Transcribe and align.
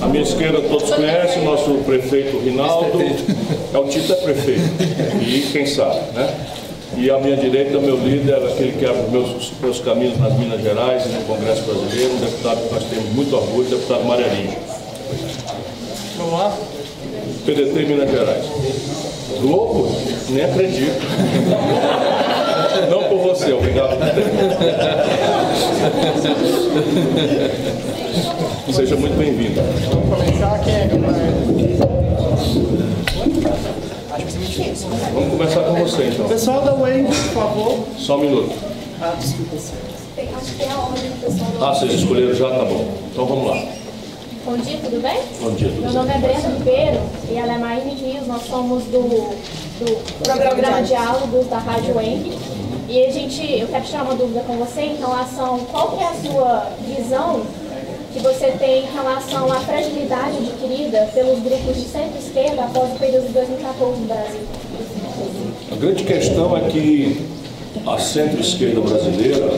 À 0.00 0.06
minha 0.06 0.22
esquerda 0.22 0.60
todos 0.60 0.90
conhecem, 0.90 1.44
nosso 1.44 1.74
prefeito 1.84 2.38
Rinaldo. 2.38 3.00
É 3.74 3.78
o 3.78 3.84
Tito 3.88 4.12
é 4.12 4.16
prefeito. 4.16 4.62
E 5.20 5.48
quem 5.52 5.66
sabe, 5.66 5.98
né? 6.14 6.34
E 6.96 7.10
à 7.10 7.18
minha 7.18 7.36
direita, 7.36 7.78
meu 7.78 7.96
líder, 7.96 8.36
aquele 8.36 8.72
que 8.72 8.86
abre 8.86 9.02
meus, 9.10 9.52
meus 9.60 9.80
caminhos 9.80 10.18
nas 10.18 10.32
Minas 10.34 10.60
Gerais 10.62 11.04
e 11.06 11.08
no 11.10 11.22
Congresso 11.22 11.62
Brasileiro, 11.62 12.14
um 12.14 12.18
deputado 12.18 12.66
que 12.66 12.74
nós 12.74 12.84
temos 12.84 13.12
muito 13.12 13.36
orgulho, 13.36 13.68
deputado 13.68 14.04
Mariarinho. 14.04 14.56
Vamos 16.16 16.32
lá? 16.32 16.56
PDT 17.44 17.84
Minas 17.84 18.10
Gerais. 18.10 18.44
Globo? 19.40 19.94
Nem 20.30 20.44
acredito. 20.44 21.00
Não 22.90 23.04
por 23.04 23.18
você, 23.18 23.52
obrigado. 23.52 23.98
Seja 28.72 28.96
muito 28.96 29.16
bem-vindo. 29.16 29.60
Vamos 29.90 30.08
começar. 30.10 30.58
Quem 30.60 30.74
é. 30.74 30.88
Vamos 35.14 35.30
começar 35.30 35.62
com 35.62 35.74
você, 35.74 36.08
então. 36.08 36.28
Pessoal 36.28 36.62
da 36.62 36.72
Wave, 36.74 37.04
por 37.04 37.14
favor. 37.14 37.78
Só 37.96 38.16
um 38.16 38.20
minuto. 38.20 38.54
Ah, 39.00 39.14
desculpa, 39.18 39.56
Acho 39.56 40.52
que 40.52 40.58
tem 40.58 40.70
a 40.70 40.78
ordem 40.78 41.10
do 41.10 41.20
pessoal 41.20 41.50
do 41.50 41.64
Ah, 41.64 41.74
vocês 41.74 41.92
escolheram 41.94 42.34
já? 42.34 42.50
Tá 42.50 42.64
bom. 42.64 42.88
Então 43.10 43.26
vamos 43.26 43.48
lá. 43.48 43.64
Bom 44.44 44.56
dia, 44.58 44.78
tudo 44.84 45.02
bem? 45.02 45.18
Bom 45.40 45.50
dia. 45.52 45.70
Meu 45.70 45.92
nome 45.92 46.10
é 46.10 46.18
Brenda 46.18 46.48
Ribeiro 46.48 47.00
e 47.30 47.36
ela 47.36 47.54
é 47.54 47.58
Maíne 47.58 47.94
Rios. 47.94 48.26
Nós 48.26 48.42
somos 48.42 48.84
do, 48.84 49.00
do 49.78 50.22
programa 50.22 50.82
Diálogos 50.82 51.46
da 51.46 51.58
Rádio 51.58 51.96
Wenk. 51.96 52.38
E 52.88 53.04
a 53.04 53.10
gente, 53.10 53.60
eu 53.60 53.68
quero 53.68 53.84
tirar 53.84 54.02
uma 54.02 54.14
dúvida 54.14 54.40
com 54.46 54.56
você 54.56 54.80
em 54.80 54.96
relação, 54.96 55.58
qual 55.70 55.92
que 55.92 56.02
é 56.02 56.06
a 56.06 56.14
sua 56.14 56.66
visão 56.86 57.42
que 58.18 58.24
você 58.24 58.50
tem 58.58 58.84
em 58.84 58.92
relação 58.92 59.50
à 59.52 59.60
fragilidade 59.60 60.38
adquirida 60.38 61.08
pelos 61.14 61.38
grupos 61.40 61.76
de 61.76 61.88
centro-esquerda 61.88 62.64
após 62.64 62.92
o 62.92 62.98
período 62.98 63.28
de 63.28 63.32
2014 63.32 64.00
no 64.00 64.06
Brasil? 64.06 64.40
A 65.70 65.76
grande 65.76 66.04
questão 66.04 66.56
é 66.56 66.68
que 66.68 67.24
a 67.86 67.98
centro-esquerda 67.98 68.80
brasileira, 68.80 69.48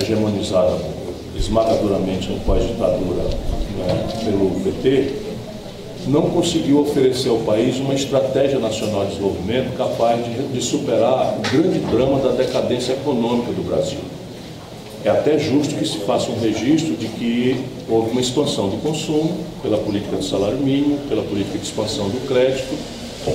hegemonizada 0.00 0.78
esmagadoramente 1.36 2.30
no 2.30 2.40
pós-ditadura 2.40 3.22
né, 3.22 4.06
pelo 4.24 4.50
PT, 4.62 5.14
não 6.06 6.30
conseguiu 6.30 6.80
oferecer 6.80 7.28
ao 7.28 7.38
país 7.38 7.78
uma 7.78 7.94
estratégia 7.94 8.58
nacional 8.58 9.04
de 9.04 9.10
desenvolvimento 9.10 9.76
capaz 9.76 10.24
de, 10.24 10.48
de 10.48 10.62
superar 10.62 11.36
o 11.36 11.50
grande 11.50 11.80
drama 11.80 12.20
da 12.20 12.30
decadência 12.30 12.92
econômica 12.92 13.52
do 13.52 13.62
Brasil. 13.62 13.98
É 15.04 15.10
até 15.10 15.38
justo 15.38 15.76
que 15.76 15.86
se 15.86 15.98
faça 15.98 16.30
um 16.30 16.40
registro 16.40 16.96
de 16.96 17.06
que 17.06 17.64
houve 17.88 18.10
uma 18.10 18.20
expansão 18.20 18.68
do 18.68 18.76
consumo 18.82 19.36
pela 19.62 19.78
política 19.78 20.16
de 20.16 20.24
salário 20.24 20.58
mínimo, 20.58 20.98
pela 21.08 21.22
política 21.22 21.56
de 21.56 21.64
expansão 21.64 22.08
do 22.08 22.26
crédito, 22.26 22.74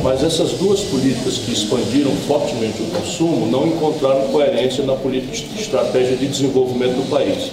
mas 0.01 0.23
essas 0.23 0.51
duas 0.53 0.81
políticas 0.81 1.37
que 1.37 1.51
expandiram 1.51 2.11
fortemente 2.27 2.81
o 2.81 2.85
consumo 2.87 3.45
não 3.45 3.67
encontraram 3.67 4.27
coerência 4.27 4.83
na 4.83 4.93
política 4.93 5.31
de 5.31 5.61
estratégia 5.61 6.17
de 6.17 6.27
desenvolvimento 6.27 6.95
do 6.95 7.09
país. 7.09 7.51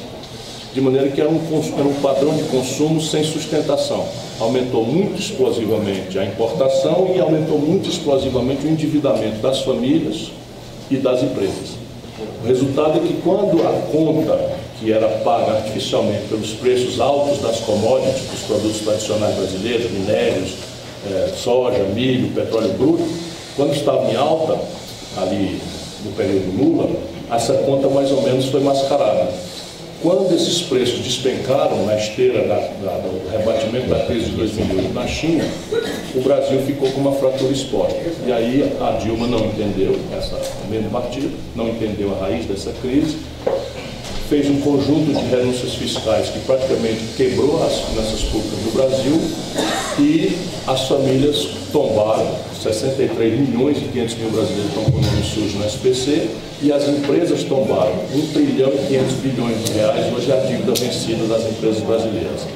De 0.75 0.81
maneira 0.81 1.09
que 1.09 1.21
era 1.21 1.29
um, 1.29 1.41
era 1.77 1.89
um 1.89 1.95
padrão 1.95 2.35
de 2.37 2.45
consumo 2.45 3.01
sem 3.01 3.25
sustentação. 3.25 4.05
Aumentou 4.39 4.85
muito 4.85 5.21
explosivamente 5.21 6.19
a 6.19 6.25
importação 6.25 7.13
e 7.15 7.21
aumentou 7.21 7.59
muito 7.59 7.89
explosivamente 7.89 8.67
o 8.67 8.71
endividamento 8.71 9.39
das 9.39 9.63
famílias 9.63 10.31
e 10.91 10.97
das 10.97 11.23
empresas. 11.23 11.81
O 12.43 12.47
resultado 12.47 12.99
é 12.99 13.01
que 13.01 13.21
quando 13.23 13.61
a 13.67 13.73
conta 13.93 14.61
que 14.79 14.93
era 14.93 15.09
paga 15.23 15.53
artificialmente 15.53 16.29
pelos 16.29 16.53
preços 16.55 17.01
altos 17.01 17.39
das 17.43 17.61
commodities, 17.61 18.23
dos 18.31 18.41
produtos 18.47 18.81
tradicionais 18.81 19.37
brasileiros, 19.37 19.91
minérios, 19.91 20.55
eh, 21.07 21.33
soja, 21.37 21.83
milho, 21.95 22.35
petróleo 22.35 22.73
bruto, 22.73 23.05
quando 23.57 23.75
estava 23.75 24.11
em 24.11 24.17
alta, 24.17 24.59
ali 25.19 25.61
no 26.05 26.13
período 26.13 26.57
Lula, 26.57 26.89
essa 27.31 27.55
conta 27.55 27.89
mais 27.89 28.11
ou 28.11 28.23
menos 28.23 28.47
foi 28.47 28.61
mascarada. 28.61 29.29
Quando 30.03 30.35
esses 30.35 30.63
preços 30.63 31.01
despencaram 31.01 31.85
na 31.85 31.95
esteira 31.95 32.47
da- 32.49 32.55
da- 32.55 32.99
do 32.99 33.31
rebatimento 33.31 33.87
da 33.89 33.99
crise 34.07 34.31
de 34.31 34.37
2008 34.37 34.95
na 34.95 35.07
China, 35.07 35.45
o 36.15 36.21
Brasil 36.23 36.59
ficou 36.63 36.91
com 36.93 37.01
uma 37.03 37.13
fratura 37.13 37.53
exposta. 37.53 37.99
E 38.27 38.33
aí 38.33 38.73
a 38.81 38.93
Dilma 38.93 39.27
não 39.27 39.45
entendeu 39.45 39.95
essa 40.17 40.41
mesmo 40.71 40.89
partido, 40.91 41.31
não 41.55 41.69
entendeu 41.69 42.15
a 42.15 42.25
raiz 42.25 42.47
dessa 42.47 42.73
crise, 42.81 43.19
fez 44.31 44.49
um 44.49 44.61
conjunto 44.61 45.13
de 45.13 45.27
renúncias 45.27 45.75
fiscais 45.75 46.29
que 46.29 46.39
praticamente 46.47 47.01
quebrou 47.17 47.61
as 47.65 47.81
finanças 47.81 48.23
públicas 48.23 48.61
do 48.61 48.73
Brasil 48.73 49.21
e 49.99 50.39
as 50.69 50.87
famílias 50.87 51.49
tombaram, 51.73 52.31
63 52.63 53.41
milhões 53.41 53.79
e 53.79 53.89
500 53.89 54.15
mil 54.19 54.31
brasileiros 54.31 54.69
estão 54.69 54.85
com 54.85 54.99
o 54.99 55.01
nome 55.01 55.23
sujo 55.25 55.59
no 55.59 55.67
SPC, 55.67 56.29
e 56.63 56.73
as 56.73 56.89
empresas 56.89 57.43
tombaram 57.43 57.93
1 58.15 58.27
trilhão 58.33 58.71
e 58.73 58.87
500 58.87 59.13
bilhões 59.15 59.65
de 59.65 59.73
reais, 59.73 60.15
hoje 60.15 60.31
é 60.31 60.41
a 60.41 60.45
dívida 60.47 60.75
vencida 60.75 61.25
das 61.27 61.51
empresas 61.51 61.83
brasileiras. 61.83 62.47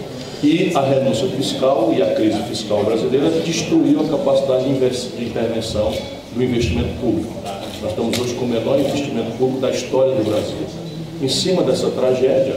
E 0.44 0.70
a 0.76 0.80
renúncia 0.80 1.26
fiscal 1.26 1.92
e 1.96 2.00
a 2.00 2.14
crise 2.14 2.40
fiscal 2.44 2.84
brasileira 2.84 3.30
destruiu 3.44 4.00
a 4.00 4.04
capacidade 4.04 4.64
de 4.64 5.24
intervenção 5.24 5.92
do 6.32 6.44
investimento 6.44 7.00
público. 7.00 7.34
Nós 7.82 7.90
estamos 7.90 8.16
hoje 8.16 8.34
com 8.34 8.44
o 8.44 8.48
menor 8.48 8.78
investimento 8.78 9.32
público 9.32 9.60
da 9.60 9.70
história 9.70 10.14
do 10.14 10.22
Brasil. 10.22 10.83
Em 11.24 11.28
cima 11.28 11.62
dessa 11.62 11.88
tragédia 11.88 12.54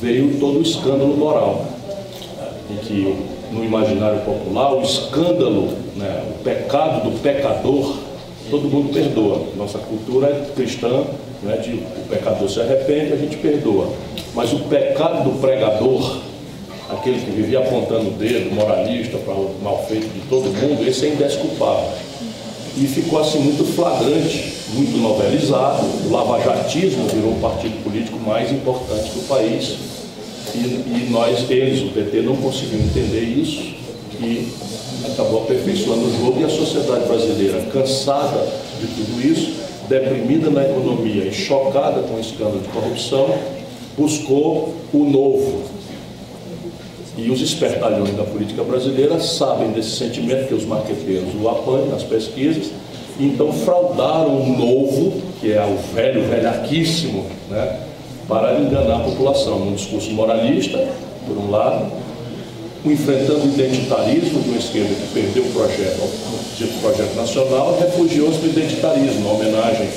veio 0.00 0.40
todo 0.40 0.58
o 0.58 0.62
escândalo 0.62 1.14
moral, 1.18 1.66
em 2.70 2.76
que 2.78 3.14
no 3.52 3.62
imaginário 3.62 4.20
popular 4.20 4.72
o 4.72 4.80
escândalo, 4.80 5.68
né, 5.94 6.24
o 6.30 6.42
pecado 6.42 7.10
do 7.10 7.20
pecador, 7.20 7.96
todo 8.50 8.70
mundo 8.70 8.90
perdoa. 8.90 9.42
Nossa 9.54 9.76
cultura 9.76 10.28
é 10.28 10.54
cristã, 10.56 11.04
né, 11.42 11.58
de 11.58 11.74
o 11.74 12.08
pecador 12.08 12.48
se 12.48 12.58
arrepende, 12.58 13.12
a 13.12 13.16
gente 13.16 13.36
perdoa. 13.36 13.90
Mas 14.34 14.50
o 14.54 14.60
pecado 14.60 15.22
do 15.22 15.38
pregador, 15.38 16.20
aquele 16.88 17.20
que 17.20 17.32
vivia 17.32 17.58
apontando 17.58 18.08
o 18.08 18.12
dedo, 18.12 18.54
moralista 18.54 19.18
para 19.18 19.34
o 19.34 19.56
mal 19.62 19.84
feito 19.86 20.08
de 20.08 20.20
todo 20.30 20.44
mundo, 20.44 20.88
esse 20.88 21.04
é 21.04 21.08
indesculpável. 21.10 21.90
E 22.76 22.86
ficou 22.86 23.20
assim 23.20 23.38
muito 23.38 23.64
flagrante, 23.64 24.54
muito 24.74 24.96
novelizado. 24.96 25.86
O 26.06 26.10
lavajatismo 26.10 27.06
virou 27.06 27.32
o 27.32 27.40
partido 27.40 27.82
político 27.84 28.18
mais 28.18 28.50
importante 28.50 29.10
do 29.10 29.28
país. 29.28 29.76
E, 30.54 30.58
e 30.58 31.08
nós, 31.10 31.48
eles, 31.50 31.82
o 31.82 31.92
PT, 31.92 32.22
não 32.22 32.36
conseguiu 32.36 32.80
entender 32.80 33.22
isso 33.22 33.74
e 34.20 34.48
acabou 35.06 35.42
aperfeiçoando 35.42 36.06
o 36.06 36.18
jogo. 36.18 36.40
E 36.40 36.44
a 36.44 36.48
sociedade 36.48 37.06
brasileira, 37.06 37.60
cansada 37.72 38.44
de 38.80 38.86
tudo 38.88 39.24
isso, 39.24 39.52
deprimida 39.88 40.50
na 40.50 40.64
economia 40.64 41.24
e 41.24 41.32
chocada 41.32 42.02
com 42.02 42.14
o 42.14 42.20
escândalo 42.20 42.60
de 42.60 42.68
corrupção, 42.68 43.34
buscou 43.96 44.74
o 44.92 45.04
novo, 45.04 45.62
e 47.16 47.30
os 47.30 47.40
espertalhões 47.40 48.16
da 48.16 48.24
política 48.24 48.62
brasileira 48.64 49.20
sabem 49.20 49.70
desse 49.70 49.90
sentimento 49.90 50.48
que 50.48 50.54
os 50.54 50.64
marqueteiros 50.64 51.28
o 51.40 51.48
apanham 51.48 51.86
nas 51.86 52.02
pesquisas, 52.02 52.70
então 53.18 53.52
fraudaram 53.52 54.36
o 54.36 54.58
novo, 54.58 55.22
que 55.40 55.52
é 55.52 55.64
o 55.64 55.76
velho, 55.94 56.28
velhaquíssimo, 56.28 57.24
né, 57.48 57.80
para 58.26 58.58
enganar 58.58 58.96
a 58.96 59.00
população, 59.00 59.60
num 59.60 59.74
discurso 59.74 60.10
moralista, 60.10 60.88
por 61.26 61.36
um 61.38 61.50
lado, 61.50 61.92
enfrentando 62.84 63.44
o 63.44 63.46
identitarismo 63.46 64.40
de 64.40 64.48
uma 64.50 64.58
esquerda 64.58 64.94
que 64.94 65.14
perdeu 65.14 65.44
o 65.44 65.52
projeto, 65.52 66.02
o 66.02 66.80
projeto 66.80 67.14
nacional, 67.14 67.78
refugiou-se 67.80 68.38
no 68.40 68.48
identitarismo, 68.48 69.20
uma 69.20 69.34
homenagem 69.34 69.88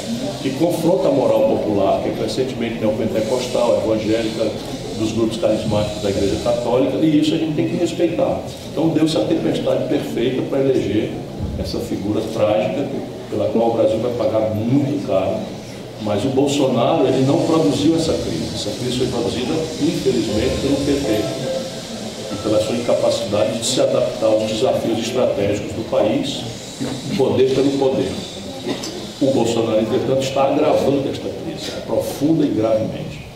que 0.41 0.51
confronta 0.51 1.07
a 1.07 1.11
moral 1.11 1.57
popular, 1.57 2.01
que 2.03 2.09
é 2.09 2.11
crescentemente 2.13 2.75
neopentecostal, 2.75 3.81
evangélica, 3.83 4.51
dos 4.97 5.11
grupos 5.11 5.37
carismáticos 5.37 6.01
da 6.01 6.09
Igreja 6.09 6.35
Católica, 6.43 6.97
e 6.97 7.19
isso 7.19 7.33
a 7.33 7.37
gente 7.37 7.55
tem 7.55 7.67
que 7.67 7.75
respeitar. 7.75 8.41
Então 8.71 8.89
deu-se 8.89 9.17
a 9.17 9.21
tempestade 9.21 9.87
perfeita 9.87 10.41
para 10.43 10.59
eleger 10.59 11.11
essa 11.59 11.79
figura 11.79 12.21
trágica, 12.33 12.87
pela 13.29 13.49
qual 13.49 13.69
o 13.69 13.73
Brasil 13.73 13.99
vai 13.99 14.13
pagar 14.13 14.53
muito 14.55 15.05
caro. 15.07 15.37
Mas 16.01 16.23
o 16.23 16.29
Bolsonaro, 16.29 17.07
ele 17.07 17.25
não 17.25 17.41
produziu 17.41 17.95
essa 17.95 18.13
crise. 18.13 18.53
Essa 18.53 18.69
crise 18.79 18.99
foi 18.99 19.07
produzida, 19.07 19.53
infelizmente, 19.81 20.61
pelo 20.61 20.75
PT 20.85 21.21
e 22.31 22.35
pela 22.43 22.61
sua 22.61 22.75
incapacidade 22.75 23.57
de 23.57 23.65
se 23.65 23.81
adaptar 23.81 24.27
aos 24.27 24.43
desafios 24.51 24.99
estratégicos 24.99 25.71
do 25.73 25.89
país 25.89 26.41
e 27.11 27.15
poder 27.15 27.53
pelo 27.55 27.71
poder. 27.79 28.11
O 29.19 29.31
Bolsonaro, 29.33 29.79
entretanto, 29.79 30.21
está 30.21 30.43
agravando 30.43 31.09
esta 31.09 31.27
crise, 31.27 31.71
profunda 31.87 32.45
e 32.45 32.49
gravemente. 32.49 33.26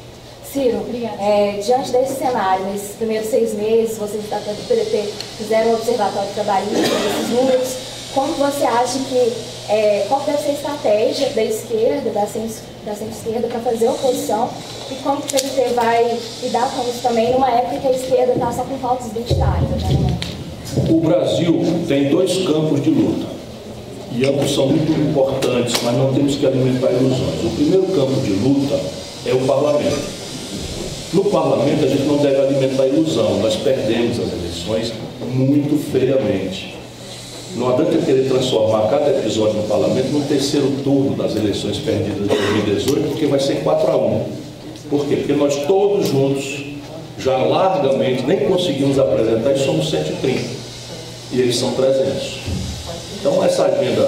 Ciro, 0.51 0.85
é, 1.19 1.59
diante 1.63 1.91
desse 1.91 2.15
cenário, 2.15 2.65
nesses 2.65 2.95
primeiros 2.97 3.29
seis 3.29 3.53
meses, 3.53 3.97
vocês 3.97 4.23
da 4.29 4.37
PDT 4.37 5.03
fizeram 5.37 5.71
um 5.71 5.73
observatório 5.75 6.29
trabalhista, 6.33 6.77
esses 6.79 7.29
números, 7.29 7.69
como 8.13 8.33
você 8.33 8.65
acha 8.65 8.99
que, 8.99 9.33
é, 9.69 10.05
qual 10.09 10.19
deve 10.25 10.39
ser 10.39 10.49
a 10.49 10.53
estratégia 10.53 11.29
da 11.29 11.43
esquerda, 11.43 12.09
da 12.09 12.27
centro- 12.27 12.63
da 12.85 12.93
centro-esquerda 12.93 13.47
para 13.47 13.59
fazer 13.61 13.87
oposição 13.87 14.49
e 14.91 14.95
como 14.95 15.21
que 15.21 15.27
o 15.35 15.39
PDT 15.39 15.73
vai 15.73 16.17
lidar 16.43 16.69
com 16.75 16.81
isso 16.89 16.99
também 17.01 17.31
numa 17.31 17.49
época 17.49 17.77
que 17.79 17.87
a 17.87 17.91
esquerda 17.91 18.33
está 18.33 18.51
só 18.51 18.63
com 18.63 18.77
pautas 18.79 19.07
identitárias. 19.07 19.69
Né? 19.69 20.17
O 20.89 20.99
Brasil 20.99 21.61
tem 21.87 22.09
dois 22.09 22.33
campos 22.45 22.81
de 22.83 22.89
luta 22.89 23.27
e 24.11 24.25
ambos 24.25 24.53
são 24.53 24.67
muito 24.67 24.91
importantes, 24.91 25.75
mas 25.81 25.95
não 25.95 26.13
temos 26.13 26.35
que 26.35 26.45
alimentar 26.45 26.91
ilusões. 26.91 27.41
O 27.45 27.49
primeiro 27.55 27.83
campo 27.87 28.19
de 28.19 28.31
luta 28.31 28.77
é 29.25 29.33
o 29.33 29.39
parlamento. 29.47 30.20
No 31.13 31.25
parlamento 31.25 31.83
a 31.83 31.87
gente 31.89 32.03
não 32.03 32.17
deve 32.17 32.37
alimentar 32.37 32.87
ilusão, 32.87 33.39
nós 33.39 33.57
perdemos 33.57 34.17
as 34.17 34.31
eleições 34.31 34.93
muito 35.33 35.77
feiamente. 35.91 36.73
Não 37.57 37.73
adianta 37.73 37.97
querer 37.97 38.29
transformar 38.29 38.87
cada 38.87 39.09
episódio 39.09 39.55
no 39.55 39.63
parlamento 39.63 40.07
no 40.07 40.21
terceiro 40.21 40.71
turno 40.85 41.17
das 41.17 41.35
eleições 41.35 41.79
perdidas 41.79 42.17
de 42.17 42.27
2018, 42.29 43.09
porque 43.09 43.25
vai 43.25 43.41
ser 43.41 43.61
4 43.61 43.91
a 43.91 43.97
1. 43.97 44.25
Por 44.89 45.05
quê? 45.05 45.17
Porque 45.17 45.33
nós 45.33 45.53
todos 45.65 46.07
juntos, 46.07 46.63
já 47.19 47.35
largamente, 47.35 48.23
nem 48.23 48.47
conseguimos 48.47 48.97
apresentar 48.97 49.51
e 49.51 49.59
somos 49.59 49.89
130. 49.89 50.39
E 51.33 51.41
eles 51.41 51.57
são 51.57 51.73
300. 51.73 52.39
Então 53.19 53.43
essa 53.43 53.65
agenda 53.65 54.07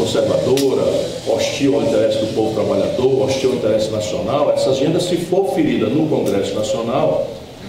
conservadora, 0.00 0.82
hostil 1.26 1.74
ao 1.74 1.82
interesse 1.82 2.18
do 2.18 2.34
povo 2.34 2.54
trabalhador, 2.54 3.22
hostil 3.22 3.50
ao 3.50 3.56
interesse 3.56 3.90
nacional, 3.90 4.50
essa 4.50 4.70
agenda, 4.70 4.98
se 4.98 5.16
for 5.16 5.52
ferida 5.54 5.86
no 5.86 6.08
Congresso 6.08 6.54
Nacional, 6.54 7.26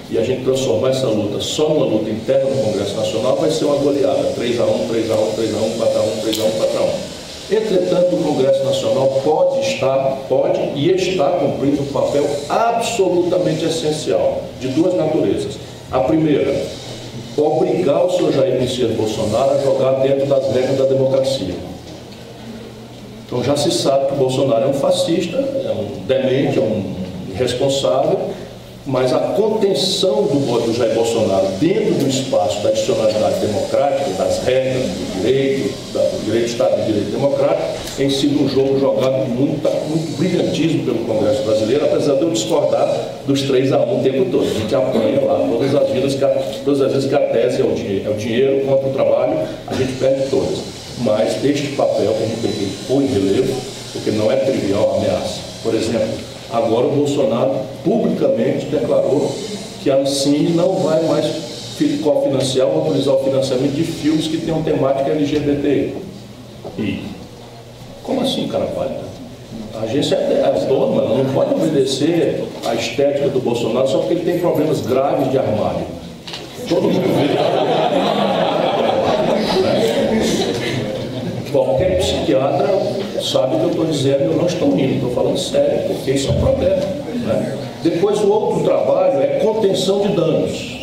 e 0.09 0.17
a 0.17 0.23
gente 0.23 0.43
transformar 0.43 0.89
essa 0.89 1.07
luta 1.07 1.39
só 1.39 1.69
numa 1.69 1.85
luta 1.85 2.09
interna 2.09 2.49
no 2.49 2.63
Congresso 2.63 2.95
Nacional, 2.95 3.35
vai 3.35 3.51
ser 3.51 3.65
uma 3.65 3.77
goleada, 3.77 4.31
3 4.35 4.59
a 4.59 4.63
1 4.65 4.87
3 4.87 5.11
a 5.11 5.15
1 5.15 5.31
3 5.35 5.53
a 5.53 5.57
1 5.57 5.71
4 5.77 5.99
a 5.99 6.03
1 6.03 6.21
3 6.21 6.39
a 6.39 6.43
1 6.43 6.51
4 6.51 6.77
a 6.77 6.81
1 6.81 6.89
Entretanto, 7.51 8.15
o 8.15 8.23
Congresso 8.23 8.63
Nacional 8.63 9.21
pode 9.25 9.59
estar, 9.67 10.17
pode 10.29 10.59
e 10.73 10.89
está 10.91 11.31
cumprindo 11.31 11.81
um 11.81 11.85
papel 11.87 12.25
absolutamente 12.47 13.65
essencial, 13.65 14.41
de 14.59 14.69
duas 14.69 14.93
naturezas. 14.95 15.55
A 15.91 15.99
primeira, 15.99 16.65
obrigar 17.35 18.05
o 18.05 18.09
senhor 18.09 18.31
Jair 18.31 18.59
Messias 18.59 18.91
Bolsonaro 18.91 19.51
a 19.51 19.61
jogar 19.61 20.01
dentro 20.01 20.27
das 20.27 20.53
regras 20.53 20.77
da 20.77 20.85
democracia. 20.85 21.55
Então 23.31 23.41
já 23.41 23.55
se 23.55 23.71
sabe 23.71 24.07
que 24.07 24.13
o 24.13 24.17
Bolsonaro 24.17 24.65
é 24.65 24.67
um 24.67 24.73
fascista, 24.73 25.37
é 25.37 25.71
um 25.71 26.05
demente, 26.05 26.59
é 26.59 26.61
um 26.61 26.83
irresponsável, 27.29 28.19
mas 28.85 29.13
a 29.13 29.19
contenção 29.19 30.23
do, 30.23 30.65
do 30.65 30.73
Jair 30.73 30.93
Bolsonaro 30.93 31.47
dentro 31.57 31.93
do 31.93 32.09
espaço 32.09 32.61
da 32.61 32.67
adicionalidade 32.67 33.39
democrática, 33.39 34.09
das 34.17 34.43
regras 34.43 34.83
do 34.83 35.21
direito, 35.21 35.73
do 35.93 36.25
direito 36.25 36.45
de 36.45 36.51
Estado 36.51 36.75
de 36.75 36.85
Direito 36.87 37.11
Democrático, 37.11 37.69
tem 37.95 38.09
sido 38.09 38.43
um 38.43 38.49
jogo 38.49 38.77
jogado 38.77 39.23
com 39.23 39.29
muito, 39.29 39.69
muito 39.87 40.17
brilhantismo 40.17 40.83
pelo 40.83 41.05
Congresso 41.05 41.43
Brasileiro, 41.43 41.85
apesar 41.85 42.15
de 42.15 42.23
eu 42.23 42.31
discordar 42.31 42.93
dos 43.25 43.43
3 43.43 43.71
a 43.71 43.77
1 43.77 43.97
o 43.97 44.03
tempo 44.03 44.25
todo. 44.29 44.43
A 44.43 44.59
gente 44.59 44.75
apanha 44.75 45.21
lá 45.21 45.47
todas 45.49 45.73
as, 45.73 45.89
vidas, 45.89 46.15
todas 46.65 46.81
as 46.81 46.91
vezes 46.91 47.07
que 47.07 47.15
a 47.15 47.19
tese 47.19 47.61
é 47.61 47.63
o, 47.63 47.69
é 47.69 48.09
o 48.09 48.17
dinheiro 48.17 48.65
contra 48.65 48.89
o 48.89 48.91
trabalho, 48.91 49.37
a 49.67 49.73
gente 49.73 49.93
perde 49.93 50.29
todas. 50.29 50.80
Mas 51.03 51.43
este 51.43 51.69
papel 51.69 52.15
a 52.15 52.25
gente 52.25 52.41
tem 52.41 52.71
pôr 52.87 53.01
em 53.01 53.07
relevo, 53.07 53.53
porque 53.93 54.11
não 54.11 54.31
é 54.31 54.35
trivial 54.35 54.93
a 54.93 54.97
ameaça. 54.97 55.39
Por 55.63 55.73
exemplo, 55.73 56.31
Agora 56.51 56.87
o 56.87 56.91
Bolsonaro 56.91 57.61
publicamente 57.83 58.65
declarou 58.65 59.33
que 59.81 59.89
a 59.89 59.97
Ancine 59.97 60.49
não 60.49 60.75
vai 60.75 61.01
mais 61.03 61.25
cofinanciar 62.03 62.67
ou 62.67 62.81
autorizar 62.81 63.15
o 63.15 63.23
financiamento 63.23 63.71
de 63.71 63.83
filmes 63.83 64.27
que 64.27 64.37
tenham 64.37 64.61
temática 64.61 65.09
LGBT. 65.11 65.95
E 66.77 67.03
como 68.03 68.21
assim, 68.21 68.47
cara 68.47 68.65
pálida? 68.65 68.99
A 69.73 69.83
agência 69.83 70.15
é 70.15 70.43
autônoma, 70.45 71.03
ela 71.03 71.23
não 71.23 71.33
pode 71.33 71.53
obedecer 71.53 72.43
à 72.65 72.75
estética 72.75 73.29
do 73.29 73.39
Bolsonaro 73.39 73.87
só 73.87 73.99
porque 73.99 74.13
ele 74.15 74.25
tem 74.25 74.39
problemas 74.39 74.81
graves 74.81 75.31
de 75.31 75.39
armário. 75.39 75.85
Todo 76.67 76.83
mundo 76.83 77.01
vê. 77.01 78.30
Qualquer 81.51 81.97
psiquiatra 81.99 82.67
sabe 83.21 83.55
o 83.55 83.59
que 83.59 83.65
eu 83.65 83.69
estou 83.71 83.85
dizendo, 83.85 84.23
eu 84.23 84.37
não 84.37 84.45
estou 84.45 84.73
rindo, 84.73 84.95
estou 84.95 85.11
falando 85.11 85.37
sério, 85.37 85.87
porque 85.87 86.11
isso 86.11 86.29
é 86.29 86.31
um 86.31 86.39
problema. 86.39 86.75
Né? 86.75 87.57
Depois 87.83 88.19
o 88.19 88.31
outro 88.31 88.63
trabalho 88.63 89.21
é 89.21 89.39
contenção 89.43 90.01
de 90.01 90.09
danos. 90.09 90.81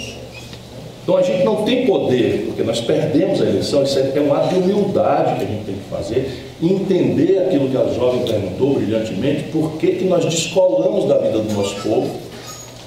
Então 1.03 1.17
a 1.17 1.23
gente 1.23 1.43
não 1.43 1.65
tem 1.65 1.87
poder, 1.87 2.45
porque 2.49 2.63
nós 2.63 2.83
perdemos 2.83 3.41
a 3.41 3.47
eleição, 3.47 3.83
isso 3.83 3.99
é 3.99 4.21
um 4.21 4.35
ato 4.35 4.55
de 4.55 4.61
humildade 4.61 5.37
que 5.37 5.45
a 5.45 5.49
gente 5.49 5.65
tem 5.65 5.75
que 5.77 5.89
fazer, 5.91 6.45
entender 6.63 7.39
aquilo 7.39 7.71
que 7.71 7.77
a 7.79 7.87
jovem 7.95 8.25
perguntou 8.25 8.75
brilhantemente, 8.75 9.45
por 9.45 9.73
que, 9.79 9.93
que 9.93 10.05
nós 10.05 10.23
descolamos 10.27 11.07
da 11.07 11.17
vida 11.17 11.39
do 11.39 11.55
nosso 11.55 11.77
povo, 11.77 12.11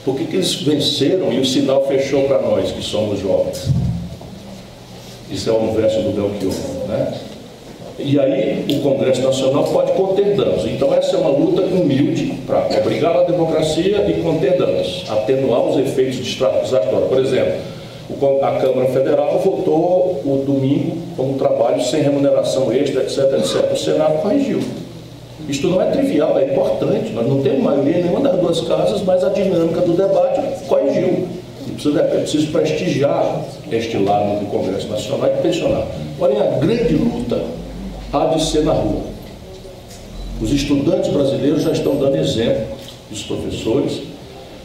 por 0.06 0.16
que, 0.16 0.26
que 0.26 0.36
eles 0.36 0.54
venceram 0.54 1.34
e 1.34 1.40
o 1.40 1.46
sinal 1.46 1.84
fechou 1.88 2.24
para 2.26 2.44
nós 2.44 2.72
que 2.72 2.84
somos 2.84 3.20
jovens. 3.20 3.70
Isso 5.32 5.50
é 5.50 5.54
um 5.54 5.74
verso 5.74 6.02
do 6.02 6.12
Belchior, 6.12 6.54
né? 6.88 7.31
E 8.00 8.20
aí 8.20 8.66
o 8.70 8.82
Congresso 8.82 9.22
Nacional 9.22 9.64
pode 9.66 9.92
conter 9.92 10.36
danos. 10.36 10.66
Então 10.66 10.94
essa 10.94 11.16
é 11.16 11.20
uma 11.20 11.30
luta 11.30 11.62
humilde 11.62 12.34
para 12.48 12.66
obrigar 12.80 13.16
a 13.16 13.24
democracia 13.24 14.06
e 14.10 14.22
conter 14.22 14.58
danos, 14.58 15.06
atenuar 15.10 15.62
os 15.68 15.78
efeitos 15.78 16.18
desastrados. 16.18 16.72
Por 17.08 17.20
exemplo, 17.20 17.54
a 18.42 18.52
Câmara 18.60 18.88
Federal 18.90 19.40
votou 19.40 20.22
o 20.26 20.44
domingo 20.46 20.98
como 21.16 21.38
trabalho 21.38 21.82
sem 21.84 22.02
remuneração 22.02 22.72
extra, 22.74 23.04
etc, 23.04 23.20
etc. 23.38 23.72
O 23.72 23.78
Senado 23.78 24.22
corrigiu. 24.22 24.60
Isto 25.48 25.68
não 25.68 25.82
é 25.82 25.86
trivial, 25.86 26.38
é 26.40 26.46
importante. 26.46 27.12
Nós 27.14 27.28
não 27.28 27.42
temos 27.42 27.64
maioria 27.64 28.00
em 28.00 28.04
nenhuma 28.04 28.22
das 28.22 28.40
duas 28.40 28.62
casas, 28.62 29.02
mas 29.04 29.24
a 29.24 29.30
dinâmica 29.30 29.82
do 29.82 29.94
debate 29.94 30.42
corrigiu. 30.68 31.28
É 31.98 32.18
preciso 32.18 32.52
prestigiar 32.52 33.42
este 33.72 33.98
lado 33.98 34.40
do 34.40 34.46
Congresso 34.48 34.88
Nacional 34.88 35.30
e 35.30 35.42
pressionar. 35.42 35.88
Porém, 36.20 36.40
a 36.40 36.46
grande 36.60 36.94
luta 36.94 37.40
há 38.14 38.26
de 38.26 38.44
ser 38.44 38.64
na 38.64 38.74
rua. 38.74 39.04
Os 40.42 40.52
estudantes 40.52 41.10
brasileiros 41.12 41.64
já 41.64 41.72
estão 41.72 41.96
dando 41.96 42.18
exemplo 42.18 42.76
dos 43.10 43.24
professores, 43.24 44.02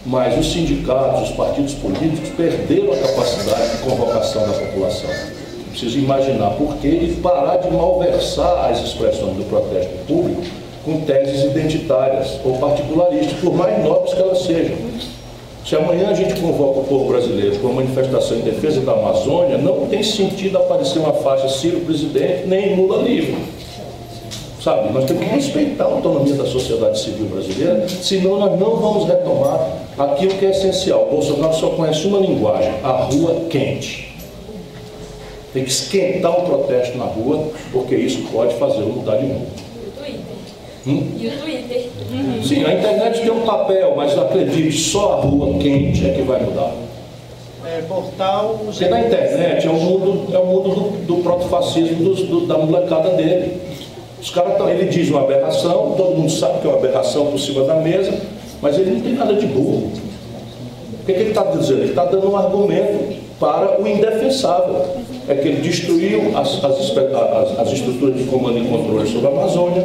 mas 0.04 0.38
os 0.38 0.52
sindicatos, 0.52 1.30
os 1.30 1.36
partidos 1.36 1.74
políticos 1.74 2.30
perderam 2.30 2.92
a 2.92 2.96
capacidade 2.96 3.76
de 3.76 3.82
convocação 3.82 4.46
da 4.46 4.52
população. 4.52 5.10
Preciso 5.70 5.98
imaginar 5.98 6.50
por 6.52 6.76
quê 6.76 6.88
e 6.88 7.20
parar 7.22 7.56
de 7.58 7.70
malversar 7.70 8.70
as 8.70 8.82
expressões 8.82 9.36
do 9.36 9.44
protesto 9.48 9.92
público 10.06 10.42
com 10.84 11.00
teses 11.00 11.44
identitárias 11.44 12.38
ou 12.44 12.56
particularistas, 12.58 13.38
por 13.40 13.52
mais 13.52 13.82
nobres 13.84 14.14
que 14.14 14.22
elas 14.22 14.42
sejam. 14.42 14.76
Se 15.66 15.74
amanhã 15.74 16.10
a 16.10 16.14
gente 16.14 16.40
convoca 16.40 16.78
o 16.78 16.84
povo 16.84 17.08
brasileiro 17.08 17.56
para 17.56 17.68
uma 17.68 17.82
manifestação 17.82 18.36
em 18.36 18.42
defesa 18.42 18.82
da 18.82 18.92
Amazônia, 18.92 19.58
não 19.58 19.84
tem 19.86 20.00
sentido 20.00 20.58
aparecer 20.58 21.00
uma 21.00 21.12
faixa 21.12 21.48
Ciro 21.48 21.80
presidente 21.80 22.46
nem 22.46 22.76
Lula 22.76 23.02
livre. 23.02 23.34
Sabe, 24.62 24.92
nós 24.92 25.06
temos 25.06 25.24
que 25.24 25.28
respeitar 25.28 25.84
a 25.84 25.88
autonomia 25.88 26.34
da 26.34 26.46
sociedade 26.46 27.00
civil 27.00 27.26
brasileira, 27.26 27.84
senão 27.88 28.38
nós 28.38 28.60
não 28.60 28.76
vamos 28.76 29.08
retomar 29.08 29.76
aquilo 29.98 30.34
que 30.34 30.46
é 30.46 30.50
essencial. 30.50 31.08
O 31.08 31.10
Bolsonaro 31.10 31.54
só 31.54 31.70
conhece 31.70 32.06
uma 32.06 32.20
linguagem, 32.20 32.72
a 32.84 32.92
rua 32.92 33.46
quente. 33.50 34.16
Tem 35.52 35.64
que 35.64 35.70
esquentar 35.70 36.30
o 36.30 36.42
protesto 36.44 36.96
na 36.96 37.06
rua, 37.06 37.44
porque 37.72 37.96
isso 37.96 38.22
pode 38.30 38.54
fazê-lo 38.54 38.92
mudar 38.92 39.16
de 39.16 39.24
mundo. 39.26 39.65
Hum? 40.86 41.02
E 41.18 41.26
o 41.26 41.30
Twitter. 41.32 41.88
Uhum. 42.12 42.42
Sim, 42.42 42.64
a 42.64 42.74
internet 42.74 43.20
tem 43.20 43.30
um 43.30 43.40
papel, 43.40 43.94
mas 43.96 44.16
acredite, 44.16 44.78
só 44.78 45.14
a 45.14 45.16
rua 45.16 45.58
quente 45.58 46.06
é 46.06 46.12
que 46.12 46.22
vai 46.22 46.40
mudar. 46.42 46.72
É, 47.66 47.82
portal. 47.82 48.60
Porque 48.64 48.86
na 48.86 49.00
internet 49.00 49.66
é 49.66 49.70
o 49.70 49.74
mundo, 49.74 50.32
é 50.32 50.38
o 50.38 50.46
mundo 50.46 50.70
do, 50.70 51.06
do 51.06 51.22
protofascismo 51.22 52.04
do, 52.04 52.14
do, 52.14 52.46
da 52.46 52.56
molecada 52.56 53.10
dele. 53.10 53.60
Os 54.20 54.30
caras 54.30 54.52
estão, 54.52 54.68
ele 54.68 54.84
diz 54.84 55.10
uma 55.10 55.22
aberração, 55.22 55.94
todo 55.96 56.16
mundo 56.16 56.30
sabe 56.30 56.60
que 56.60 56.66
é 56.66 56.70
uma 56.70 56.78
aberração 56.78 57.26
por 57.26 57.38
cima 57.38 57.64
da 57.64 57.74
mesa, 57.76 58.14
mas 58.62 58.78
ele 58.78 58.92
não 58.92 59.00
tem 59.00 59.12
nada 59.14 59.34
de 59.34 59.46
burro. 59.46 59.90
O 61.02 61.06
que, 61.06 61.12
que 61.12 61.20
ele 61.20 61.30
está 61.30 61.42
dizendo? 61.42 61.80
Ele 61.80 61.90
está 61.90 62.04
dando 62.04 62.30
um 62.30 62.36
argumento 62.36 63.16
para 63.38 63.80
o 63.80 63.86
indefensável. 63.86 64.84
É 65.28 65.34
que 65.34 65.48
ele 65.48 65.60
destruiu 65.60 66.36
as, 66.36 66.64
as, 66.64 66.96
as, 66.96 67.58
as 67.58 67.72
estruturas 67.72 68.16
de 68.16 68.24
comando 68.24 68.58
e 68.58 68.64
controle 68.64 69.08
sobre 69.08 69.26
a 69.26 69.30
Amazônia, 69.30 69.84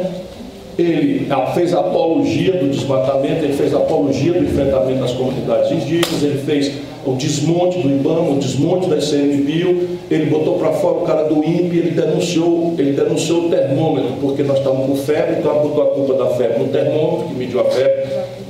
ele 0.78 1.28
fez 1.54 1.74
apologia 1.74 2.52
do 2.52 2.70
desmatamento, 2.70 3.44
ele 3.44 3.52
fez 3.52 3.74
apologia 3.74 4.32
do 4.32 4.44
enfrentamento 4.44 5.00
das 5.00 5.12
comunidades 5.12 5.70
indígenas, 5.70 6.22
ele 6.22 6.38
fez 6.38 6.72
o 7.04 7.12
desmonte 7.14 7.78
do 7.78 7.88
IBAMA, 7.88 8.30
o 8.30 8.38
desmonte 8.38 8.88
da 8.88 8.96
ICMBio, 8.96 9.98
ele 10.10 10.26
botou 10.26 10.58
para 10.58 10.72
fora 10.72 10.98
o 10.98 11.02
cara 11.02 11.24
do 11.24 11.44
INPE, 11.44 11.76
ele 11.76 11.90
denunciou, 11.90 12.74
ele 12.78 12.92
denunciou 12.92 13.46
o 13.46 13.50
termômetro, 13.50 14.12
porque 14.20 14.42
nós 14.42 14.58
estávamos 14.58 14.86
com 14.86 14.96
febre, 14.96 15.40
então 15.40 15.62
botou 15.62 15.82
a 15.82 15.94
culpa 15.94 16.14
da 16.14 16.26
febre 16.30 16.58
no 16.58 16.68
termômetro, 16.68 17.28
que 17.28 17.34
mediu 17.34 17.60
a 17.60 17.64
febre, 17.64 18.04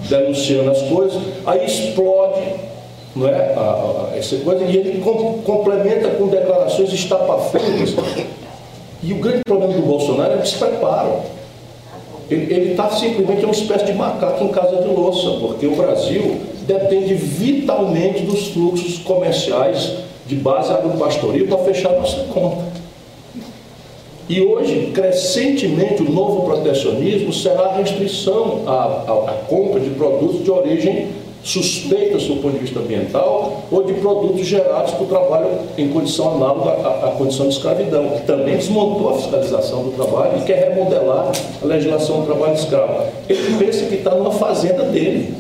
denunciando 0.09 0.71
as 0.71 0.83
coisas, 0.83 1.21
aí 1.47 1.65
explode 1.65 2.43
não 3.15 3.29
é, 3.29 3.55
a, 3.55 4.11
a, 4.13 4.17
essa 4.17 4.37
coisa, 4.37 4.65
e 4.65 4.77
ele 4.77 5.01
com, 5.01 5.43
complementa 5.43 6.09
com 6.11 6.29
declarações 6.29 6.93
estapafúrdias. 6.93 7.95
E 9.03 9.13
o 9.13 9.17
grande 9.17 9.43
problema 9.45 9.73
do 9.73 9.83
Bolsonaro 9.83 10.35
é 10.35 10.37
o 10.37 10.43
despreparo. 10.43 11.21
Ele 12.33 12.71
está 12.73 12.91
simplesmente 12.91 13.45
uma 13.45 13.53
espécie 13.53 13.87
de 13.87 13.93
macaco 13.93 14.45
em 14.45 14.49
casa 14.49 14.77
de 14.77 14.89
louça, 14.89 15.39
porque 15.41 15.67
o 15.67 15.77
Brasil 15.77 16.41
depende 16.67 17.15
vitalmente 17.15 18.23
dos 18.23 18.49
fluxos 18.49 18.99
comerciais 18.99 19.93
de 20.27 20.37
base 20.37 20.73
agropastoril 20.73 21.49
para 21.49 21.59
fechar 21.59 21.93
nossa 21.93 22.25
conta. 22.33 22.73
E 24.29 24.41
hoje, 24.41 24.93
crescentemente, 24.95 26.03
o 26.03 26.11
novo 26.11 26.43
protecionismo 26.43 27.33
será 27.33 27.67
a 27.67 27.77
restrição 27.77 28.63
à, 28.67 28.71
à, 28.73 29.31
à 29.31 29.35
compra 29.49 29.81
de 29.81 29.91
produtos 29.91 30.45
de 30.45 30.51
origem 30.51 31.09
suspeitas 31.43 32.25
do 32.25 32.37
ponto 32.37 32.53
de 32.53 32.59
vista 32.59 32.79
ambiental 32.79 33.63
ou 33.71 33.83
de 33.83 33.95
produtos 33.95 34.47
gerados 34.47 34.93
por 34.93 35.09
trabalho 35.09 35.49
em 35.77 35.89
condição 35.89 36.37
análoga 36.37 36.71
à, 36.71 37.09
à, 37.09 37.11
condição 37.13 37.49
de 37.49 37.55
escravidão, 37.55 38.11
que 38.11 38.27
também 38.27 38.57
desmontou 38.57 39.11
a 39.11 39.15
fiscalização 39.15 39.83
do 39.83 39.91
trabalho 39.91 40.39
e 40.39 40.43
quer 40.43 40.69
remodelar 40.69 41.33
a 41.61 41.67
legislação 41.67 42.21
do 42.21 42.27
trabalho 42.27 42.55
escravo. 42.55 43.05
Ele 43.29 43.57
pensa 43.59 43.85
que 43.87 43.97
está 43.97 44.15
numa 44.15 44.31
fazenda 44.31 44.85
dele. 44.85 45.35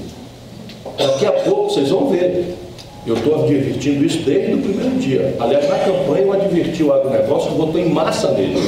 Daqui 0.98 1.26
a 1.26 1.32
pouco 1.32 1.70
vocês 1.70 1.88
vão 1.88 2.08
ver. 2.08 2.56
Eu 3.04 3.14
estou 3.14 3.42
advertindo 3.42 4.04
isso 4.04 4.18
desde 4.18 4.54
o 4.54 4.58
primeiro 4.58 4.96
dia. 4.98 5.34
Aliás, 5.40 5.68
na 5.68 5.78
campanha 5.78 6.22
eu 6.22 6.32
adverti 6.32 6.84
o 6.84 6.92
agronegócio 6.92 7.50
que 7.50 7.56
votou 7.56 7.80
em 7.80 7.88
massa 7.88 8.30
nele. 8.30 8.60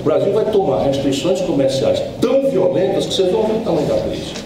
O 0.00 0.02
Brasil 0.02 0.32
vai 0.32 0.46
tomar 0.46 0.84
restrições 0.84 1.40
comerciais 1.42 2.02
tão 2.20 2.50
violentas 2.50 3.06
que 3.06 3.14
vocês 3.14 3.30
vão 3.30 3.42
ver 3.42 3.56
o 3.56 3.60
tamanho 3.60 3.86
da 3.86 3.96
crise. 3.96 4.37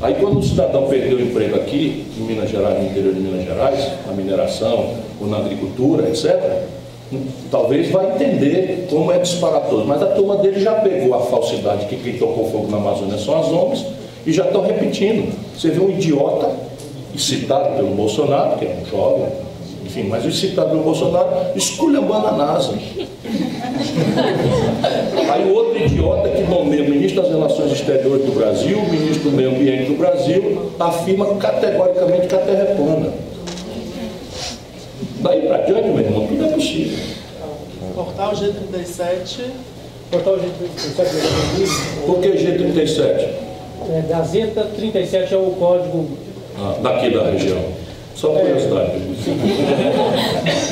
Aí 0.00 0.14
quando 0.20 0.38
o 0.38 0.42
cidadão 0.42 0.86
perdeu 0.86 1.18
o 1.18 1.20
emprego 1.22 1.56
aqui, 1.56 2.06
em 2.18 2.22
Minas 2.22 2.50
Gerais, 2.50 2.78
no 2.78 2.90
interior 2.90 3.14
de 3.14 3.20
Minas 3.20 3.44
Gerais, 3.44 3.88
na 4.06 4.12
mineração 4.12 4.94
ou 5.20 5.26
na 5.26 5.38
agricultura, 5.38 6.08
etc., 6.08 6.62
talvez 7.50 7.90
vai 7.90 8.14
entender 8.14 8.86
como 8.90 9.12
é 9.12 9.18
disparatoso. 9.18 9.84
Mas 9.84 10.02
a 10.02 10.06
turma 10.06 10.36
dele 10.36 10.60
já 10.60 10.74
pegou 10.74 11.14
a 11.14 11.20
falsidade 11.20 11.86
que 11.86 11.96
quem 11.96 12.18
tocou 12.18 12.50
fogo 12.50 12.70
na 12.70 12.76
Amazônia 12.76 13.18
são 13.18 13.38
as 13.38 13.46
ONGs 13.46 13.84
e 14.26 14.32
já 14.32 14.44
estão 14.44 14.62
repetindo. 14.62 15.32
Você 15.56 15.70
vê 15.70 15.80
um 15.80 15.90
idiota, 15.90 16.50
citado 17.16 17.76
pelo 17.76 17.94
Bolsonaro, 17.94 18.58
que 18.58 18.64
é 18.64 18.76
um 18.82 18.86
jovem, 18.86 19.26
enfim, 19.84 20.04
mas 20.04 20.24
citado 20.34 20.70
pelo 20.70 20.82
Bolsonaro, 20.82 21.28
esculhambando 21.54 22.26
a 22.26 22.32
NASA. 22.32 22.74
Aí 25.34 25.50
o 25.50 25.52
outro 25.52 25.76
idiota 25.76 26.28
que 26.28 26.42
nomeia 26.42 26.84
o 26.84 26.88
ministro 26.90 27.20
das 27.22 27.30
Relações 27.32 27.72
Exteriores 27.72 28.24
do 28.24 28.30
Brasil, 28.32 28.78
o 28.78 28.88
ministro 28.88 29.30
do 29.30 29.36
Meio 29.36 29.50
Ambiente 29.50 29.90
do 29.90 29.98
Brasil, 29.98 30.70
afirma 30.78 31.26
categoricamente 31.34 32.28
que 32.28 32.34
a 32.36 32.38
Terra 32.38 32.62
é 32.62 32.74
plana. 32.76 33.12
Daí 35.18 35.42
para 35.48 35.58
diante, 35.58 35.88
meu 35.88 35.98
irmão, 36.04 36.26
tudo 36.28 36.44
é 36.44 36.48
possível. 36.50 36.98
Portal 37.96 38.32
G37. 38.32 39.40
Portal 40.12 40.36
G37 40.36 42.06
Por 42.06 42.20
que 42.20 42.28
G37? 42.28 43.28
é, 43.90 44.04
Gazeta 44.08 44.68
37 44.76 45.34
é 45.34 45.36
o 45.36 45.50
código 45.58 46.10
Ah, 46.56 46.76
daqui 46.80 47.10
da 47.10 47.24
região. 47.30 47.58
Só 48.14 48.28
curiosidade. 48.28 48.92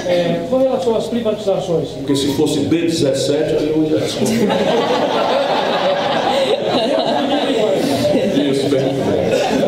é, 0.07 0.47
com 0.49 0.59
relação 0.59 0.97
às 0.97 1.07
privatizações. 1.07 1.89
Porque 1.89 2.17
se 2.17 2.35
fosse 2.35 2.61
B17, 2.61 3.59
aí 3.59 3.73
eu 3.75 3.85
ia 3.91 3.99
responder. 3.99 4.49
Isso, 8.51 8.69
bem. 8.69 8.83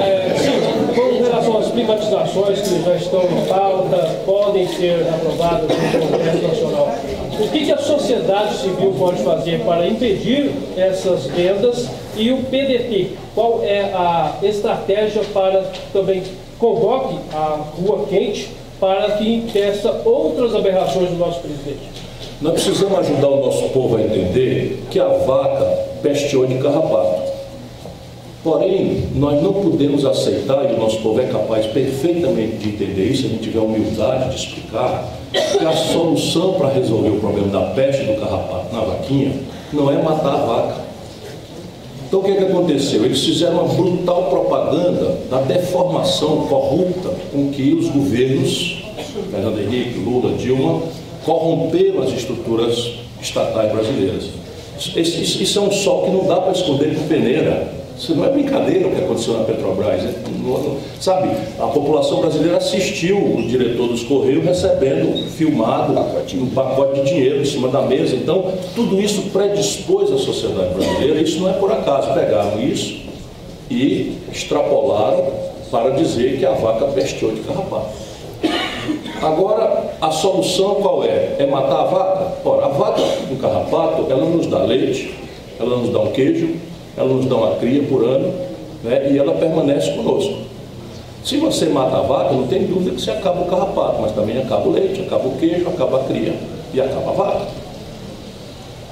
É, 0.00 0.35
sim, 0.38 0.95
com 0.95 1.23
relação 1.23 1.59
às 1.59 1.69
privatizações 1.69 2.61
que 2.61 2.83
já 2.85 2.97
estão 2.97 3.23
em 3.23 3.47
pauta, 3.47 3.97
podem 4.25 4.69
ser 4.69 5.07
aprovadas 5.09 5.69
no 5.69 6.09
Congresso 6.09 6.43
Nacional, 6.43 6.95
o 7.40 7.49
que, 7.49 7.64
que 7.64 7.73
a 7.73 7.78
sociedade 7.78 8.57
civil 8.59 8.95
pode 8.97 9.23
fazer 9.23 9.61
para 9.61 9.88
impedir 9.88 10.52
essas 10.76 11.26
vendas 11.26 11.88
e 12.16 12.31
o 12.31 12.38
PDT? 12.45 13.16
Qual 13.35 13.61
é 13.64 13.81
a 13.93 14.37
estratégia 14.43 15.23
para 15.33 15.64
também 15.93 16.23
convoque 16.58 17.16
a 17.32 17.61
rua 17.76 18.06
quente 18.08 18.50
para 18.80 19.12
que 19.12 19.34
impeça 19.34 20.02
outras 20.04 20.54
aberrações 20.54 21.11
do 21.11 21.16
nosso 21.16 21.40
presidente? 21.40 22.04
Nós 22.40 22.54
precisamos 22.54 22.99
ajudar 22.99 23.28
o 23.28 23.46
nosso 23.46 23.68
povo 23.70 23.96
a 23.96 24.02
entender 24.02 24.82
que 24.90 25.00
a 25.00 25.08
vaca 25.08 25.64
pesteou 26.02 26.46
de 26.46 26.58
carrapato. 26.58 27.23
Porém, 28.42 29.08
nós 29.14 29.42
não 29.42 29.54
podemos 29.54 30.04
aceitar, 30.04 30.70
e 30.70 30.75
o 30.75 30.78
nosso 30.78 30.99
povo 30.99 31.18
é 31.18 31.25
capaz 31.25 31.64
perfeitamente 31.66 32.56
de 32.56 32.68
entender 32.70 33.04
isso, 33.04 33.23
se 33.23 33.28
a 33.28 33.30
gente 33.30 33.42
tiver 33.44 33.58
a 33.58 33.62
humildade 33.62 34.28
de 34.28 34.37
explicar, 34.37 35.08
que 35.32 35.64
a 35.64 35.73
solução 35.73 36.52
para 36.52 36.68
resolver 36.68 37.08
o 37.08 37.20
problema 37.20 37.49
da 37.49 37.70
peste 37.70 38.04
do 38.04 38.20
carrapato 38.20 38.75
na 38.75 38.80
vaquinha 38.82 39.32
não 39.73 39.90
é 39.90 40.02
matar 40.02 40.34
a 40.34 40.44
vaca. 40.44 40.84
Então 42.06 42.20
o 42.20 42.23
que, 42.23 42.34
que 42.34 42.44
aconteceu? 42.44 43.04
Eles 43.04 43.25
fizeram 43.25 43.64
uma 43.64 43.75
brutal 43.75 44.25
propaganda 44.25 45.18
da 45.30 45.40
deformação 45.40 46.46
corrupta 46.46 47.11
com 47.32 47.50
que 47.50 47.75
os 47.75 47.88
governos, 47.88 48.84
Fernando 49.30 49.58
Henrique, 49.61 49.99
Lula, 49.99 50.37
Dilma, 50.37 50.82
corromperam 51.25 52.02
as 52.02 52.12
estruturas 52.12 52.92
estatais 53.20 53.73
brasileiras. 53.73 54.25
Isso, 54.78 54.99
isso, 54.99 55.42
isso 55.42 55.58
é 55.58 55.62
um 55.62 55.73
sol 55.73 56.04
que 56.04 56.11
não 56.11 56.26
dá 56.26 56.37
para 56.37 56.52
esconder 56.52 56.94
com 56.94 57.06
peneira. 57.08 57.83
Isso 57.96 58.14
não 58.14 58.24
é 58.24 58.28
brincadeira 58.28 58.88
o 58.88 58.90
que 58.90 59.04
aconteceu 59.04 59.34
na 59.34 59.44
Petrobras. 59.44 60.02
É, 60.04 60.14
sabe, 61.00 61.30
a 61.58 61.66
população 61.68 62.20
brasileira 62.20 62.56
assistiu 62.56 63.16
o 63.16 63.42
diretor 63.46 63.88
dos 63.88 64.02
Correios 64.02 64.44
recebendo, 64.44 65.28
filmado, 65.30 65.92
um 65.92 66.50
pacote 66.50 67.00
de 67.00 67.06
dinheiro 67.06 67.40
em 67.40 67.44
cima 67.44 67.68
da 67.68 67.82
mesa. 67.82 68.16
Então, 68.16 68.52
tudo 68.74 69.00
isso 69.00 69.22
predispôs 69.32 70.12
a 70.12 70.18
sociedade 70.18 70.74
brasileira. 70.74 71.20
Isso 71.20 71.40
não 71.40 71.50
é 71.50 71.52
por 71.54 71.70
acaso. 71.70 72.12
Pegaram 72.14 72.60
isso 72.60 73.04
e 73.70 74.18
extrapolaram 74.32 75.24
para 75.70 75.90
dizer 75.90 76.38
que 76.38 76.46
a 76.46 76.52
vaca 76.52 76.86
pesteou 76.86 77.32
de 77.32 77.40
carrapato. 77.40 78.04
Agora, 79.22 79.96
a 80.00 80.10
solução 80.10 80.74
qual 80.76 81.02
é? 81.04 81.36
É 81.38 81.46
matar 81.46 81.80
a 81.80 81.84
vaca? 81.84 82.32
Ora, 82.44 82.66
a 82.66 82.68
vaca 82.68 83.02
com 83.28 83.36
carrapato, 83.36 84.06
ela 84.10 84.26
nos 84.26 84.46
dá 84.46 84.58
leite, 84.58 85.14
ela 85.58 85.78
nos 85.78 85.90
dá 85.90 86.00
um 86.00 86.12
queijo, 86.12 86.56
ela 86.96 87.08
nos 87.08 87.26
dá 87.26 87.36
uma 87.36 87.56
cria 87.56 87.82
por 87.84 88.04
ano 88.04 88.32
né, 88.82 89.10
e 89.10 89.18
ela 89.18 89.34
permanece 89.34 89.90
conosco. 89.92 90.34
Se 91.24 91.38
você 91.38 91.66
mata 91.66 91.96
a 91.96 92.02
vaca, 92.02 92.34
não 92.34 92.46
tem 92.46 92.66
dúvida 92.66 92.90
que 92.90 93.00
você 93.00 93.10
acaba 93.10 93.40
o 93.40 93.46
carrapato, 93.46 94.02
mas 94.02 94.12
também 94.12 94.38
acaba 94.38 94.68
o 94.68 94.72
leite, 94.72 95.00
acaba 95.00 95.26
o 95.26 95.36
queijo, 95.36 95.68
acaba 95.68 96.00
a 96.00 96.04
cria 96.04 96.34
e 96.72 96.80
acaba 96.80 97.10
a 97.10 97.14
vaca. 97.14 97.46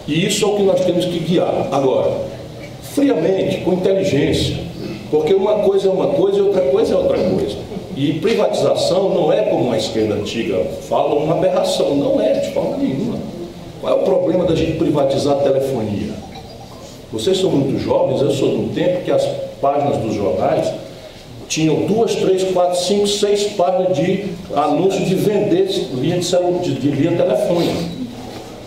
E 0.08 0.26
isso 0.26 0.44
é 0.44 0.48
o 0.48 0.56
que 0.56 0.62
nós 0.62 0.84
temos 0.84 1.04
que 1.04 1.18
guiar. 1.18 1.68
Agora, 1.70 2.10
friamente, 2.82 3.58
com 3.58 3.74
inteligência, 3.74 4.56
porque 5.10 5.34
uma 5.34 5.56
coisa 5.56 5.88
é 5.88 5.90
uma 5.90 6.08
coisa 6.08 6.38
e 6.38 6.40
outra 6.40 6.62
coisa 6.62 6.94
é 6.94 6.96
outra 6.96 7.18
coisa. 7.18 7.56
E 7.94 8.14
privatização 8.14 9.10
não 9.10 9.30
é 9.30 9.42
como 9.42 9.70
a 9.70 9.76
esquerda 9.76 10.14
antiga 10.14 10.64
fala, 10.88 11.14
uma 11.14 11.34
aberração. 11.34 11.94
Não 11.94 12.18
é, 12.18 12.32
de 12.32 12.50
forma 12.52 12.78
nenhuma. 12.78 13.18
Qual 13.80 13.92
é 13.92 14.00
o 14.00 14.04
problema 14.04 14.46
da 14.46 14.54
gente 14.54 14.78
privatizar 14.78 15.34
a 15.34 15.42
telefonia? 15.42 16.14
Vocês 17.12 17.38
são 17.38 17.50
muito 17.50 17.78
jovens, 17.78 18.22
eu 18.22 18.30
sou 18.30 18.48
de 18.48 18.56
um 18.56 18.68
tempo 18.70 19.04
que 19.04 19.10
as 19.10 19.22
páginas 19.60 19.98
dos 19.98 20.14
jornais 20.14 20.72
tinham 21.46 21.84
duas, 21.86 22.14
três, 22.14 22.42
quatro, 22.44 22.80
cinco, 22.80 23.06
seis 23.06 23.44
páginas 23.52 23.94
de 23.94 24.24
anúncios 24.56 25.06
de 25.06 25.14
vender 25.14 25.68
linha 25.94 26.18
de, 26.18 26.24
celular, 26.24 26.62
de, 26.62 26.74
de 26.74 26.90
telefônica. 26.90 28.02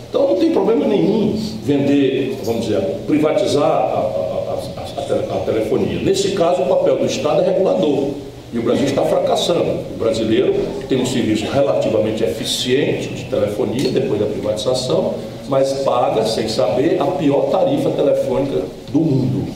Então 0.08 0.28
não 0.28 0.36
tem 0.36 0.52
problema 0.52 0.86
nenhum 0.86 1.36
vender, 1.64 2.38
vamos 2.44 2.66
dizer, 2.66 2.80
privatizar 3.08 3.64
a, 3.64 3.74
a, 3.74 4.58
a, 4.76 5.36
a, 5.36 5.40
telefonia. 5.44 6.00
Nesse 6.00 6.30
caso, 6.30 6.62
o 6.62 6.66
papel 6.66 6.98
do 6.98 7.06
Estado 7.06 7.42
é 7.42 7.46
regulador. 7.46 8.10
E 8.52 8.58
o 8.58 8.62
Brasil 8.62 8.86
está 8.86 9.02
fracassando. 9.02 9.80
O 9.94 9.98
brasileiro 9.98 10.54
tem 10.88 11.02
um 11.02 11.04
serviço 11.04 11.44
relativamente 11.52 12.22
eficiente 12.22 13.08
de 13.08 13.24
telefonia 13.24 13.90
depois 13.90 14.20
da 14.20 14.26
privatização, 14.26 15.14
mas 15.48 15.72
paga, 15.84 16.24
sem 16.24 16.48
saber, 16.48 17.00
a 17.00 17.06
pior 17.06 17.50
tarifa 17.50 17.90
telefônica 17.90 18.62
do 18.92 19.00
mundo, 19.00 19.52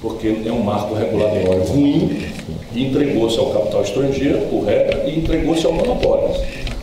porque 0.00 0.42
é 0.46 0.52
um 0.52 0.62
marco 0.62 0.94
regulatório 0.94 1.64
ruim 1.64 2.26
e 2.74 2.86
entregou-se 2.86 3.38
ao 3.38 3.46
capital 3.46 3.82
estrangeiro, 3.82 4.40
por 4.48 4.64
e 5.06 5.18
entregou-se 5.18 5.66
ao 5.66 5.72
monopólio. 5.72 6.30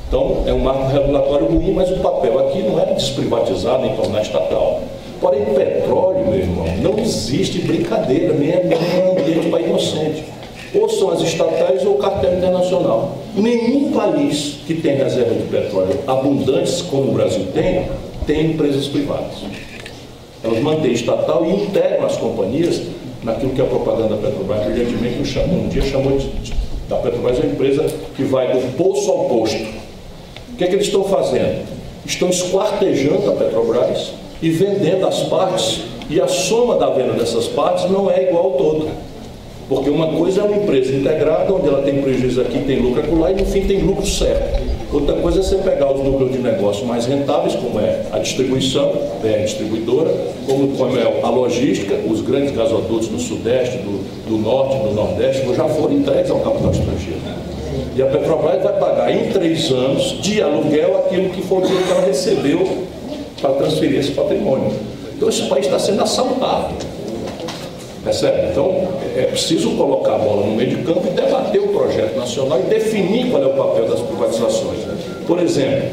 Então, 0.08 0.44
é 0.46 0.54
um 0.54 0.60
marco 0.60 0.88
regulatório 0.88 1.48
ruim, 1.48 1.74
mas 1.74 1.92
o 1.92 1.98
papel 1.98 2.40
aqui 2.48 2.64
não 2.64 2.80
é 2.80 2.86
desprivatizar 2.94 3.80
nem 3.82 3.96
tornar 3.96 4.22
estatal. 4.22 4.82
Porém, 5.20 5.44
petróleo, 5.46 6.28
meu 6.28 6.40
irmão, 6.40 6.66
não 6.82 7.00
existe 7.00 7.60
brincadeira, 7.60 8.34
nem 8.34 8.50
nem 8.66 8.78
é 8.78 9.06
um 9.06 9.20
ambiente 9.20 9.50
para 9.50 9.62
inocente. 9.62 10.24
Ou 10.76 10.88
são 10.90 11.12
as 11.12 11.22
estatais 11.22 11.86
ou 11.86 11.96
o 11.96 11.98
cartel 11.98 12.38
internacional. 12.38 13.18
Nenhum 13.36 13.92
país 13.92 14.60
que 14.68 14.76
tem 14.76 14.96
reserva 14.96 15.34
de 15.34 15.44
petróleo 15.44 16.00
abundantes, 16.06 16.82
como 16.82 17.10
o 17.10 17.14
Brasil 17.14 17.48
tem, 17.54 17.88
tem 18.28 18.52
empresas 18.52 18.88
privadas. 18.88 19.38
Elas 20.44 20.60
mantêm 20.60 20.92
estatal 20.92 21.46
e 21.46 21.64
integram 21.64 22.06
as 22.06 22.18
companhias 22.18 22.82
naquilo 23.24 23.54
que 23.54 23.62
a 23.62 23.66
propaganda 23.66 24.16
da 24.16 24.28
Petrobras 24.28 24.66
brilhantemente 24.66 25.40
um 25.50 25.68
dia 25.70 25.82
chamou 25.82 26.18
de, 26.18 26.54
da 26.88 26.98
Petrobras 26.98 27.40
uma 27.40 27.48
empresa 27.48 27.86
que 28.16 28.24
vai 28.24 28.52
do 28.52 28.78
poço 28.78 29.10
ao 29.10 29.26
posto. 29.26 29.64
O 30.54 30.56
que 30.58 30.64
é 30.64 30.68
que 30.68 30.76
eles 30.76 30.86
estão 30.86 31.04
fazendo? 31.06 31.66
Estão 32.06 32.30
esquartejando 32.30 33.32
a 33.32 33.36
Petrobras 33.36 34.14
e 34.42 34.50
vendendo 34.52 35.08
as 35.08 35.24
partes, 35.24 35.82
e 36.10 36.22
a 36.22 36.28
soma 36.28 36.76
da 36.76 36.90
venda 36.90 37.14
dessas 37.14 37.48
partes 37.48 37.90
não 37.90 38.10
é 38.10 38.30
igual 38.30 38.44
ao 38.46 38.52
todo. 38.52 38.88
Porque 39.68 39.90
uma 39.90 40.08
coisa 40.08 40.42
é 40.42 40.44
uma 40.44 40.58
empresa 40.58 40.94
integrada, 40.94 41.54
onde 41.54 41.68
ela 41.68 41.82
tem 41.82 42.02
prejuízo 42.02 42.40
aqui, 42.40 42.60
tem 42.60 42.80
lucro 42.80 43.02
acolá, 43.02 43.32
e 43.32 43.36
no 43.36 43.46
fim 43.46 43.62
tem 43.62 43.80
lucro 43.80 44.06
certo. 44.06 44.66
Outra 44.94 45.16
coisa 45.16 45.42
é 45.42 45.44
você 45.44 45.58
pegar 45.58 45.92
os 45.92 46.02
núcleos 46.02 46.32
de 46.32 46.38
negócio 46.38 46.86
mais 46.86 47.06
rentáveis, 47.06 47.54
como 47.56 47.78
é 47.78 48.04
a 48.10 48.20
distribuição, 48.20 48.94
é 49.22 49.36
a 49.36 49.44
distribuidora, 49.44 50.10
como, 50.46 50.70
como 50.78 50.98
é 50.98 51.22
a 51.22 51.30
logística, 51.30 51.94
os 52.10 52.22
grandes 52.22 52.56
gasodutos 52.56 53.10
do 53.10 53.20
Sudeste, 53.20 53.78
do, 53.80 54.00
do 54.30 54.38
Norte, 54.38 54.78
do 54.78 54.94
Nordeste, 54.94 55.46
já 55.54 55.66
foram 55.66 55.94
entregues 55.94 56.32
ao 56.32 56.40
capital 56.40 56.72
estrangeiro. 56.72 57.20
E 57.98 58.02
a 58.02 58.06
Petrobras 58.06 58.64
vai 58.64 58.80
pagar 58.80 59.12
em 59.12 59.30
três 59.32 59.70
anos 59.72 60.22
de 60.22 60.42
aluguel 60.42 60.98
aquilo 61.06 61.30
que 61.32 61.42
foi 61.42 61.58
o 61.58 61.62
que 61.62 61.92
ela 61.92 62.06
recebeu 62.06 62.66
para 63.42 63.52
transferir 63.56 64.00
esse 64.00 64.12
patrimônio. 64.12 64.72
Então 65.16 65.28
esse 65.28 65.44
país 65.44 65.66
está 65.66 65.80
sendo 65.80 66.02
assaltado. 66.02 66.76
Percebe? 68.08 68.52
Então 68.52 68.88
é 69.18 69.24
preciso 69.24 69.72
colocar 69.72 70.16
a 70.16 70.18
bola 70.18 70.46
no 70.46 70.56
meio 70.56 70.70
de 70.70 70.84
campo 70.84 71.06
e 71.08 71.10
debater 71.10 71.60
o 71.60 71.68
projeto 71.68 72.16
nacional 72.16 72.58
e 72.62 72.64
definir 72.64 73.30
qual 73.30 73.44
é 73.44 73.48
o 73.48 73.50
papel 73.50 73.86
das 73.86 74.00
privatizações. 74.00 74.80
Por 75.28 75.40
exemplo, 75.40 75.90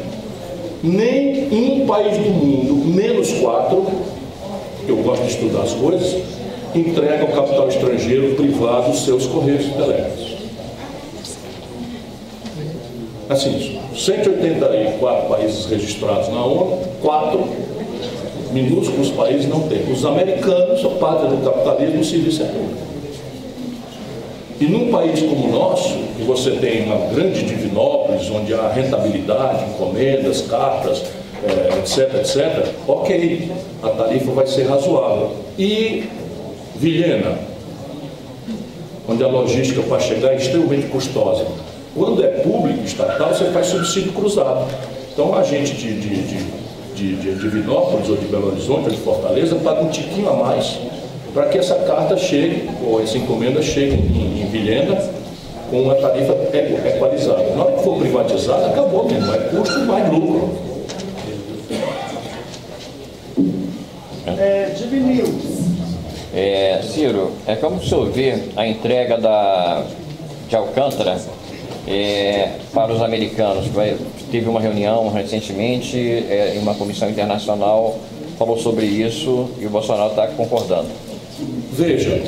nem 0.80 1.48
um 1.50 1.86
país 1.86 2.16
do 2.16 2.30
mundo, 2.30 2.94
menos 2.94 3.32
quatro, 3.40 3.84
eu 4.86 4.96
gosto 4.98 5.22
de 5.22 5.30
estudar 5.30 5.62
as 5.62 5.72
coisas, 5.72 6.22
entrega 6.72 7.22
ao 7.22 7.28
capital 7.28 7.68
estrangeiro 7.68 8.36
privado 8.36 8.92
os 8.92 9.04
seus 9.04 9.26
correios 9.26 9.64
telégrafos. 9.72 10.34
Assim, 13.28 13.80
184 13.92 15.28
países 15.28 15.66
registrados 15.66 16.28
na 16.28 16.44
ONU, 16.44 16.78
quatro 17.02 17.48
minúsculos 18.54 19.10
países 19.10 19.48
não 19.48 19.68
têm. 19.68 19.92
Os 19.92 20.04
americanos, 20.04 20.84
a 20.84 20.88
pátria 20.90 21.28
do 21.28 21.44
capitalismo, 21.44 22.00
o 22.00 22.04
serviço 22.04 22.42
é 22.42 22.46
público. 22.46 22.84
E 24.60 24.66
num 24.66 24.90
país 24.90 25.20
como 25.20 25.48
o 25.48 25.52
nosso, 25.52 25.94
que 26.16 26.22
você 26.22 26.52
tem 26.52 26.84
uma 26.84 26.96
grande 27.12 27.42
Divinópolis, 27.42 28.30
onde 28.30 28.54
há 28.54 28.68
rentabilidade, 28.68 29.64
encomendas, 29.70 30.42
cartas, 30.42 31.02
é, 31.42 31.78
etc, 31.80 32.14
etc, 32.14 32.72
ok, 32.86 33.50
a 33.82 33.88
tarifa 33.88 34.30
vai 34.30 34.46
ser 34.46 34.68
razoável. 34.68 35.32
E 35.58 36.04
Vilhena, 36.76 37.36
onde 39.08 39.24
a 39.24 39.26
logística 39.26 39.82
para 39.82 39.98
chegar 39.98 40.32
é 40.32 40.36
extremamente 40.36 40.86
custosa. 40.86 41.44
Quando 41.94 42.24
é 42.24 42.28
público, 42.28 42.84
estatal, 42.84 43.34
você 43.34 43.46
faz 43.46 43.66
subsídio 43.66 44.12
cruzado. 44.12 44.66
Então, 45.12 45.36
a 45.36 45.42
gente 45.42 45.74
de, 45.74 46.00
de, 46.00 46.22
de, 46.22 46.53
de, 46.94 47.16
de 47.16 47.34
Divinópolis, 47.34 48.08
ou 48.08 48.16
de 48.16 48.26
Belo 48.26 48.48
Horizonte, 48.48 48.84
ou 48.84 48.90
de 48.90 48.98
Fortaleza, 48.98 49.56
paga 49.56 49.82
um 49.82 49.88
tiquinho 49.88 50.28
a 50.30 50.34
mais 50.34 50.78
para 51.34 51.46
que 51.46 51.58
essa 51.58 51.74
carta 51.74 52.16
chegue, 52.16 52.70
ou 52.86 53.02
essa 53.02 53.18
encomenda 53.18 53.60
chegue 53.60 53.94
em, 53.94 54.42
em 54.42 54.46
Vilhena, 54.46 54.96
com 55.68 55.82
uma 55.82 55.96
tarifa 55.96 56.32
equalizada. 56.52 57.42
Na 57.56 57.64
hora 57.64 57.72
que 57.72 57.82
for 57.82 57.98
privatizada, 57.98 58.66
acabou 58.66 59.04
mesmo, 59.04 59.34
é 59.34 59.38
custo 59.38 59.80
mais 59.80 60.12
lucro. 60.12 60.50
É. 64.26 64.72
É, 66.32 66.80
Ciro, 66.82 67.32
é 67.46 67.56
como 67.56 67.76
o 67.76 67.84
senhor 67.84 68.10
vê 68.10 68.38
a 68.56 68.66
entrega 68.66 69.18
da, 69.18 69.82
de 70.48 70.56
Alcântara 70.56 71.18
é, 71.86 72.50
para 72.72 72.92
os 72.92 73.02
americanos. 73.02 73.66
Vai, 73.68 73.96
teve 74.30 74.48
uma 74.48 74.60
reunião 74.60 75.10
recentemente 75.10 75.98
é, 75.98 76.54
em 76.56 76.58
uma 76.58 76.74
comissão 76.74 77.08
internacional, 77.08 77.98
falou 78.38 78.58
sobre 78.58 78.86
isso 78.86 79.48
e 79.60 79.66
o 79.66 79.70
Bolsonaro 79.70 80.10
está 80.10 80.26
concordando. 80.28 80.88
Veja, 81.72 82.22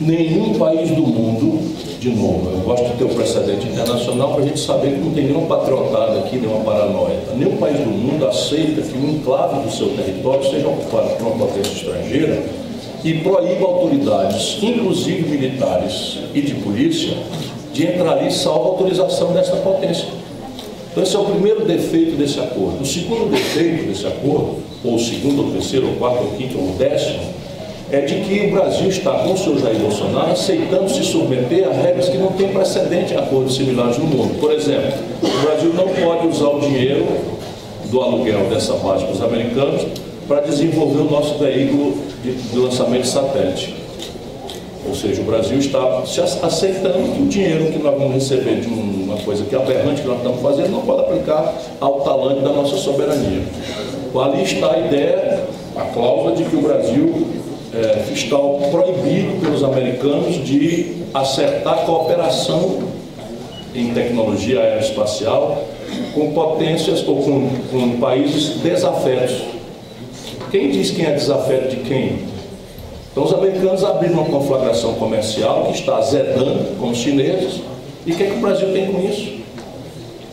nenhum 0.00 0.54
país 0.54 0.90
do 0.90 1.02
mundo, 1.02 1.74
de 2.00 2.10
novo, 2.10 2.50
eu 2.52 2.60
gosto 2.60 2.84
de 2.90 2.96
ter 2.96 3.04
o 3.04 3.08
um 3.08 3.14
precedente 3.14 3.66
internacional 3.68 4.34
para 4.34 4.42
a 4.42 4.46
gente 4.46 4.60
saber 4.60 4.94
que 4.94 5.00
não 5.00 5.12
tem 5.12 5.24
nenhuma 5.24 5.46
patriotada 5.46 6.18
aqui, 6.20 6.36
nenhuma 6.36 6.64
paranoia. 6.64 7.18
Nenhum 7.36 7.56
país 7.56 7.78
do 7.78 7.90
mundo 7.90 8.26
aceita 8.26 8.82
que 8.82 8.98
um 8.98 9.10
enclave 9.10 9.62
do 9.62 9.70
seu 9.70 9.88
território 9.90 10.44
seja 10.50 10.68
ocupado 10.68 11.10
por 11.16 11.28
uma 11.28 11.46
potência 11.46 11.72
estrangeira 11.72 12.42
e 13.04 13.14
proíba 13.14 13.66
autoridades, 13.66 14.58
inclusive 14.62 15.28
militares 15.28 16.18
e 16.34 16.40
de 16.40 16.54
polícia, 16.54 17.16
de 17.72 17.86
entrar 17.86 18.18
ali 18.18 18.30
salvo 18.30 18.70
autorização 18.70 19.32
dessa 19.32 19.56
potência. 19.56 20.08
Então 20.90 21.02
esse 21.02 21.16
é 21.16 21.18
o 21.18 21.24
primeiro 21.24 21.64
defeito 21.64 22.16
desse 22.16 22.38
acordo. 22.38 22.82
O 22.82 22.86
segundo 22.86 23.30
defeito 23.30 23.86
desse 23.86 24.06
acordo, 24.06 24.56
ou 24.84 24.94
o 24.94 24.98
segundo, 24.98 25.46
ou 25.46 25.52
terceiro, 25.52 25.88
ou 25.88 25.94
quarto, 25.94 26.22
ou 26.24 26.30
quinto, 26.32 26.58
ou 26.58 26.74
décimo, 26.76 27.20
é 27.90 28.00
de 28.00 28.14
que 28.20 28.46
o 28.46 28.50
Brasil 28.52 28.88
está, 28.88 29.10
com 29.18 29.32
o 29.32 29.36
senhor 29.36 29.58
Jair 29.58 29.78
Bolsonaro, 29.78 30.32
aceitando 30.32 30.90
se 30.90 31.02
submeter 31.02 31.68
a 31.68 31.72
regras 31.72 32.08
que 32.08 32.16
não 32.16 32.32
têm 32.32 32.48
precedente 32.48 33.14
em 33.14 33.16
acordos 33.16 33.54
similares 33.54 33.98
no 33.98 34.06
mundo. 34.06 34.38
Por 34.40 34.52
exemplo, 34.52 34.92
o 35.22 35.46
Brasil 35.46 35.72
não 35.74 35.88
pode 35.88 36.26
usar 36.26 36.48
o 36.48 36.60
dinheiro 36.60 37.06
do 37.90 38.00
aluguel 38.00 38.46
dessa 38.48 38.74
base 38.74 39.04
para 39.04 39.14
os 39.14 39.22
americanos 39.22 39.82
para 40.26 40.40
desenvolver 40.40 41.00
o 41.00 41.10
nosso 41.10 41.38
veículo 41.38 41.94
de 42.22 42.58
lançamento 42.58 43.02
de 43.02 43.08
satélite. 43.08 43.81
Ou 44.86 44.94
seja, 44.94 45.22
o 45.22 45.24
Brasil 45.24 45.58
está 45.58 46.04
se 46.04 46.20
aceitando 46.20 47.12
que 47.14 47.22
o 47.22 47.26
dinheiro 47.26 47.66
que 47.66 47.78
nós 47.78 47.96
vamos 47.96 48.14
receber 48.14 48.60
de 48.60 48.66
uma 48.66 49.16
coisa 49.18 49.44
que 49.44 49.54
é 49.54 49.58
aberrante 49.58 50.02
que 50.02 50.08
nós 50.08 50.18
estamos 50.18 50.42
fazendo 50.42 50.70
não 50.70 50.80
pode 50.82 51.02
aplicar 51.02 51.54
ao 51.80 52.00
talante 52.00 52.40
da 52.40 52.50
nossa 52.50 52.76
soberania. 52.76 53.42
Ali 54.14 54.42
está 54.42 54.72
a 54.72 54.78
ideia, 54.78 55.44
a 55.76 55.82
cláusula 55.82 56.34
de 56.34 56.44
que 56.44 56.56
o 56.56 56.62
Brasil 56.62 57.26
é, 57.74 58.12
está 58.12 58.36
proibido 58.70 59.40
pelos 59.40 59.62
americanos 59.62 60.44
de 60.44 60.96
acertar 61.14 61.86
cooperação 61.86 62.80
em 63.74 63.94
tecnologia 63.94 64.60
aeroespacial 64.60 65.64
com 66.14 66.32
potências 66.32 67.06
ou 67.06 67.22
com, 67.22 67.48
com 67.70 68.00
países 68.00 68.60
desafetos. 68.60 69.42
Quem 70.50 70.70
diz 70.70 70.90
quem 70.90 71.06
é 71.06 71.12
desafeto 71.12 71.68
de 71.68 71.76
quem? 71.76 72.31
Então 73.12 73.24
os 73.24 73.32
americanos 73.32 73.84
abriram 73.84 74.14
uma 74.14 74.24
conflagração 74.24 74.94
comercial 74.94 75.66
que 75.66 75.78
está 75.78 75.98
azedando 75.98 76.76
com 76.80 76.90
os 76.90 76.98
chineses. 76.98 77.60
E 78.04 78.12
o 78.12 78.16
que, 78.16 78.22
é 78.22 78.26
que 78.26 78.36
o 78.36 78.40
Brasil 78.40 78.72
tem 78.72 78.90
com 78.90 79.00
isso? 79.00 79.42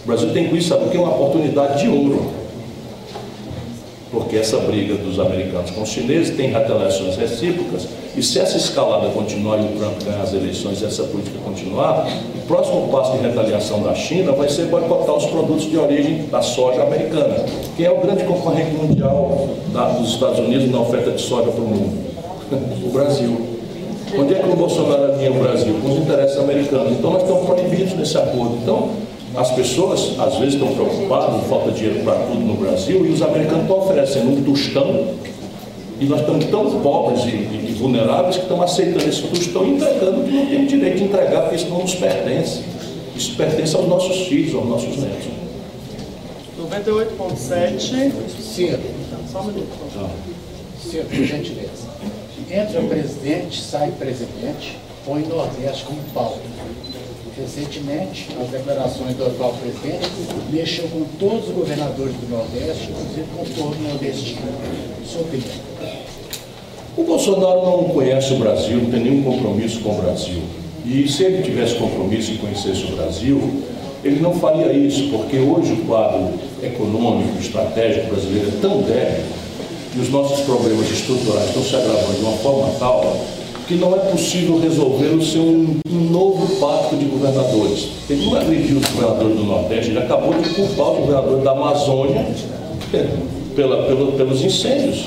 O 0.03 0.07
Brasil 0.07 0.33
tem 0.33 0.47
com 0.47 0.55
isso, 0.55 0.69
sabe 0.69 0.85
o 0.85 0.89
que? 0.89 0.97
Uma 0.97 1.09
oportunidade 1.09 1.81
de 1.81 1.89
ouro 1.89 2.39
porque 4.11 4.37
essa 4.37 4.57
briga 4.57 4.95
dos 4.95 5.19
americanos 5.19 5.69
com 5.71 5.83
os 5.83 5.89
chineses 5.89 6.35
tem 6.35 6.51
retaliações 6.51 7.15
recíprocas, 7.15 7.87
e 8.15 8.23
se 8.23 8.39
essa 8.39 8.57
escalada 8.57 9.07
continuar 9.09 9.59
e 9.59 9.65
o 9.65 9.77
Trump 9.77 10.03
ganhar 10.03 10.21
as 10.21 10.33
eleições 10.33 10.81
e 10.81 10.85
essa 10.85 11.03
política 11.03 11.37
continuar, 11.45 12.07
o 12.35 12.41
próximo 12.47 12.87
passo 12.89 13.17
de 13.17 13.19
retaliação 13.19 13.83
da 13.83 13.93
China 13.93 14.31
vai 14.31 14.49
ser 14.49 14.65
boicotar 14.65 15.15
os 15.15 15.25
produtos 15.27 15.69
de 15.69 15.77
origem 15.77 16.25
da 16.25 16.41
soja 16.41 16.81
americana. 16.81 17.45
Quem 17.77 17.85
é 17.85 17.91
o 17.91 17.99
grande 17.99 18.23
concorrente 18.23 18.71
mundial 18.71 19.49
da, 19.71 19.89
dos 19.89 20.13
Estados 20.13 20.39
Unidos 20.39 20.71
na 20.71 20.81
oferta 20.81 21.11
de 21.11 21.21
soja 21.21 21.51
para 21.51 21.61
o 21.61 21.67
mundo? 21.67 22.08
O 22.89 22.91
Brasil. 22.91 23.41
Onde 24.17 24.33
é 24.33 24.39
que 24.39 24.49
o 24.49 24.55
Bolsonaro 24.55 25.13
alinha 25.13 25.31
o 25.31 25.39
Brasil? 25.39 25.75
Com 25.81 25.91
os 25.91 25.97
interesses 25.99 26.37
americanos. 26.37 26.91
Então 26.93 27.11
nós 27.11 27.21
estamos 27.21 27.45
proibidos 27.45 27.93
nesse 27.93 28.17
acordo. 28.17 28.57
Então, 28.61 28.89
as 29.35 29.51
pessoas 29.51 30.19
às 30.19 30.35
vezes 30.37 30.55
estão 30.55 30.73
preocupadas, 30.73 31.45
falta 31.47 31.71
dinheiro 31.71 32.03
para 32.03 32.15
tudo 32.15 32.39
no 32.39 32.55
Brasil, 32.55 33.05
e 33.05 33.09
os 33.09 33.21
americanos 33.21 33.61
estão 33.61 33.79
oferecendo 33.79 34.31
um 34.31 34.43
tostão, 34.43 35.13
e 35.99 36.05
nós 36.05 36.21
estamos 36.21 36.45
tão 36.45 36.79
pobres 36.81 37.23
e, 37.25 37.27
e, 37.27 37.67
e 37.69 37.75
vulneráveis 37.77 38.37
que 38.37 38.43
estamos 38.43 38.65
aceitando 38.65 39.07
esse 39.07 39.21
tostão 39.21 39.65
e 39.65 39.75
entregando 39.75 40.23
que 40.23 40.31
não 40.31 40.45
tem 40.47 40.65
direito 40.65 40.97
de 40.97 41.03
entregar, 41.03 41.41
porque 41.41 41.57
isso 41.57 41.69
não 41.69 41.79
nos 41.79 41.93
pertence. 41.93 42.61
Isso 43.15 43.35
pertence 43.35 43.75
aos 43.75 43.87
nossos 43.87 44.27
filhos, 44.27 44.55
aos 44.55 44.65
nossos 44.65 44.97
netos. 44.97 45.27
98.7. 46.57 48.11
Ciro. 48.41 48.79
Só 49.31 49.41
um 49.41 49.45
minuto. 49.45 49.67
Ciro, 50.81 51.05
por 51.05 51.23
gentileza. 51.23 51.88
Entra 52.51 52.81
presidente, 52.81 53.61
sai 53.61 53.91
presidente, 53.91 54.75
põe 55.05 55.21
Nordeste 55.21 55.85
como 55.85 55.99
pauta. 56.15 56.39
Recentemente, 57.37 58.27
as 58.41 58.49
declarações 58.49 59.15
do 59.15 59.27
atual 59.27 59.53
presidente 59.53 60.09
mexeu 60.51 60.87
com 60.87 61.03
todos 61.19 61.47
os 61.47 61.53
governadores 61.53 62.15
do 62.15 62.27
Nordeste, 62.27 62.89
inclusive 62.89 63.27
com 63.37 63.45
todo 63.53 63.77
o 63.77 63.83
nordestino. 63.83 64.51
Sua 65.05 65.21
opinião. 65.21 65.99
O 66.97 67.03
Bolsonaro 67.03 67.61
não 67.61 67.83
conhece 67.89 68.33
o 68.33 68.39
Brasil, 68.39 68.77
não 68.77 68.89
tem 68.89 69.03
nenhum 69.03 69.23
compromisso 69.23 69.81
com 69.81 69.91
o 69.91 70.01
Brasil. 70.01 70.41
E 70.83 71.07
se 71.07 71.23
ele 71.25 71.43
tivesse 71.43 71.75
compromisso 71.75 72.31
em 72.31 72.37
conhecesse 72.37 72.83
o 72.85 72.95
Brasil, 72.95 73.63
ele 74.03 74.19
não 74.19 74.33
faria 74.33 74.73
isso, 74.73 75.09
porque 75.11 75.37
hoje 75.37 75.73
o 75.73 75.85
quadro 75.85 76.33
econômico, 76.63 77.39
estratégico 77.39 78.07
brasileiro 78.07 78.47
é 78.47 78.59
tão 78.59 78.81
débil 78.81 79.38
e 79.95 79.99
os 79.99 80.09
nossos 80.09 80.41
problemas 80.41 80.89
estruturais 80.89 81.47
estão 81.47 81.63
se 81.63 81.75
agravando 81.75 82.13
de 82.13 82.21
uma 82.21 82.37
forma 82.37 82.69
tal 82.79 83.15
que 83.67 83.75
não 83.75 83.95
é 83.95 83.99
possível 83.99 84.59
resolver 84.59 85.23
sem 85.23 85.39
um, 85.39 85.79
um 85.91 85.99
novo 86.09 86.55
pacto 86.55 86.95
de 86.95 87.05
governadores. 87.05 87.89
Ele 88.09 88.25
não 88.25 88.35
agrediu 88.35 88.79
os 88.79 88.87
governadores 88.87 89.37
do 89.37 89.43
Nordeste, 89.43 89.91
ele 89.91 89.99
acabou 89.99 90.33
de 90.33 90.49
culpar 90.49 90.87
o 90.87 90.95
governador 90.95 91.41
da 91.41 91.51
Amazônia 91.51 92.25
pela, 93.55 93.83
pelo, 93.83 94.13
pelos 94.13 94.43
incêndios. 94.43 95.05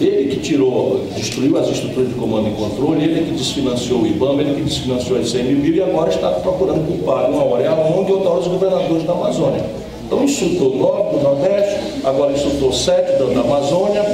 Ele 0.00 0.34
que 0.34 0.40
tirou, 0.40 1.04
destruiu 1.14 1.56
as 1.58 1.68
estruturas 1.68 2.08
de 2.08 2.14
comando 2.14 2.48
e 2.48 2.52
controle, 2.52 3.04
ele 3.04 3.26
que 3.26 3.32
desfinanciou 3.32 4.00
o 4.00 4.06
IBAMA, 4.06 4.42
ele 4.42 4.54
que 4.54 4.62
desfinanciou 4.62 5.18
a 5.18 5.22
ICMBio 5.22 5.76
e 5.76 5.82
agora 5.82 6.10
está 6.10 6.30
procurando 6.30 6.84
culpado. 6.84 7.32
Uma 7.32 7.44
hora 7.44 7.62
é 7.62 7.68
a 7.68 7.74
ONG 7.74 8.10
e 8.10 8.12
outra 8.12 8.30
hora 8.30 8.40
os 8.40 8.48
governadores 8.48 9.04
da 9.04 9.12
Amazônia. 9.12 9.64
Então 10.10 10.24
insultou 10.24 10.72
o 10.72 10.76
Norte, 10.76 11.14
do 11.14 11.22
Nordeste, 11.22 11.78
agora 12.02 12.32
insultou 12.32 12.72
sete 12.72 13.12
da, 13.12 13.26
da 13.26 13.42
Amazônia 13.42 14.04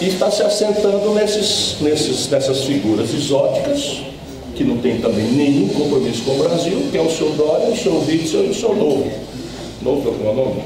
e 0.00 0.08
está 0.08 0.30
se 0.30 0.42
assentando 0.42 1.12
nesses, 1.12 1.76
nesses, 1.82 2.30
nessas 2.30 2.64
figuras 2.64 3.12
exóticas 3.12 4.00
que 4.56 4.64
não 4.64 4.78
tem 4.78 4.98
também 4.98 5.26
nenhum 5.26 5.68
compromisso 5.68 6.22
com 6.22 6.30
o 6.30 6.38
Brasil, 6.38 6.88
que 6.90 6.96
é 6.96 7.02
o 7.02 7.10
seu 7.10 7.28
Dória, 7.32 7.68
o 7.68 7.76
seu 7.76 8.00
Witzel 8.00 8.46
e 8.46 8.48
o 8.48 8.54
seu 8.54 8.74
Novo. 8.74 9.12
Novo, 9.82 10.10
como 10.10 10.26
é 10.26 10.32
o 10.32 10.34
nome? 10.34 10.62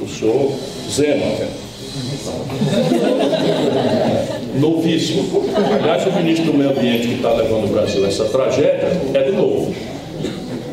O 0.00 0.08
senhor 0.08 0.52
Zema. 0.88 1.26
Novíssimo. 4.60 5.42
Aliás, 5.80 6.06
o 6.06 6.12
ministro 6.12 6.52
do 6.52 6.54
Meio 6.54 6.70
Ambiente 6.70 7.08
que 7.08 7.14
está 7.14 7.32
levando 7.32 7.64
o 7.64 7.68
Brasil 7.68 8.04
a 8.04 8.08
essa 8.08 8.26
tragédia 8.26 8.92
é 9.12 9.24
do 9.24 9.32
Novo. 9.32 9.74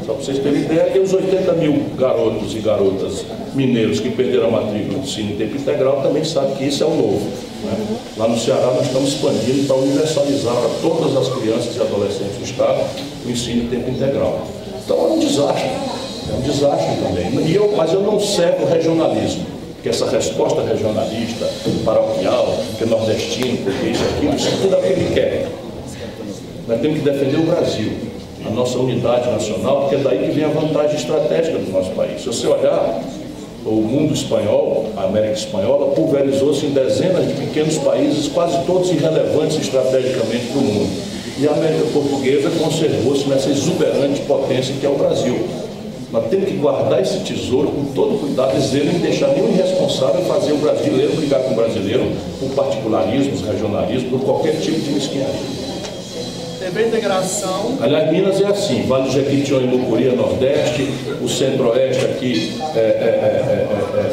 Só 0.05 0.13
para 0.13 0.23
vocês 0.23 0.39
terem 0.39 0.63
ideia, 0.63 0.89
que 0.91 0.99
os 0.99 1.13
80 1.13 1.53
mil 1.53 1.81
garotos 1.97 2.53
e 2.53 2.59
garotas 2.59 3.23
mineiros 3.53 4.01
que 4.01 4.09
perderam 4.09 4.47
a 4.47 4.51
matrícula 4.51 4.99
de 4.99 5.07
ensino 5.07 5.31
em 5.31 5.35
tempo 5.37 5.55
integral 5.55 6.01
também 6.01 6.25
sabem 6.25 6.55
que 6.55 6.65
isso 6.65 6.83
é 6.83 6.87
o 6.87 6.95
novo. 6.95 7.25
Né? 7.63 7.97
Lá 8.17 8.27
no 8.27 8.37
Ceará 8.37 8.73
nós 8.73 8.85
estamos 8.85 9.13
expandindo 9.13 9.65
para 9.65 9.77
universalizar 9.77 10.55
para 10.55 10.69
todas 10.81 11.15
as 11.15 11.29
crianças 11.39 11.75
e 11.77 11.81
adolescentes 11.81 12.37
do 12.37 12.43
Estado 12.43 12.83
o 13.25 13.31
ensino 13.31 13.63
em 13.63 13.67
tempo 13.67 13.89
integral. 13.89 14.45
Então 14.83 14.97
é 14.97 15.13
um 15.13 15.19
desastre, 15.19 15.69
é 15.69 16.35
um 16.37 16.41
desastre 16.41 16.95
também. 17.01 17.47
E 17.47 17.55
eu, 17.55 17.73
mas 17.77 17.93
eu 17.93 18.01
não 18.01 18.19
cego 18.19 18.63
o 18.63 18.69
regionalismo, 18.69 19.45
que 19.81 19.87
essa 19.87 20.09
resposta 20.09 20.61
regionalista, 20.63 21.49
paroquial, 21.85 22.57
que 22.77 22.83
é 22.83 22.87
nordestino, 22.87 23.57
porque 23.63 23.87
isso, 23.87 24.03
aquilo, 24.03 24.35
isso 24.35 24.49
tudo 24.61 24.75
é 24.75 24.79
o 24.79 24.81
que 24.81 24.87
ele 24.87 25.13
quer. 25.13 25.47
Nós 26.67 26.81
temos 26.81 26.99
que 26.99 27.05
defender 27.05 27.37
o 27.37 27.43
Brasil, 27.43 27.91
a 28.45 28.49
nossa 28.49 28.77
unidade 28.77 29.29
nacional, 29.29 29.81
porque 29.81 29.95
é 29.95 29.99
daí 29.99 30.27
que 30.27 30.31
vem 30.31 30.43
a 30.43 30.49
vantagem 30.49 30.95
estratégica 30.95 31.57
do 31.57 31.71
nosso 31.71 31.91
país. 31.91 32.21
Se 32.21 32.27
você 32.27 32.47
olhar 32.47 33.01
o 33.65 33.75
mundo 33.75 34.13
espanhol, 34.13 34.89
a 34.97 35.03
América 35.03 35.33
Espanhola, 35.33 35.93
pulverizou-se 35.95 36.65
em 36.65 36.71
dezenas 36.71 37.27
de 37.27 37.33
pequenos 37.33 37.77
países, 37.77 38.27
quase 38.27 38.57
todos 38.65 38.91
irrelevantes 38.91 39.57
estrategicamente 39.57 40.47
para 40.47 40.59
o 40.59 40.63
mundo. 40.63 41.13
E 41.39 41.47
a 41.47 41.51
América 41.51 41.85
Portuguesa 41.93 42.51
conservou-se 42.59 43.27
nessa 43.27 43.49
exuberante 43.49 44.21
potência 44.21 44.75
que 44.79 44.85
é 44.85 44.89
o 44.89 44.95
Brasil. 44.95 45.35
Nós 46.11 46.27
temos 46.29 46.47
que 46.47 46.57
guardar 46.57 47.01
esse 47.01 47.19
tesouro 47.21 47.69
com 47.69 47.85
todo 47.85 48.19
cuidado 48.19 48.59
zelo 48.61 48.91
e 48.91 48.99
deixar 48.99 49.29
nenhum 49.29 49.49
irresponsável 49.49 50.21
fazer 50.25 50.51
o 50.51 50.57
brasileiro 50.57 51.15
brigar 51.15 51.41
com 51.41 51.53
o 51.53 51.55
brasileiro 51.55 52.05
por 52.39 52.49
particularismos, 52.49 53.41
regionalismos, 53.41 54.11
por 54.11 54.19
qualquer 54.19 54.59
tipo 54.59 54.79
de 54.79 54.91
mesquinharia. 54.91 55.62
Integração. 56.81 57.77
Aliás, 57.81 58.11
Minas 58.11 58.41
é 58.41 58.45
assim, 58.45 58.83
Vale 58.83 59.03
do 59.03 59.11
Jequitinhonha 59.11 59.65
e 59.65 59.67
Mucuri 59.67 60.07
é 60.07 60.11
Nordeste, 60.11 60.89
o 61.21 61.27
Centro-Oeste 61.27 62.05
aqui 62.05 62.59
é, 62.75 62.79
é, 62.79 63.67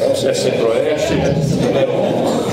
é, 0.04 0.28
é 0.28 0.34
Centro-Oeste, 0.34 1.14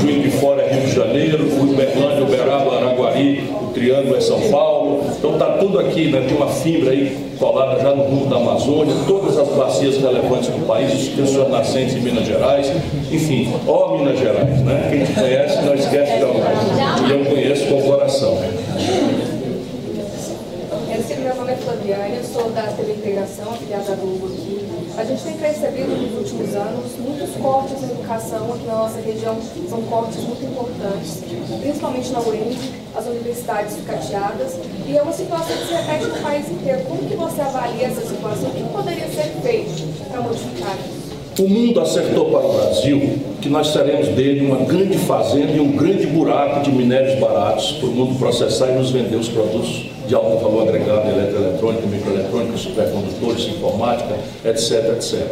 Juiz 0.02 0.24
de 0.24 0.32
Fora 0.32 0.62
é 0.62 0.74
Rio 0.74 0.86
de 0.86 0.96
Janeiro, 0.96 1.44
Uberlândia, 1.62 2.24
Uberaba, 2.24 2.78
Araguari, 2.78 3.50
o 3.62 3.68
Triângulo 3.74 4.16
é 4.16 4.22
São 4.22 4.40
Paulo. 4.50 5.04
Então 5.18 5.34
está 5.34 5.58
tudo 5.58 5.80
aqui, 5.80 6.12
né? 6.12 6.24
tem 6.28 6.38
uma 6.38 6.48
fibra 6.48 6.92
aí 6.92 7.28
colada 7.38 7.80
já 7.80 7.96
no 7.96 8.04
rumo 8.04 8.26
da 8.28 8.38
Amazônia, 8.38 8.94
todas 9.08 9.38
as 9.38 9.48
bacias 9.50 9.98
relevantes 9.98 10.50
do 10.50 10.66
país, 10.66 10.94
os 10.94 11.02
extensões 11.02 11.50
nascentes 11.50 11.96
em 11.96 12.02
Minas 12.02 12.26
Gerais, 12.26 12.72
enfim, 13.12 13.54
ó 13.68 13.98
Minas 13.98 14.20
Gerais, 14.20 14.62
né? 14.62 14.88
Quem 14.90 15.06
te 15.06 15.14
conhece 15.14 15.62
não 15.62 15.76
esquece 15.76 16.20
jamais. 16.20 17.08
E 17.08 17.12
eu 17.12 17.26
conheço 17.26 17.66
com 17.68 17.80
o 17.80 17.84
coração. 17.84 18.38
Flaviane, 21.68 22.24
sou 22.24 22.50
da 22.52 22.62
TV 22.62 22.94
Integração, 22.94 23.52
afiliada 23.52 23.84
da 23.84 23.96
Globo 23.96 24.28
aqui. 24.28 24.66
A 24.98 25.04
gente 25.04 25.22
tem 25.22 25.34
percebido 25.34 25.98
nos 25.98 26.18
últimos 26.18 26.56
anos 26.56 26.96
muitos 26.98 27.36
cortes 27.42 27.82
na 27.82 27.92
educação 27.92 28.54
aqui 28.54 28.66
na 28.66 28.76
nossa 28.76 29.02
região, 29.02 29.38
são 29.70 29.82
cortes 29.82 30.24
muito 30.24 30.46
importantes, 30.46 31.24
principalmente 31.60 32.10
na 32.14 32.22
UEM, 32.22 32.58
as 32.96 33.06
universidades 33.06 33.74
sucateadas, 33.76 34.54
e 34.88 34.98
é 34.98 35.02
uma 35.02 35.12
situação 35.12 35.58
que 35.58 35.68
se 35.68 35.74
repete 35.74 36.06
no 36.06 36.22
país 36.22 36.50
inteiro. 36.50 36.86
Como 36.86 37.10
que 37.10 37.16
você 37.18 37.42
avalia 37.42 37.88
essa 37.88 38.02
situação? 38.02 38.50
O 38.50 38.54
que 38.54 38.64
poderia 38.64 39.08
ser 39.10 39.36
feito 39.42 40.10
para 40.10 40.22
modificar 40.22 40.74
isso? 40.88 40.97
O 41.40 41.48
mundo 41.48 41.80
acertou 41.80 42.32
para 42.32 42.40
o 42.40 42.54
Brasil 42.54 43.20
que 43.40 43.48
nós 43.48 43.72
teremos 43.72 44.08
dele 44.08 44.44
uma 44.44 44.66
grande 44.66 44.98
fazenda 44.98 45.52
e 45.52 45.60
um 45.60 45.74
grande 45.74 46.08
buraco 46.08 46.62
de 46.64 46.72
minérios 46.72 47.20
baratos 47.20 47.74
para 47.74 47.90
o 47.90 47.92
mundo 47.92 48.18
processar 48.18 48.72
e 48.72 48.74
nos 48.74 48.90
vender 48.90 49.18
os 49.18 49.30
produtos 49.30 49.86
de 50.08 50.16
alto 50.16 50.44
valor 50.44 50.68
agregado, 50.68 51.08
eletroeletrônica, 51.08 51.86
microeletrônica, 51.86 52.58
supercondutores, 52.58 53.46
informática, 53.50 54.16
etc, 54.44 54.96
etc. 54.96 55.28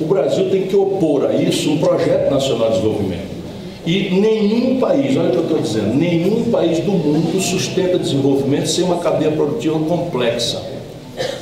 O 0.00 0.06
Brasil 0.06 0.48
tem 0.48 0.62
que 0.62 0.74
opor 0.74 1.26
a 1.26 1.34
isso 1.34 1.72
um 1.72 1.78
projeto 1.78 2.30
nacional 2.30 2.70
de 2.70 2.76
desenvolvimento. 2.76 3.34
E 3.84 4.18
nenhum 4.18 4.80
país, 4.80 5.14
olha 5.14 5.28
o 5.28 5.30
que 5.30 5.36
eu 5.36 5.42
estou 5.42 5.58
dizendo, 5.58 5.94
nenhum 5.94 6.50
país 6.50 6.78
do 6.78 6.92
mundo 6.92 7.38
sustenta 7.38 7.98
desenvolvimento 7.98 8.66
sem 8.66 8.82
uma 8.82 8.96
cadeia 8.96 9.32
produtiva 9.32 9.78
complexa. 9.80 10.73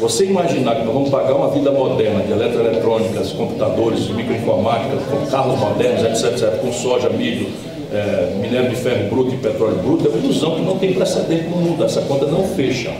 Você 0.02 0.24
imaginar 0.24 0.74
que 0.74 0.84
nós 0.84 0.92
vamos 0.92 1.10
pagar 1.10 1.32
uma 1.32 1.48
vida 1.50 1.70
moderna 1.70 2.24
de 2.24 2.32
eletroeletrônicas, 2.32 3.30
computadores, 3.34 4.08
microinformática, 4.08 4.96
com 4.96 5.24
carros 5.26 5.56
modernos, 5.60 6.02
etc, 6.02 6.32
etc, 6.32 6.60
com 6.60 6.72
soja, 6.72 7.08
milho, 7.08 7.46
é, 7.92 8.34
minério 8.42 8.68
de 8.68 8.74
ferro 8.74 9.08
bruto 9.08 9.32
e 9.32 9.38
petróleo 9.38 9.76
bruto, 9.76 10.08
é 10.08 10.10
uma 10.10 10.18
ilusão 10.18 10.56
que 10.56 10.62
não 10.62 10.76
tem 10.76 10.92
precedente 10.92 11.44
no 11.44 11.56
mundo, 11.56 11.84
essa 11.84 12.00
conta 12.00 12.26
não 12.26 12.42
fecha. 12.42 12.92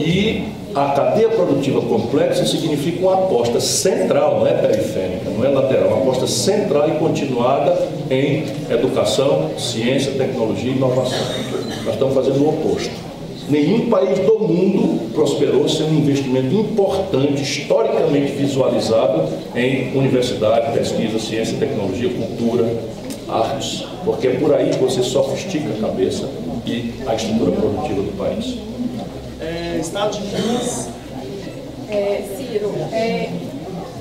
E 0.00 0.44
a 0.74 0.92
cadeia 0.92 1.28
produtiva 1.28 1.82
complexa 1.82 2.46
significa 2.46 3.02
uma 3.02 3.12
aposta 3.12 3.60
central, 3.60 4.38
não 4.38 4.46
é 4.46 4.54
periférica, 4.54 5.28
não 5.28 5.44
é 5.44 5.50
lateral, 5.50 5.88
uma 5.88 5.98
aposta 5.98 6.26
central 6.26 6.88
e 6.88 6.92
continuada 6.92 7.76
em 8.10 8.46
educação, 8.70 9.50
ciência, 9.58 10.12
tecnologia 10.12 10.72
e 10.72 10.76
inovação. 10.76 11.26
Nós 11.84 11.92
estamos 11.92 12.14
fazendo 12.14 12.42
o 12.42 12.48
oposto. 12.48 13.15
Nenhum 13.48 13.88
país 13.88 14.18
do 14.18 14.40
mundo 14.40 15.12
prosperou 15.12 15.68
sem 15.68 15.86
um 15.86 15.98
investimento 15.98 16.52
importante, 16.52 17.42
historicamente 17.42 18.32
visualizado, 18.32 19.28
em 19.54 19.96
universidade, 19.96 20.76
pesquisa, 20.76 21.18
ciência, 21.18 21.56
tecnologia, 21.56 22.10
cultura, 22.10 22.76
artes, 23.28 23.86
porque 24.04 24.28
é 24.28 24.34
por 24.34 24.52
aí 24.52 24.70
que 24.70 24.78
você 24.78 25.02
sofistica 25.02 25.68
a 25.70 25.88
cabeça 25.88 26.28
e 26.64 26.94
a 27.06 27.14
estrutura 27.14 27.52
produtiva 27.52 28.02
do 28.02 28.16
país. 28.18 28.58
É, 29.40 29.78
Estado 29.80 30.18
de 30.18 30.22
Minas. 30.22 30.88
É, 31.88 32.24
Ciro, 32.36 32.72
é, 32.92 33.30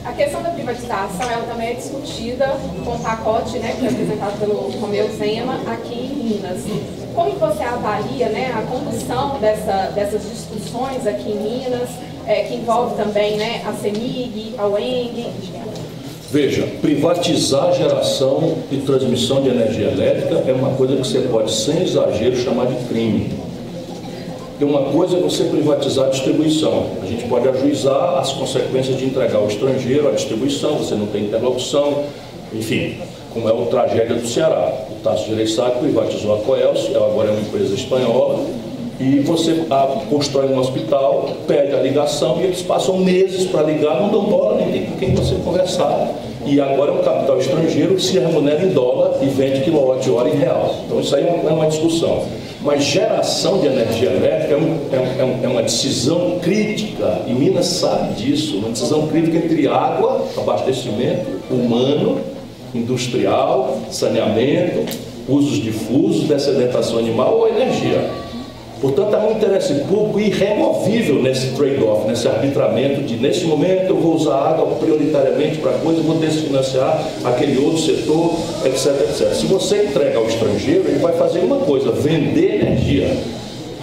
a 0.04 0.12
questão 0.14 0.42
da 0.42 0.50
privatização 0.50 1.32
ela 1.32 1.46
também 1.46 1.70
é 1.70 1.74
discutida 1.74 2.58
com 2.84 2.92
o 2.96 3.00
pacote 3.00 3.60
né, 3.60 3.76
que 3.80 3.86
é 3.86 3.90
apresentado 3.90 4.40
pelo 4.40 4.72
Romeu 4.80 5.08
Zema 5.10 5.62
aqui 5.72 5.94
em 5.94 6.24
Minas. 6.24 7.05
Como 7.16 7.32
você 7.32 7.64
avalia 7.64 8.28
né, 8.28 8.54
a 8.54 8.62
condução 8.64 9.40
dessa, 9.40 9.90
dessas 9.96 10.22
discussões 10.30 11.08
aqui 11.08 11.32
em 11.32 11.38
Minas, 11.38 11.90
é, 12.28 12.44
que 12.44 12.56
envolve 12.56 12.96
também 12.96 13.38
né, 13.38 13.64
a 13.66 13.72
CEMIG, 13.72 14.56
a 14.58 14.68
UENG? 14.68 15.28
Veja, 16.30 16.68
privatizar 16.82 17.72
geração 17.74 18.58
e 18.70 18.78
transmissão 18.78 19.42
de 19.42 19.48
energia 19.48 19.92
elétrica 19.92 20.44
é 20.46 20.52
uma 20.52 20.72
coisa 20.72 20.98
que 20.98 21.08
você 21.08 21.22
pode, 21.22 21.54
sem 21.54 21.84
exagero, 21.84 22.36
chamar 22.36 22.66
de 22.66 22.76
crime. 22.88 23.30
Porque 24.50 24.66
uma 24.66 24.92
coisa 24.92 25.16
é 25.16 25.22
você 25.22 25.46
privatizar 25.46 26.08
a 26.08 26.10
distribuição. 26.10 26.88
A 27.02 27.06
gente 27.06 27.24
pode 27.30 27.48
ajuizar 27.48 28.18
as 28.18 28.34
consequências 28.34 28.98
de 28.98 29.06
entregar 29.06 29.38
ao 29.38 29.48
estrangeiro 29.48 30.10
a 30.10 30.12
distribuição, 30.12 30.78
você 30.78 30.96
não 30.96 31.08
tem 31.08 31.26
interlocução, 31.26 32.04
enfim, 32.54 32.98
como 33.34 33.48
é 33.48 33.54
o 33.54 33.68
tragédia 33.68 34.16
do 34.16 34.28
Ceará. 34.28 34.74
Tasso 35.06 35.28
Gereissati 35.28 35.78
privatizou 35.78 36.34
a 36.34 36.38
Coelce, 36.40 36.92
ela 36.92 37.06
agora 37.06 37.30
é 37.30 37.32
uma 37.32 37.42
empresa 37.42 37.76
espanhola, 37.76 38.44
e 39.00 39.20
você 39.20 39.64
a, 39.70 40.02
constrói 40.10 40.48
um 40.48 40.58
hospital, 40.58 41.30
pede 41.46 41.76
a 41.76 41.80
ligação 41.80 42.42
e 42.42 42.46
eles 42.46 42.64
passam 42.64 42.98
meses 42.98 43.46
para 43.46 43.62
ligar, 43.62 44.02
não 44.02 44.10
dão 44.10 44.56
nem 44.56 44.72
tem 44.72 44.86
com 44.86 44.98
quem 44.98 45.14
você 45.14 45.36
conversar. 45.46 46.12
E 46.44 46.60
agora 46.60 46.92
é 46.92 46.94
um 46.96 47.04
capital 47.04 47.38
estrangeiro 47.38 47.96
que 47.96 48.02
se 48.02 48.18
remunera 48.18 48.64
em 48.64 48.70
dólar 48.70 49.20
e 49.22 49.28
vende 49.28 49.62
quilowatt-hora 49.62 50.30
em 50.30 50.38
real. 50.38 50.74
Então 50.86 51.00
isso 51.00 51.16
aí 51.16 51.28
é 51.28 51.32
uma, 51.32 51.50
é 51.52 51.54
uma 51.54 51.68
discussão. 51.68 52.24
Mas 52.62 52.84
geração 52.84 53.60
de 53.60 53.68
energia 53.68 54.10
elétrica 54.10 54.56
é, 54.56 54.58
um, 54.58 54.80
é, 54.92 55.24
um, 55.24 55.44
é, 55.44 55.48
uma 55.48 55.62
decisão 55.62 56.40
crítica, 56.42 57.22
e 57.28 57.32
Minas 57.32 57.68
sabe 57.68 58.16
disso, 58.16 58.58
uma 58.58 58.70
decisão 58.70 59.06
crítica 59.06 59.38
entre 59.38 59.68
água, 59.68 60.26
abastecimento 60.36 61.42
humano, 61.52 62.35
industrial, 62.78 63.80
saneamento, 63.92 64.86
usos 65.28 65.62
difusos, 65.62 66.28
dessedentação 66.28 67.00
animal 67.00 67.40
ou 67.40 67.48
energia. 67.48 68.10
Portanto, 68.82 69.16
há 69.16 69.26
um 69.26 69.32
interesse 69.32 69.74
público 69.86 70.20
irremovível 70.20 71.22
nesse 71.22 71.48
trade-off, 71.56 72.08
nesse 72.08 72.28
arbitramento 72.28 73.02
de, 73.02 73.16
nesse 73.16 73.46
momento, 73.46 73.90
eu 73.90 73.98
vou 73.98 74.16
usar 74.16 74.36
água 74.36 74.76
prioritariamente 74.76 75.58
para 75.58 75.72
coisa, 75.74 76.02
vou 76.02 76.18
desfinanciar 76.18 77.04
aquele 77.24 77.58
outro 77.58 77.80
setor, 77.80 78.36
etc, 78.66 79.10
etc. 79.10 79.34
Se 79.34 79.46
você 79.48 79.86
entrega 79.86 80.18
ao 80.18 80.28
estrangeiro, 80.28 80.88
ele 80.88 81.00
vai 81.00 81.14
fazer 81.14 81.40
uma 81.40 81.58
coisa, 81.58 81.92
vender 81.92 82.62
energia 82.62 83.18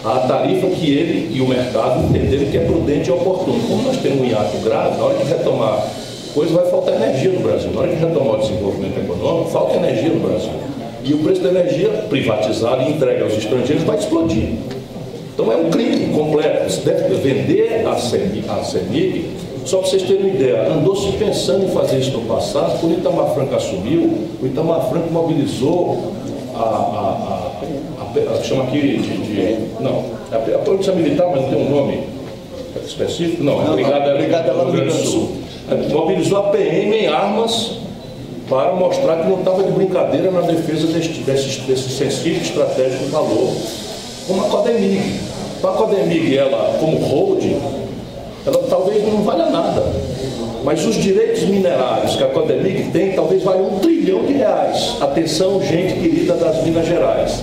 a 0.05 0.19
tarifa 0.21 0.67
que 0.67 0.93
ele 0.93 1.37
e 1.37 1.41
o 1.41 1.49
mercado 1.49 2.05
entenderem 2.05 2.51
que 2.51 2.59
é 2.59 2.65
prudente 2.65 3.09
e 3.09 3.13
oportuno. 3.13 3.61
Como 3.69 3.83
nós 3.83 3.97
temos 3.99 4.21
um 4.21 4.25
hiato 4.25 4.57
grave, 4.59 4.99
na 4.99 5.05
hora 5.05 5.19
de 5.19 5.25
retomar 5.25 5.87
coisa, 6.33 6.55
vai 6.55 6.71
faltar 6.71 6.95
energia 6.95 7.31
no 7.31 7.41
Brasil. 7.41 7.71
Na 7.73 7.81
hora 7.81 7.89
de 7.89 7.97
retomar 7.97 8.35
o 8.35 8.39
desenvolvimento 8.39 8.99
econômico, 8.99 9.51
falta 9.51 9.77
energia 9.77 10.09
no 10.09 10.21
Brasil. 10.21 10.53
E 11.05 11.15
o 11.15 11.19
preço 11.19 11.41
da 11.41 11.49
energia 11.51 11.89
privatizado 12.09 12.83
e 12.83 12.93
entregue 12.93 13.23
aos 13.23 13.33
estrangeiros 13.35 13.85
vai 13.85 13.99
explodir. 13.99 14.55
Então 15.35 15.51
é 15.51 15.57
um 15.57 15.71
crime 15.71 16.15
completo. 16.15 16.71
Você 16.71 16.81
deve 16.83 17.15
vender 17.15 17.85
a 17.87 17.97
CEMIG, 17.97 19.31
só 19.65 19.79
para 19.79 19.89
vocês 19.89 20.03
terem 20.03 20.25
uma 20.25 20.35
ideia, 20.35 20.73
andou-se 20.73 21.13
pensando 21.13 21.65
em 21.65 21.69
fazer 21.69 21.99
isso 21.99 22.11
no 22.13 22.23
passado, 22.23 22.81
quando 22.81 22.97
o 22.97 22.99
Itamar 22.99 23.33
Franco 23.33 23.55
assumiu, 23.55 24.29
o 24.43 24.47
Itamar 24.47 24.89
Franco 24.89 25.13
mobilizou 25.13 26.13
a, 26.55 26.59
a, 26.59 27.53
a, 28.01 28.39
a 28.39 28.43
chama 28.43 28.65
aqui 28.65 28.99
de, 28.99 29.17
de 29.19 29.59
não, 29.81 30.05
a, 30.33 30.37
a 30.37 30.59
Polícia 30.59 30.93
Militar, 30.93 31.29
mas 31.31 31.43
não 31.43 31.49
tem 31.49 31.59
um 31.59 31.71
nome 31.71 32.12
específico, 32.85 33.43
não, 33.43 33.61
a 33.61 33.75
Brigada, 33.75 34.15
Brigada 34.15 34.53
lá 34.53 34.65
do 34.65 34.73
Rio 34.73 34.85
Grande 34.85 35.03
do 35.03 35.07
Sul. 35.07 35.33
Mobilizou 35.91 36.39
a 36.39 36.43
PM 36.45 36.97
em 36.97 37.07
armas 37.07 37.79
para 38.49 38.73
mostrar 38.73 39.17
que 39.23 39.29
não 39.29 39.39
estava 39.39 39.63
de 39.63 39.71
brincadeira 39.71 40.31
na 40.31 40.43
defesa 40.43 40.87
desse, 40.89 41.09
desse, 41.21 41.61
desse 41.61 41.91
sensível 41.91 42.43
estratégico 42.43 43.07
valor 43.07 43.53
como 44.27 44.45
a 44.45 44.49
Codemig. 44.49 45.21
A 45.63 45.69
Codemig, 45.69 46.37
ela, 46.37 46.77
como 46.79 46.99
holding, 46.99 47.61
ela 48.47 48.59
talvez 48.69 49.03
não 49.07 49.23
valha 49.23 49.47
nada. 49.47 49.83
Mas 50.65 50.85
os 50.85 50.97
direitos 50.97 51.43
minerários 51.43 52.17
que 52.17 52.23
a 52.23 52.29
Codemig 52.29 52.91
tem, 52.93 53.13
talvez 53.13 53.43
valham 53.43 53.75
um 53.75 53.79
trilhão 53.79 54.25
de 54.25 54.35
reais. 54.35 54.97
Atenção, 55.01 55.61
gente 55.63 55.95
querida 55.95 56.35
das 56.35 56.63
Minas 56.63 56.87
Gerais. 56.87 57.43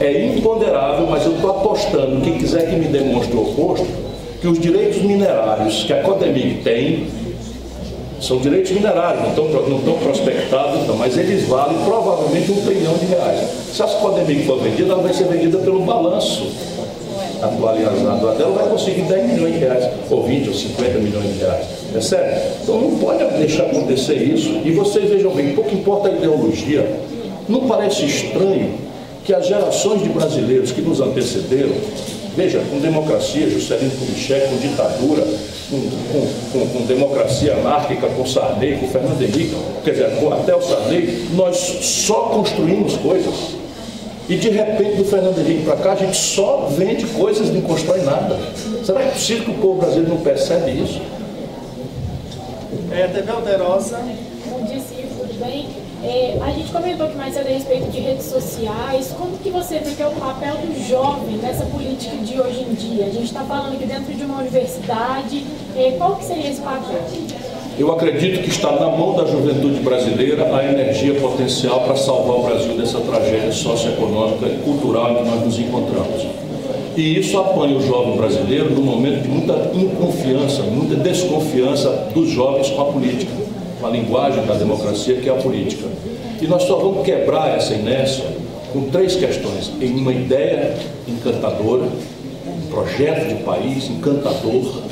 É 0.00 0.26
imponderável, 0.26 1.06
mas 1.06 1.24
eu 1.24 1.32
estou 1.32 1.50
apostando, 1.50 2.20
quem 2.20 2.38
quiser 2.38 2.68
que 2.68 2.76
me 2.76 2.86
demonstre 2.86 3.34
o 3.34 3.42
oposto, 3.42 3.86
que 4.46 4.50
os 4.50 4.60
direitos 4.60 5.02
minerários 5.02 5.82
que 5.82 5.92
a 5.92 6.02
Codemig 6.04 6.60
tem, 6.62 7.08
são 8.20 8.38
direitos 8.38 8.70
minerários, 8.70 9.22
não 9.22 9.30
estão, 9.30 9.68
não 9.68 9.78
estão 9.78 9.94
prospectados, 9.94 10.82
então, 10.82 10.94
mas 10.94 11.18
eles 11.18 11.48
valem 11.48 11.76
provavelmente 11.84 12.52
um 12.52 12.64
trilhão 12.64 12.94
de 12.94 13.06
reais. 13.06 13.40
Se 13.72 13.82
a 13.82 13.86
Codemig 13.86 14.44
for 14.44 14.62
vendida, 14.62 14.92
ela 14.92 15.02
vai 15.02 15.12
ser 15.12 15.24
vendida 15.24 15.58
pelo 15.58 15.80
balanço 15.80 16.46
atualizado 17.42 18.38
dela, 18.38 18.52
vai 18.52 18.68
conseguir 18.68 19.02
10 19.02 19.32
milhões 19.32 19.54
de 19.54 19.58
reais, 19.58 19.90
ou 20.08 20.22
20 20.22 20.48
ou 20.48 20.54
50 20.54 20.98
milhões 21.00 21.32
de 21.32 21.38
reais. 21.40 21.66
É 21.92 22.00
sério? 22.00 22.42
Então 22.62 22.80
não 22.80 22.98
pode 22.98 23.24
deixar 23.38 23.64
acontecer 23.64 24.14
isso. 24.14 24.60
E 24.64 24.70
vocês 24.70 25.10
vejam 25.10 25.32
bem, 25.32 25.54
pouco 25.54 25.74
importa 25.74 26.08
a 26.08 26.12
ideologia, 26.12 26.88
não 27.48 27.66
parece 27.66 28.04
estranho 28.06 28.74
que 29.24 29.34
as 29.34 29.44
gerações 29.44 30.04
de 30.04 30.08
brasileiros 30.08 30.70
que 30.70 30.80
nos 30.80 31.00
antecederam, 31.00 31.74
veja, 32.36 32.62
com 32.70 32.78
democracia, 32.78 33.48
Juscelino 33.48 33.90
Kubitschek, 33.92 34.48
com 34.48 34.56
ditadura, 34.58 35.26
com, 35.70 35.80
com, 35.80 36.28
com, 36.52 36.68
com, 36.68 36.86
democracia 36.86 37.54
anárquica, 37.54 38.06
com 38.08 38.26
Sarney, 38.26 38.76
com 38.76 38.88
Fernando 38.88 39.22
Henrique, 39.22 39.56
quer 39.82 39.92
dizer, 39.92 40.10
com, 40.20 40.32
até 40.32 40.54
o 40.54 40.60
Sarney, 40.60 41.28
nós 41.32 41.56
só 41.56 42.28
construímos 42.28 42.96
coisas. 42.98 43.56
E 44.28 44.36
de 44.36 44.50
repente, 44.50 44.96
do 44.96 45.04
Fernando 45.04 45.38
Henrique 45.38 45.64
para 45.64 45.76
cá, 45.76 45.92
a 45.92 45.96
gente 45.96 46.16
só 46.16 46.68
vende 46.76 47.06
coisas 47.06 47.48
e 47.48 47.52
não 47.52 47.62
constrói 47.62 48.02
nada. 48.02 48.36
Será 48.84 49.00
que 49.00 49.08
é 49.08 49.10
possível 49.12 49.44
que 49.44 49.50
o 49.52 49.54
povo 49.54 49.80
brasileiro 49.80 50.10
não 50.10 50.20
percebe 50.20 50.72
isso? 50.72 51.00
É, 52.90 53.06
TV 53.06 53.30
Alterosa. 53.30 53.98
Bom 54.50 54.64
dia, 54.64 54.80
Ciro, 54.80 55.08
tudo 55.18 55.44
bem? 55.44 55.85
É, 56.02 56.38
a 56.40 56.50
gente 56.50 56.70
comentou 56.70 57.06
aqui 57.06 57.16
mais 57.16 57.36
a 57.36 57.42
respeito 57.42 57.90
de 57.90 58.00
redes 58.00 58.26
sociais. 58.26 59.14
Como 59.16 59.36
que 59.38 59.50
você 59.50 59.78
vê 59.78 59.92
que 59.92 60.02
é 60.02 60.06
o 60.06 60.12
papel 60.12 60.54
do 60.56 60.88
jovem 60.88 61.36
nessa 61.38 61.64
política 61.64 62.16
de 62.16 62.40
hoje 62.40 62.66
em 62.68 62.74
dia? 62.74 63.06
A 63.06 63.10
gente 63.10 63.24
está 63.24 63.42
falando 63.42 63.74
aqui 63.74 63.86
dentro 63.86 64.12
de 64.12 64.22
uma 64.24 64.40
universidade. 64.40 65.44
É, 65.74 65.92
qual 65.98 66.16
que 66.16 66.24
seria 66.24 66.50
esse 66.50 66.60
papel? 66.60 67.00
Eu 67.78 67.92
acredito 67.92 68.42
que 68.42 68.48
está 68.48 68.72
na 68.72 68.88
mão 68.88 69.14
da 69.14 69.26
juventude 69.26 69.80
brasileira 69.80 70.56
a 70.56 70.64
energia 70.64 71.14
potencial 71.20 71.80
para 71.80 71.96
salvar 71.96 72.36
o 72.36 72.42
Brasil 72.42 72.76
dessa 72.76 73.00
tragédia 73.00 73.52
socioeconômica 73.52 74.46
e 74.46 74.58
cultural 74.64 75.12
em 75.12 75.16
que 75.16 75.30
nós 75.30 75.44
nos 75.44 75.58
encontramos. 75.58 76.26
E 76.96 77.18
isso 77.18 77.38
apanha 77.38 77.76
o 77.76 77.86
jovem 77.86 78.16
brasileiro 78.16 78.70
num 78.70 78.82
momento 78.82 79.22
de 79.22 79.28
muita 79.28 79.52
inconfiança, 79.74 80.62
muita 80.62 80.96
desconfiança 80.96 81.90
dos 82.14 82.30
jovens 82.30 82.70
com 82.70 82.80
a 82.80 82.84
política, 82.86 83.32
com 83.80 83.86
a 83.86 83.90
linguagem 83.90 84.44
da 84.46 84.54
democracia 84.54 85.16
que 85.16 85.28
é 85.28 85.32
a 85.32 85.36
política. 85.36 85.86
E 86.40 86.46
nós 86.46 86.64
só 86.64 86.76
vamos 86.76 87.04
quebrar 87.04 87.56
essa 87.56 87.74
inércia 87.74 88.24
com 88.72 88.90
três 88.90 89.16
questões: 89.16 89.72
em 89.80 89.94
uma 89.96 90.12
ideia 90.12 90.76
encantadora, 91.08 91.84
um 92.46 92.70
projeto 92.70 93.28
de 93.28 93.42
país 93.42 93.88
encantador, 93.88 94.82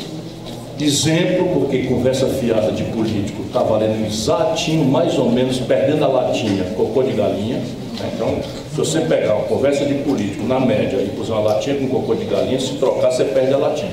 Exemplo, 0.81 1.61
porque 1.61 1.85
conversa 1.85 2.27
fiada 2.27 2.73
de 2.73 2.83
político 2.83 3.45
está 3.47 3.63
valendo 3.63 4.05
exatinho, 4.07 4.85
mais 4.85 5.17
ou 5.17 5.31
menos, 5.31 5.59
perdendo 5.61 6.05
a 6.05 6.09
latinha, 6.09 6.65
cocô 6.77 7.01
de 7.05 7.13
galinha. 7.13 7.59
Né? 7.59 8.11
Então, 8.13 8.37
se 8.43 8.77
você 8.77 9.01
pegar 9.03 9.37
uma 9.37 9.45
conversa 9.45 9.85
de 9.85 9.95
político 9.95 10.45
na 10.45 10.59
média 10.59 10.97
e 10.97 11.11
puser 11.17 11.33
uma 11.33 11.53
latinha 11.53 11.77
com 11.77 11.87
cocô 11.87 12.17
de 12.17 12.25
galinha, 12.25 12.59
se 12.59 12.75
trocar, 12.75 13.13
você 13.13 13.23
perde 13.25 13.55
a 13.55 13.59
latinha. 13.59 13.93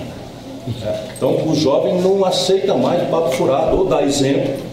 Né? 0.82 1.00
Então, 1.16 1.48
o 1.48 1.56
jovem 1.56 2.02
não 2.02 2.26
aceita 2.26 2.74
mais 2.74 3.08
papo 3.10 3.30
furado, 3.30 3.78
ou 3.78 3.86
dá 3.86 4.02
exemplo 4.02 4.71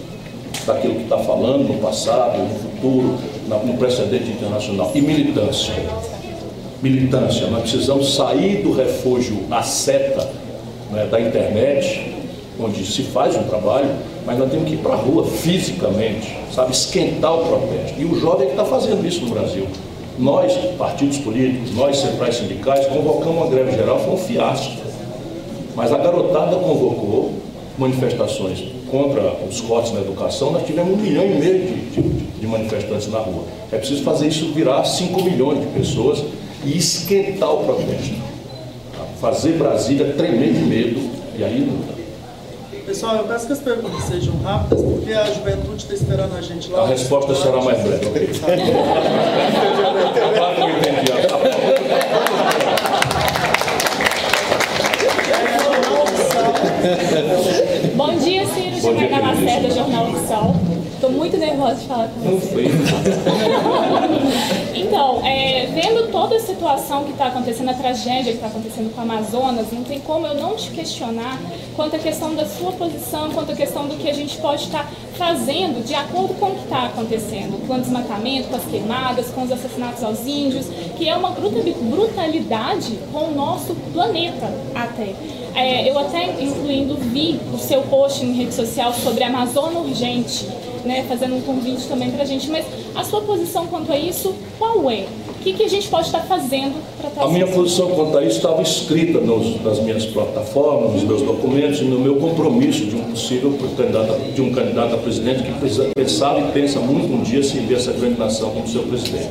daquilo 0.68 0.94
que 0.94 1.02
está 1.02 1.18
falando 1.18 1.66
no 1.66 1.74
passado, 1.80 2.38
no 2.38 2.54
futuro, 2.60 3.18
no 3.48 3.74
precedente 3.76 4.30
internacional. 4.30 4.92
E 4.94 5.00
militância. 5.00 5.74
Militância, 6.80 7.48
nós 7.48 7.62
precisamos 7.62 8.14
sair 8.14 8.62
do 8.62 8.72
refúgio 8.72 9.40
à 9.50 9.62
seta 9.62 10.30
né, 10.92 11.06
da 11.10 11.20
internet, 11.20 12.14
onde 12.60 12.84
se 12.86 13.02
faz 13.02 13.34
um 13.34 13.42
trabalho, 13.44 13.90
mas 14.24 14.38
nós 14.38 14.50
temos 14.50 14.68
que 14.68 14.74
ir 14.74 14.78
para 14.78 14.92
a 14.92 14.96
rua 14.96 15.24
fisicamente, 15.24 16.36
sabe, 16.54 16.72
esquentar 16.72 17.34
o 17.34 17.44
protesto. 17.46 18.00
E 18.00 18.04
o 18.04 18.20
jovem 18.20 18.42
é 18.42 18.50
que 18.50 18.60
está 18.60 18.64
fazendo 18.64 19.04
isso 19.06 19.24
no 19.24 19.30
Brasil. 19.30 19.66
Nós, 20.18 20.52
partidos 20.76 21.18
políticos, 21.18 21.74
nós, 21.74 21.96
centrais 21.96 22.36
sindicais, 22.36 22.86
convocamos 22.86 23.36
uma 23.36 23.46
greve 23.46 23.72
geral, 23.72 23.98
foi 24.00 24.14
um 24.14 24.18
fiasco. 24.18 24.76
Mas 25.74 25.92
a 25.92 25.98
garotada 25.98 26.56
convocou 26.56 27.32
manifestações 27.78 28.77
contra 28.90 29.34
os 29.48 29.60
cortes 29.60 29.92
na 29.92 30.00
educação, 30.00 30.52
nós 30.52 30.66
tivemos 30.66 30.94
um 30.94 30.96
milhão 30.96 31.24
e 31.24 31.34
meio 31.34 31.60
de, 31.60 31.90
de, 31.90 32.02
de 32.40 32.46
manifestantes 32.46 33.08
na 33.08 33.18
rua. 33.18 33.44
É 33.72 33.78
preciso 33.78 34.02
fazer 34.02 34.28
isso 34.28 34.52
virar 34.52 34.84
5 34.84 35.22
milhões 35.22 35.60
de 35.60 35.66
pessoas 35.66 36.22
e 36.64 36.76
esquentar 36.76 37.52
o 37.52 37.64
protesto 37.64 38.28
fazer 39.20 39.52
Brasília 39.52 40.12
tremer 40.16 40.52
de 40.52 40.60
medo 40.60 41.10
e 41.36 41.44
aí 41.44 41.60
luta. 41.60 41.98
Pessoal, 42.86 43.16
eu 43.16 43.24
peço 43.24 43.46
que 43.46 43.52
as 43.52 43.58
perguntas 43.58 44.04
sejam 44.04 44.34
rápidas, 44.38 44.80
porque 44.80 45.12
a 45.12 45.24
juventude 45.24 45.82
está 45.82 45.92
esperando 45.92 46.34
a 46.34 46.40
gente 46.40 46.70
lá. 46.70 46.84
A 46.84 46.86
resposta 46.86 47.34
será 47.34 47.60
mais 47.60 47.82
breve. 47.82 48.06
claro 50.34 50.54
que 50.54 50.62
eu 50.62 50.68
entendi. 50.70 51.08
Bom 58.08 58.16
dia, 58.16 58.46
Ciro. 58.46 58.80
Juliana 58.80 59.20
Lacerda, 59.20 59.70
Jornal 59.70 60.08
Oficial. 60.08 60.56
Estou 60.94 61.12
muito 61.12 61.36
nervosa 61.36 61.74
de 61.74 61.86
falar 61.86 62.08
com 62.08 62.20
você. 62.20 62.56
então, 64.74 65.20
é, 65.26 65.66
vendo 65.66 66.10
toda 66.10 66.36
a 66.36 66.40
situação 66.40 67.04
que 67.04 67.10
está 67.10 67.26
acontecendo, 67.26 67.68
a 67.68 67.74
tragédia 67.74 68.32
que 68.32 68.38
está 68.38 68.46
acontecendo 68.46 68.94
com 68.94 69.02
o 69.02 69.04
Amazonas, 69.04 69.70
não 69.70 69.84
tem 69.84 70.00
como 70.00 70.26
eu 70.26 70.36
não 70.36 70.56
te 70.56 70.70
questionar 70.70 71.38
quanto 71.76 71.96
à 71.96 71.98
questão 71.98 72.34
da 72.34 72.46
sua 72.46 72.72
posição, 72.72 73.30
quanto 73.30 73.52
à 73.52 73.54
questão 73.54 73.86
do 73.86 73.94
que 73.96 74.08
a 74.08 74.14
gente 74.14 74.38
pode 74.38 74.64
estar 74.64 74.84
tá 74.84 74.90
fazendo 75.18 75.84
de 75.84 75.94
acordo 75.94 76.32
com 76.40 76.46
o 76.46 76.54
que 76.54 76.64
está 76.64 76.86
acontecendo, 76.86 77.60
com 77.66 77.74
o 77.74 77.80
desmatamento, 77.80 78.48
com 78.48 78.56
as 78.56 78.64
queimadas, 78.64 79.28
com 79.28 79.42
os 79.42 79.52
assassinatos 79.52 80.02
aos 80.02 80.26
índios, 80.26 80.64
que 80.96 81.06
é 81.06 81.14
uma 81.14 81.32
brutalidade 81.32 82.98
com 83.12 83.24
o 83.24 83.34
nosso 83.34 83.74
planeta 83.92 84.50
até. 84.74 85.12
É, 85.54 85.90
eu 85.90 85.98
até, 85.98 86.42
incluindo, 86.42 86.94
vi 86.94 87.40
o 87.52 87.58
seu 87.58 87.82
post 87.82 88.24
em 88.24 88.32
rede 88.32 88.54
social 88.54 88.92
sobre 88.92 89.24
a 89.24 89.28
Amazônia 89.28 89.80
Urgente, 89.80 90.46
né, 90.84 91.04
fazendo 91.08 91.36
um 91.36 91.40
convite 91.40 91.86
também 91.88 92.10
para 92.10 92.22
a 92.22 92.26
gente. 92.26 92.48
Mas 92.50 92.64
a 92.94 93.04
sua 93.04 93.20
posição 93.22 93.66
quanto 93.66 93.92
a 93.92 93.98
isso, 93.98 94.34
qual 94.58 94.90
é? 94.90 95.06
O 95.28 95.40
que, 95.40 95.52
que 95.52 95.62
a 95.62 95.68
gente 95.68 95.88
pode 95.88 96.06
estar 96.06 96.20
fazendo 96.20 96.74
para 96.98 97.08
estar 97.08 97.24
A 97.24 97.28
minha 97.28 97.46
posição 97.46 97.88
quanto 97.90 98.18
a 98.18 98.24
isso 98.24 98.36
estava 98.36 98.60
escrita 98.60 99.20
nos, 99.20 99.62
nas 99.62 99.78
minhas 99.78 100.04
plataformas, 100.06 100.94
nos 100.94 101.04
meus 101.04 101.22
documentos 101.22 101.80
e 101.80 101.84
no 101.84 102.00
meu 102.00 102.16
compromisso 102.16 102.86
de 102.86 102.96
um 102.96 103.04
possível 103.04 103.56
candidato, 103.76 104.32
de 104.32 104.42
um 104.42 104.52
candidato 104.52 104.94
a 104.94 104.98
presidente 104.98 105.44
que 105.44 105.52
precisa, 105.52 105.88
pensava 105.94 106.40
e 106.40 106.52
pensa 106.52 106.80
muito 106.80 107.12
um 107.12 107.22
dia 107.22 107.42
se 107.42 107.58
ver 107.60 107.76
essa 107.76 107.92
grande 107.92 108.18
nação 108.18 108.50
como 108.50 108.66
seu 108.66 108.82
presidente. 108.82 109.28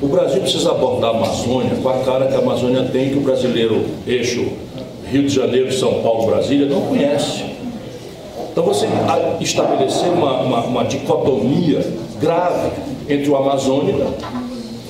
O 0.00 0.08
Brasil 0.08 0.40
precisa 0.40 0.70
abordar 0.70 1.10
a 1.10 1.16
Amazônia 1.16 1.76
com 1.80 1.88
a 1.88 1.98
cara 1.98 2.26
que 2.26 2.34
a 2.34 2.38
Amazônia 2.38 2.84
tem, 2.90 3.10
que 3.10 3.18
o 3.18 3.20
brasileiro 3.20 3.84
eixo 4.06 4.48
Rio 5.12 5.24
de 5.24 5.34
Janeiro, 5.34 5.70
São 5.70 6.02
Paulo, 6.02 6.26
Brasília 6.26 6.66
não 6.66 6.80
conhece. 6.80 7.44
Então 8.50 8.64
você 8.64 8.86
estabelecer 9.40 10.08
uma, 10.08 10.40
uma, 10.40 10.60
uma 10.64 10.84
dicotomia 10.84 11.86
grave 12.18 12.70
entre 13.06 13.28
o 13.28 13.36
Amazônica, 13.36 14.06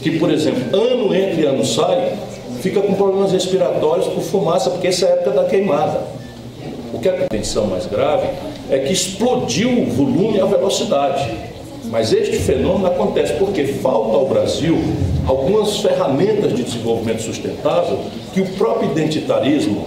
que 0.01 0.19
por 0.19 0.31
exemplo, 0.31 0.63
ano 0.79 1.13
entre 1.13 1.45
ano 1.45 1.65
sai, 1.65 2.13
fica 2.61 2.81
com 2.81 2.95
problemas 2.95 3.33
respiratórios 3.33 4.07
por 4.07 4.23
fumaça, 4.23 4.71
porque 4.71 4.87
essa 4.87 5.07
é 5.07 5.09
a 5.09 5.13
época 5.15 5.31
da 5.31 5.45
queimada. 5.45 6.01
O 6.95 7.01
que 7.01 7.09
é 7.09 7.25
a 7.25 7.29
tensão 7.29 7.67
mais 7.67 7.87
grave 7.87 8.29
é 8.71 8.79
que 8.79 8.93
explodiu 8.93 9.71
o 9.71 9.87
volume 9.87 10.37
e 10.37 10.41
a 10.41 10.47
velocidade. 10.47 11.29
Mas 11.87 12.13
este 12.13 12.37
fenômeno 12.37 12.87
acontece 12.87 13.33
porque 13.35 13.65
falta 13.65 14.17
ao 14.17 14.27
Brasil 14.27 14.79
algumas 15.27 15.79
ferramentas 15.79 16.55
de 16.55 16.63
desenvolvimento 16.63 17.23
sustentável 17.23 17.99
que 18.33 18.41
o 18.41 18.47
próprio 18.53 18.91
identitarismo, 18.91 19.85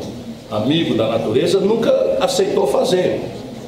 amigo 0.58 0.96
da 0.96 1.08
natureza, 1.08 1.60
nunca 1.60 1.92
aceitou 2.20 2.68
fazer. 2.68 3.22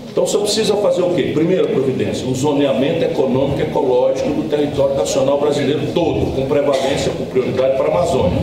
Então 0.10 0.26
você 0.26 0.38
precisa 0.39 0.76
fazer 0.78 1.04
o 1.04 1.13
quê? 1.13 1.32
Primeira 1.34 1.67
providência, 1.67 2.28
um 2.28 2.34
zoneamento 2.34 3.04
econômico 3.06 3.60
e 3.60 3.63
ecológico 3.63 4.30
do 4.30 4.50
território 4.50 4.95
nacional 4.95 5.39
brasileiro 5.39 5.82
todo, 5.93 6.36
com 6.36 6.47
prevalência, 6.47 7.12
com 7.12 7.26
prioridade 7.26 7.78
para 7.78 7.86
a 7.86 7.91
Amazônia. 7.91 8.39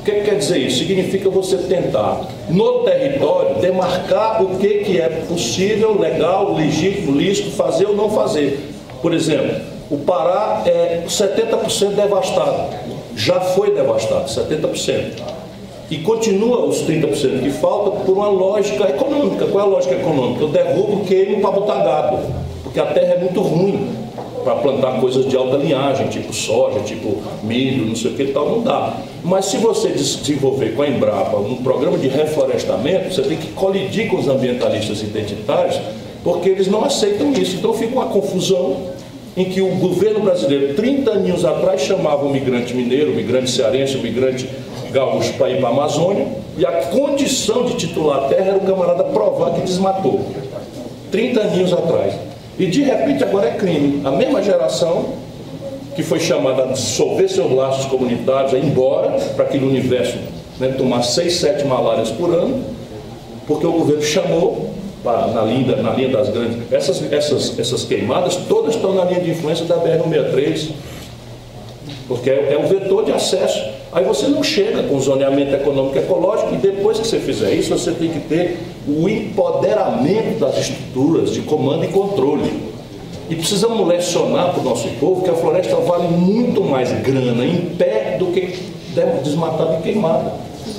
O 0.00 0.02
que, 0.02 0.12
que 0.12 0.20
quer 0.22 0.38
dizer 0.38 0.56
isso? 0.56 0.78
Significa 0.78 1.28
você 1.28 1.58
tentar, 1.58 2.26
no 2.48 2.84
território, 2.84 3.56
demarcar 3.56 4.42
o 4.42 4.56
que, 4.56 4.78
que 4.78 4.98
é 4.98 5.10
possível, 5.28 6.00
legal, 6.00 6.54
legítimo, 6.54 7.12
lícito, 7.12 7.50
fazer 7.50 7.84
ou 7.84 7.94
não 7.94 8.08
fazer. 8.08 8.70
Por 9.02 9.12
exemplo, 9.12 9.56
o 9.90 9.98
Pará 9.98 10.62
é 10.64 11.02
70% 11.06 11.96
devastado. 11.96 12.74
Já 13.14 13.40
foi 13.40 13.74
devastado, 13.74 14.24
70%. 14.24 15.39
E 15.90 15.98
continua 15.98 16.64
os 16.64 16.82
30% 16.84 17.42
que 17.42 17.50
faltam 17.50 18.04
por 18.04 18.12
uma 18.12 18.28
lógica 18.28 18.88
econômica. 18.88 19.46
Qual 19.46 19.64
é 19.64 19.66
a 19.66 19.70
lógica 19.70 19.96
econômica? 19.96 20.42
Eu 20.42 20.48
derrubo, 20.48 21.04
queimo 21.04 21.40
para 21.40 21.50
botar 21.50 21.82
gado. 21.82 22.18
Porque 22.62 22.78
a 22.78 22.86
terra 22.86 23.14
é 23.14 23.18
muito 23.18 23.40
ruim 23.40 23.88
para 24.44 24.54
plantar 24.54 25.00
coisas 25.00 25.26
de 25.26 25.36
alta 25.36 25.56
linhagem, 25.56 26.08
tipo 26.08 26.32
soja, 26.32 26.80
tipo 26.80 27.16
milho, 27.42 27.86
não 27.86 27.96
sei 27.96 28.12
o 28.12 28.14
que 28.14 28.22
e 28.22 28.28
tal, 28.28 28.48
não 28.48 28.62
dá. 28.62 28.98
Mas 29.24 29.46
se 29.46 29.56
você 29.58 29.88
desenvolver 29.88 30.74
com 30.74 30.82
a 30.82 30.88
Embrapa 30.88 31.36
um 31.36 31.56
programa 31.56 31.98
de 31.98 32.08
reflorestamento, 32.08 33.12
você 33.12 33.22
tem 33.22 33.36
que 33.36 33.48
colidir 33.48 34.08
com 34.08 34.16
os 34.16 34.28
ambientalistas 34.28 35.02
identitários, 35.02 35.80
porque 36.22 36.48
eles 36.48 36.68
não 36.68 36.84
aceitam 36.84 37.32
isso. 37.32 37.56
Então 37.56 37.74
fica 37.74 37.92
uma 37.92 38.06
confusão 38.06 38.76
em 39.36 39.44
que 39.44 39.60
o 39.60 39.68
governo 39.76 40.20
brasileiro, 40.20 40.74
30 40.74 41.10
anos 41.10 41.44
atrás, 41.44 41.82
chamava 41.82 42.24
o 42.24 42.30
migrante 42.30 42.74
mineiro, 42.74 43.12
o 43.12 43.14
migrante 43.14 43.50
cearense, 43.50 43.96
o 43.96 44.00
migrante 44.00 44.48
gaúcho 44.90 45.32
para 45.34 45.50
ir 45.50 45.58
para 45.58 45.68
a 45.68 45.72
Amazônia, 45.72 46.26
e 46.56 46.66
a 46.66 46.72
condição 46.86 47.64
de 47.64 47.74
titular 47.74 48.24
a 48.24 48.28
terra 48.28 48.48
era 48.48 48.56
o 48.56 48.60
camarada 48.60 49.04
provar 49.04 49.54
que 49.54 49.60
desmatou. 49.62 50.20
30 51.10 51.40
anos 51.40 51.72
atrás. 51.72 52.14
E 52.58 52.66
de 52.66 52.82
repente 52.82 53.24
agora 53.24 53.48
é 53.48 53.52
crime. 53.52 54.02
A 54.04 54.10
mesma 54.10 54.42
geração 54.42 55.06
que 55.94 56.02
foi 56.02 56.20
chamada 56.20 56.64
a 56.64 56.66
dissolver 56.66 57.28
seus 57.28 57.50
laços 57.52 57.86
comunitários, 57.86 58.54
a 58.54 58.58
ir 58.58 58.64
embora, 58.64 59.10
para 59.34 59.44
aquele 59.44 59.66
universo 59.66 60.16
né, 60.58 60.68
tomar 60.76 61.02
6, 61.02 61.32
7 61.32 61.64
malárias 61.66 62.10
por 62.10 62.32
ano, 62.32 62.62
porque 63.46 63.66
o 63.66 63.72
governo 63.72 64.02
chamou 64.02 64.70
na, 65.04 65.42
linha, 65.42 65.76
na 65.76 65.92
linha 65.92 66.10
das 66.10 66.28
grandes. 66.28 66.58
Essas, 66.70 67.12
essas, 67.12 67.58
essas 67.58 67.84
queimadas 67.84 68.36
todas 68.36 68.74
estão 68.74 68.94
na 68.94 69.04
linha 69.04 69.20
de 69.20 69.30
influência 69.30 69.64
da 69.64 69.76
BR-163, 69.76 70.70
porque 72.06 72.30
é, 72.30 72.52
é 72.52 72.58
o 72.58 72.68
vetor 72.68 73.04
de 73.04 73.12
acesso. 73.12 73.79
Aí 73.92 74.04
você 74.04 74.28
não 74.28 74.42
chega 74.42 74.84
com 74.84 75.00
zoneamento 75.00 75.52
econômico 75.54 75.96
e 75.96 75.98
ecológico 75.98 76.54
e 76.54 76.58
depois 76.58 77.00
que 77.00 77.06
você 77.06 77.18
fizer 77.18 77.52
isso, 77.52 77.76
você 77.76 77.90
tem 77.90 78.08
que 78.08 78.20
ter 78.20 78.58
o 78.86 79.08
empoderamento 79.08 80.38
das 80.38 80.58
estruturas 80.58 81.32
de 81.32 81.40
comando 81.40 81.84
e 81.84 81.88
controle. 81.88 82.70
E 83.28 83.34
precisamos 83.34 83.86
lecionar 83.86 84.52
para 84.52 84.60
o 84.60 84.64
nosso 84.64 84.88
povo 85.00 85.22
que 85.22 85.30
a 85.30 85.34
floresta 85.34 85.76
vale 85.76 86.08
muito 86.08 86.62
mais 86.62 86.90
grana 87.02 87.44
em 87.44 87.74
pé 87.76 88.16
do 88.18 88.26
que 88.26 88.58
desmatada 89.24 89.78
e 89.78 89.82
queimada. 89.82 90.32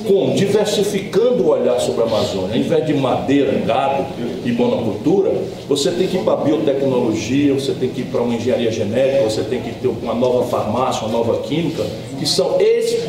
Como? 0.07 0.35
Diversificando 0.35 1.43
o 1.43 1.49
olhar 1.49 1.79
sobre 1.79 2.03
a 2.03 2.05
Amazônia. 2.05 2.55
Ao 2.55 2.57
invés 2.57 2.85
de 2.85 2.93
madeira, 2.93 3.51
gado 3.65 4.05
e 4.45 4.51
monocultura, 4.51 5.31
você 5.67 5.91
tem 5.91 6.07
que 6.07 6.17
ir 6.17 6.23
para 6.23 6.33
a 6.33 6.37
biotecnologia, 6.37 7.53
você 7.53 7.73
tem 7.73 7.89
que 7.89 8.01
ir 8.01 8.05
para 8.05 8.21
uma 8.21 8.35
engenharia 8.35 8.71
genética, 8.71 9.23
você 9.23 9.41
tem 9.41 9.61
que 9.61 9.71
ter 9.71 9.87
uma 9.87 10.13
nova 10.13 10.45
farmácia, 10.47 11.05
uma 11.05 11.17
nova 11.17 11.41
química, 11.41 11.83
que 12.19 12.25
são 12.25 12.59
esses 12.59 13.05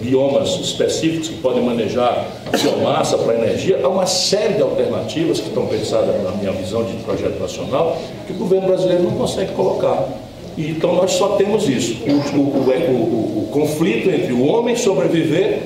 biomas 0.00 0.58
específicos 0.60 1.28
que 1.28 1.36
podem 1.36 1.62
manejar 1.62 2.26
biomassa 2.60 3.18
para 3.18 3.34
energia. 3.34 3.80
Há 3.82 3.88
uma 3.88 4.06
série 4.06 4.54
de 4.54 4.62
alternativas 4.62 5.40
que 5.40 5.48
estão 5.48 5.66
pensadas 5.66 6.22
na 6.22 6.30
minha 6.32 6.52
visão 6.52 6.84
de 6.84 6.94
projeto 7.04 7.38
nacional 7.38 7.98
que 8.26 8.32
o 8.32 8.36
governo 8.36 8.68
brasileiro 8.68 9.04
não 9.04 9.12
consegue 9.12 9.52
colocar. 9.52 10.08
Então 10.56 10.94
nós 10.94 11.12
só 11.12 11.36
temos 11.36 11.68
isso, 11.68 11.98
o, 12.04 12.36
o, 12.36 12.68
o, 12.68 13.44
o 13.44 13.48
conflito 13.52 14.10
entre 14.10 14.32
o 14.32 14.44
homem 14.44 14.74
sobreviver 14.74 15.62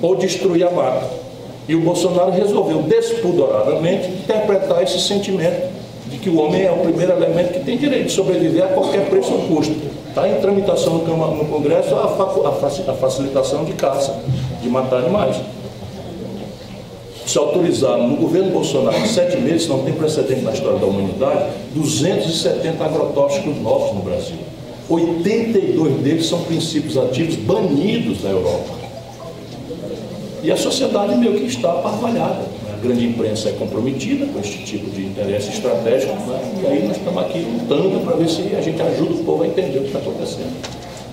ou 0.00 0.14
destruir 0.16 0.66
a 0.66 0.70
mata. 0.70 1.06
E 1.68 1.74
o 1.74 1.80
Bolsonaro 1.80 2.30
resolveu 2.30 2.82
despudoradamente 2.82 4.08
interpretar 4.08 4.82
esse 4.82 5.00
sentimento 5.00 5.72
de 6.06 6.18
que 6.18 6.28
o 6.28 6.38
homem 6.38 6.62
é 6.62 6.70
o 6.70 6.78
primeiro 6.78 7.12
elemento 7.12 7.54
que 7.54 7.60
tem 7.60 7.78
direito 7.78 8.06
de 8.06 8.12
sobreviver 8.12 8.64
a 8.64 8.68
qualquer 8.68 9.08
preço 9.08 9.32
ou 9.32 9.40
custo. 9.42 9.74
Está 10.08 10.28
em 10.28 10.40
tramitação 10.40 10.98
no 10.98 11.44
Congresso 11.46 11.94
a 11.96 12.92
facilitação 12.94 13.64
de 13.64 13.72
caça, 13.72 14.22
de 14.62 14.68
matar 14.68 14.98
animais. 14.98 15.36
Se 17.26 17.38
autorizaram 17.38 18.06
no 18.06 18.16
governo 18.16 18.52
Bolsonaro 18.52 18.98
em 18.98 19.06
sete 19.06 19.38
meses, 19.38 19.66
não 19.66 19.82
tem 19.82 19.94
precedente 19.94 20.42
na 20.42 20.52
história 20.52 20.78
da 20.78 20.86
humanidade, 20.86 21.46
270 21.74 22.84
agrotóxicos 22.84 23.56
novos 23.62 23.94
no 23.94 24.02
Brasil. 24.02 24.36
82 24.88 25.94
deles 26.02 26.26
são 26.26 26.42
princípios 26.42 26.98
ativos 26.98 27.36
banidos 27.36 28.22
na 28.22 28.30
Europa. 28.30 28.83
E 30.44 30.52
a 30.52 30.56
sociedade 30.58 31.14
meio 31.16 31.36
que 31.36 31.46
está 31.46 31.70
aparvalhada. 31.70 32.42
Né? 32.42 32.74
A 32.74 32.76
grande 32.76 33.06
imprensa 33.06 33.48
é 33.48 33.52
comprometida 33.52 34.26
com 34.26 34.38
este 34.38 34.62
tipo 34.62 34.90
de 34.90 35.06
interesse 35.06 35.48
estratégico, 35.48 36.12
né? 36.12 36.62
e 36.62 36.66
aí 36.66 36.86
nós 36.86 36.98
estamos 36.98 37.22
aqui 37.24 37.38
lutando 37.38 38.04
para 38.04 38.16
ver 38.16 38.28
se 38.28 38.54
a 38.54 38.60
gente 38.60 38.82
ajuda 38.82 39.14
o 39.14 39.24
povo 39.24 39.42
a 39.42 39.46
entender 39.46 39.78
o 39.78 39.80
que 39.80 39.86
está 39.86 40.00
acontecendo. 40.00 40.54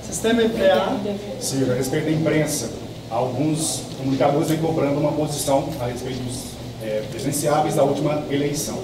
Sistema 0.03 0.41
EPA. 0.41 0.97
Ciro, 1.39 1.71
a 1.71 1.75
respeito 1.75 2.07
da 2.07 2.11
imprensa, 2.11 2.71
alguns 3.09 3.83
comunicadores 3.97 4.49
vêm 4.49 4.57
cobrando 4.57 4.99
uma 4.99 5.13
posição 5.13 5.69
a 5.79 5.85
respeito 5.85 6.19
dos 6.23 6.43
é, 6.83 7.01
presidenciáveis 7.09 7.75
da 7.75 7.83
última 7.85 8.25
eleição. 8.29 8.79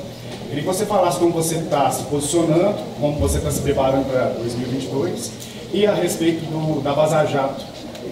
Queria 0.47 0.61
que 0.61 0.67
você 0.67 0.85
falasse 0.85 1.19
como 1.19 1.33
você 1.33 1.55
está 1.55 1.91
se 1.91 2.03
posicionando, 2.03 2.77
como 3.01 3.19
você 3.19 3.39
está 3.39 3.51
se 3.51 3.59
preparando 3.59 4.09
para 4.09 4.29
2022 4.39 5.29
e 5.73 5.85
a 5.85 5.93
respeito 5.93 6.45
do, 6.45 6.81
da 6.81 6.93
Vaza 6.93 7.25
Jato 7.25 7.65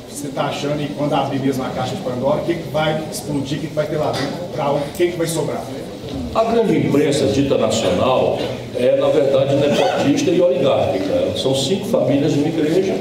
você 0.10 0.28
está 0.28 0.46
achando 0.46 0.82
e 0.82 0.88
quando 0.98 1.14
abrir 1.14 1.40
mesmo 1.40 1.64
a 1.64 1.70
caixa 1.70 1.96
de 1.96 2.02
Pandora, 2.02 2.42
o 2.42 2.46
que, 2.46 2.56
que 2.56 2.70
vai 2.70 3.04
explodir, 3.12 3.58
o 3.58 3.62
que, 3.62 3.68
que 3.68 3.74
vai 3.74 3.88
ter 3.88 3.98
lá 3.98 4.12
dentro, 4.12 4.46
para 4.54 4.72
o 4.72 4.80
que, 4.96 5.12
que 5.12 5.18
vai 5.18 5.28
sobrar? 5.28 5.64
A 6.34 6.44
grande 6.44 6.78
imprensa 6.78 7.28
dita 7.28 7.58
nacional 7.58 8.38
é, 8.78 8.98
na 8.98 9.08
verdade, 9.08 9.56
nepotista 9.56 10.32
e 10.32 10.42
oligárquica. 10.42 11.38
São 11.38 11.56
cinco 11.56 11.86
famílias 11.86 12.34
de 12.34 12.40
uma 12.40 12.48
igreja, 12.48 12.96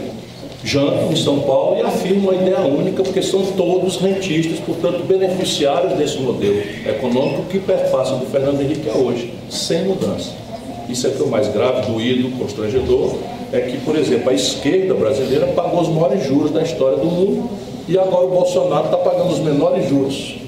jantam 0.62 1.12
em 1.12 1.16
São 1.16 1.40
Paulo 1.40 1.78
e 1.78 1.82
afirmam 1.82 2.30
a 2.30 2.34
ideia 2.36 2.60
única, 2.60 3.02
porque 3.02 3.22
são 3.22 3.44
todos 3.52 3.96
rentistas, 3.96 4.58
portanto, 4.60 5.04
beneficiários 5.04 5.94
desse 5.94 6.18
modelo 6.18 6.62
econômico 6.86 7.44
que 7.50 7.58
perpassa 7.58 8.14
do 8.14 8.26
Fernando 8.26 8.60
Henrique 8.60 8.88
a 8.88 8.96
hoje, 8.96 9.34
sem 9.50 9.84
mudança. 9.84 10.30
Isso 10.88 11.06
é 11.06 11.10
que 11.10 11.20
é 11.20 11.24
o 11.24 11.28
mais 11.28 11.48
grave, 11.48 11.90
doído, 11.90 12.30
constrangedor, 12.38 13.16
é 13.54 13.60
que, 13.60 13.78
por 13.78 13.94
exemplo, 13.94 14.30
a 14.30 14.34
esquerda 14.34 14.94
brasileira 14.94 15.46
pagou 15.46 15.80
os 15.80 15.88
maiores 15.88 16.26
juros 16.26 16.50
da 16.50 16.60
história 16.60 16.98
do 16.98 17.06
mundo 17.06 17.48
e 17.86 17.96
agora 17.96 18.26
o 18.26 18.30
Bolsonaro 18.30 18.86
está 18.86 18.96
pagando 18.96 19.32
os 19.32 19.38
menores 19.38 19.88
juros. 19.88 20.38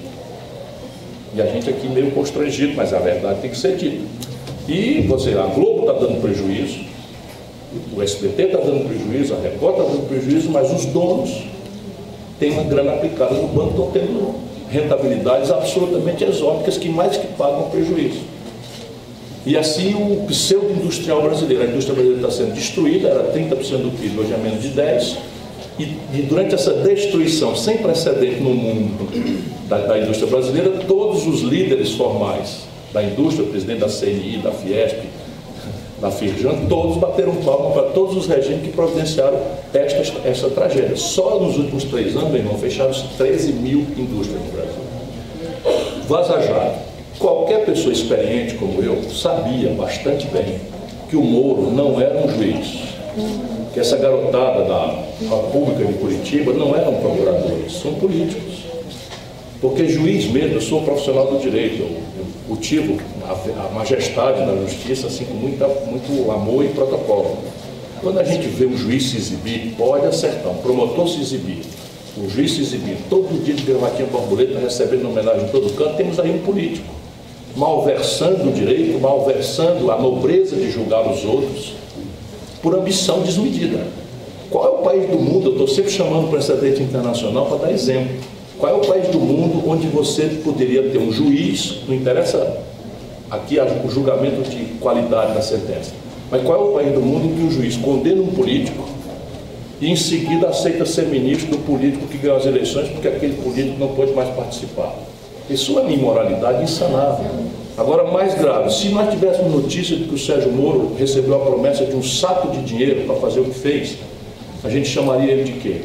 E 1.33 1.41
a 1.41 1.47
gente 1.47 1.71
aqui 1.71 1.87
meio 1.89 2.11
constrangido, 2.11 2.75
mas 2.75 2.93
a 2.93 2.99
verdade 2.99 3.43
tem 3.43 3.51
que 3.51 3.57
ser 3.57 3.77
dita. 3.77 4.05
E 4.67 5.03
você, 5.03 5.35
a 5.35 5.47
Globo 5.47 5.83
está 5.83 5.93
dando 5.93 6.21
prejuízo, 6.21 6.81
o 7.97 8.03
SBT 8.03 8.43
está 8.43 8.59
dando 8.59 8.89
prejuízo, 8.89 9.35
a 9.35 9.39
Record 9.39 9.79
está 9.79 9.93
dando 9.93 10.09
prejuízo, 10.09 10.51
mas 10.51 10.73
os 10.73 10.87
donos 10.87 11.45
têm 12.41 12.51
uma 12.51 12.65
grana 12.65 12.95
aplicada 12.95 13.35
no 13.35 13.47
banco, 13.47 13.71
estão 13.71 13.91
tendo 13.93 14.35
rentabilidades 14.69 15.53
absolutamente 15.53 16.25
exóticas 16.25 16.77
que 16.77 16.89
mais 16.89 17.17
que 17.17 17.29
pagam 17.29 17.71
prejuízo. 17.71 18.19
E 19.47 19.57
assim 19.57 19.95
o 19.95 20.27
pseudo-industrial 20.27 21.23
brasileiro, 21.23 21.63
a 21.63 21.67
indústria 21.67 21.95
brasileira 21.95 22.27
está 22.27 22.43
sendo 22.43 22.53
destruída, 22.53 23.09
era 23.09 23.33
30% 23.33 23.79
do 23.79 23.97
PIB, 23.97 24.19
hoje 24.19 24.33
é 24.33 24.37
menos 24.37 24.61
de 24.61 24.71
10%, 24.71 25.17
e, 25.79 25.83
e, 26.15 26.27
durante 26.29 26.55
essa 26.55 26.73
destruição 26.73 27.55
sem 27.55 27.77
precedente 27.77 28.41
no 28.41 28.55
mundo 28.55 29.07
da, 29.69 29.77
da, 29.79 29.99
indústria 29.99 30.29
brasileira, 30.29 30.71
todos 30.89 31.27
os 31.27 31.43
líderes 31.43 31.93
formais 31.93 32.63
da 32.95 33.03
indústria, 33.03 33.45
o 33.45 33.51
presidente 33.51 33.81
da 33.81 33.89
CNI, 33.89 34.39
da 34.39 34.53
Fiesp, 34.53 35.05
na 36.01 36.11
Firjan, 36.11 36.67
todos 36.67 36.97
bateram 36.97 37.37
palma 37.37 37.73
para 37.73 37.83
todos 37.91 38.17
os 38.17 38.27
regimes 38.27 38.63
que 38.63 38.71
providenciaram 38.71 39.39
esta, 39.73 40.51
tragédia. 40.51 40.97
Só 40.97 41.39
nos 41.39 41.57
últimos 41.59 41.85
três 41.85 42.17
anos, 42.17 42.31
meu 42.31 42.41
irmão, 42.41 42.59
fecharam-se 42.59 43.05
13 43.17 43.53
mil 43.53 43.81
indústrias 43.97 44.41
no 44.43 44.53
Brasil. 44.53 44.81
Vaza. 46.09 46.96
Qualquer 47.19 47.65
pessoa 47.65 47.93
experiente 47.93 48.55
como 48.57 48.83
eu 48.83 49.03
sabia 49.11 49.71
bastante 49.71 50.27
bem 50.27 50.61
que 51.09 51.17
o 51.17 51.23
Moro 51.23 51.71
não 51.71 52.01
era 52.01 52.19
um 52.19 52.29
juiz, 52.29 52.83
que 53.73 53.81
essa 53.81 53.97
garotada 53.97 54.65
da 54.65 55.05
República 55.21 55.85
de 55.85 55.95
Curitiba 55.95 56.53
não 56.53 56.77
eram 56.77 56.95
procuradores, 56.95 57.73
são 57.73 57.95
políticos. 57.95 58.67
Porque 59.61 59.89
juiz 59.89 60.27
mesmo, 60.27 60.55
eu 60.55 60.61
sou 60.61 60.83
profissional 60.83 61.27
do 61.27 61.39
direito, 61.39 61.83
eu, 61.83 62.27
cultivo 62.47 62.99
a, 63.25 63.67
a, 63.67 63.71
majestade 63.71 64.41
da 64.41 64.55
justiça 64.63 65.07
assim 65.07 65.25
com 65.25 65.35
muita, 65.35 65.67
muito 65.67 66.31
amor 66.31 66.65
e 66.65 66.69
protocolo. 66.69 67.39
Quando 68.01 68.19
a 68.19 68.25
gente 68.25 68.47
vê 68.49 68.67
um 68.67 68.77
juiz 68.77 69.11
se 69.11 69.17
exibir, 69.17 69.75
pode 69.77 70.07
acertar, 70.07 70.53
um 70.53 70.59
promotor 70.59 71.09
se 71.09 71.21
exibir, 71.21 71.63
um 72.19 72.29
juiz 72.29 72.53
se 72.53 72.61
exibir, 72.61 72.99
todo 73.09 73.43
dia 73.43 73.55
de 73.55 73.63
gravatinha 73.63 74.07
borboleta, 74.07 74.59
recebendo 74.59 75.09
homenagem 75.09 75.45
em 75.45 75.49
todo 75.49 75.73
canto, 75.75 75.97
temos 75.97 76.21
aí 76.21 76.31
um 76.31 76.39
político, 76.39 76.87
malversando 77.57 78.51
o 78.51 78.53
direito, 78.53 79.01
malversando 79.01 79.91
a 79.91 79.99
nobreza 79.99 80.57
de 80.57 80.71
julgar 80.71 81.11
os 81.11 81.25
outros, 81.25 81.75
por 82.63 82.75
ambição 82.75 83.21
desmedida. 83.21 83.87
Qual 84.51 84.65
é 84.65 84.69
o 84.69 84.83
país 84.83 85.11
do 85.11 85.19
mundo? 85.19 85.47
Eu 85.47 85.53
estou 85.53 85.69
sempre 85.69 85.91
chamando 85.91 86.27
o 86.27 86.31
precedente 86.31 86.83
internacional 86.83 87.47
para 87.47 87.67
dar 87.67 87.73
exemplo 87.73 88.15
qual 88.59 88.73
é 88.73 88.77
o 88.77 88.81
país 88.81 89.09
do 89.09 89.21
mundo 89.21 89.69
onde 89.69 89.87
você 89.87 90.41
poderia 90.43 90.89
ter 90.91 90.99
um 90.99 91.13
juiz, 91.13 91.81
não 91.87 91.95
interessa 91.95 92.59
aqui 93.31 93.59
o 93.85 93.91
julgamento 93.91 94.49
de 94.49 94.65
qualidade 94.81 95.35
da 95.35 95.43
sentença, 95.43 95.93
mas 96.31 96.43
qual 96.43 96.59
é 96.59 96.71
o 96.71 96.73
país 96.73 96.95
do 96.95 97.01
mundo 97.01 97.27
em 97.27 97.35
que 97.35 97.43
o 97.43 97.51
juiz 97.51 97.77
condena 97.77 98.23
um 98.23 98.29
político 98.29 98.89
e 99.79 99.91
em 99.91 99.97
seguida 99.97 100.49
aceita 100.49 100.87
ser 100.87 101.07
ministro 101.07 101.51
do 101.51 101.59
político 101.59 102.07
que 102.07 102.17
ganhou 102.17 102.39
as 102.39 102.47
eleições 102.47 102.89
porque 102.89 103.09
aquele 103.09 103.35
político 103.35 103.79
não 103.79 103.89
pode 103.89 104.13
mais 104.13 104.31
participar? 104.31 104.95
Isso 105.49 105.79
é 105.79 105.83
uma 105.83 105.93
imoralidade 105.93 106.63
insanável. 106.63 107.31
Agora, 107.77 108.05
mais 108.11 108.35
grave, 108.35 108.73
se 108.73 108.89
nós 108.89 109.11
tivéssemos 109.11 109.53
notícia 109.53 109.97
de 109.97 110.05
que 110.05 110.15
o 110.15 110.19
Sérgio 110.19 110.51
Moro 110.51 110.93
recebeu 110.99 111.35
a 111.35 111.45
promessa 111.45 111.85
de 111.85 111.95
um 111.95 112.03
saco 112.03 112.49
de 112.49 112.63
dinheiro 112.63 113.05
para 113.05 113.17
fazer 113.17 113.41
o 113.41 113.45
que 113.45 113.59
fez, 113.59 113.99
a 114.65 114.71
gente 114.71 114.89
chamaria 114.89 115.31
ele 115.31 115.45
de 115.45 115.53
quê? 115.61 115.83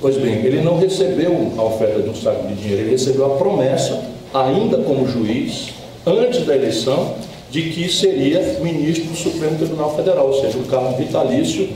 Pois 0.00 0.16
bem, 0.16 0.36
ele 0.36 0.62
não 0.62 0.78
recebeu 0.78 1.52
a 1.58 1.62
oferta 1.62 2.00
de 2.00 2.08
um 2.08 2.14
saco 2.14 2.46
de 2.48 2.54
dinheiro, 2.54 2.82
ele 2.82 2.90
recebeu 2.92 3.26
a 3.26 3.36
promessa, 3.36 4.02
ainda 4.32 4.78
como 4.78 5.06
juiz, 5.06 5.74
antes 6.06 6.46
da 6.46 6.56
eleição, 6.56 7.14
de 7.50 7.70
que 7.70 7.92
seria 7.92 8.40
ministro 8.62 9.10
do 9.10 9.16
Supremo 9.16 9.58
Tribunal 9.58 9.94
Federal, 9.94 10.28
ou 10.28 10.40
seja, 10.40 10.56
um 10.56 10.64
cargo 10.64 10.96
vitalício 10.96 11.68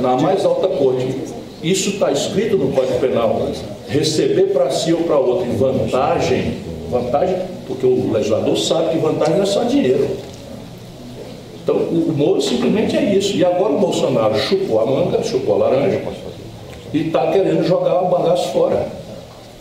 na 0.00 0.16
mais 0.16 0.44
alta 0.44 0.66
corte. 0.68 1.06
Isso 1.62 1.90
está 1.90 2.12
escrito 2.12 2.56
no 2.56 2.72
Código 2.72 2.98
Penal. 3.00 3.48
Receber 3.88 4.52
para 4.52 4.70
si 4.70 4.92
ou 4.92 5.02
para 5.02 5.18
outro 5.18 5.46
em 5.46 5.56
vantagem, 5.56 6.58
vantagem, 6.90 7.36
porque 7.66 7.86
o 7.86 8.12
legislador 8.12 8.56
sabe 8.56 8.90
que 8.90 8.98
vantagem 8.98 9.36
não 9.36 9.42
é 9.42 9.46
só 9.46 9.64
dinheiro. 9.64 10.08
Então, 11.62 11.76
o 11.76 12.14
Moro 12.16 12.40
simplesmente 12.40 12.96
é 12.96 13.14
isso. 13.14 13.36
E 13.36 13.44
agora 13.44 13.72
o 13.72 13.78
Bolsonaro 13.78 14.38
chupou 14.38 14.80
a 14.80 14.86
manga, 14.86 15.22
chupou 15.22 15.56
a 15.56 15.68
laranja, 15.68 16.00
e 16.94 17.06
está 17.06 17.30
querendo 17.30 17.62
jogar 17.64 18.02
o 18.02 18.08
bagaço 18.08 18.52
fora. 18.52 18.86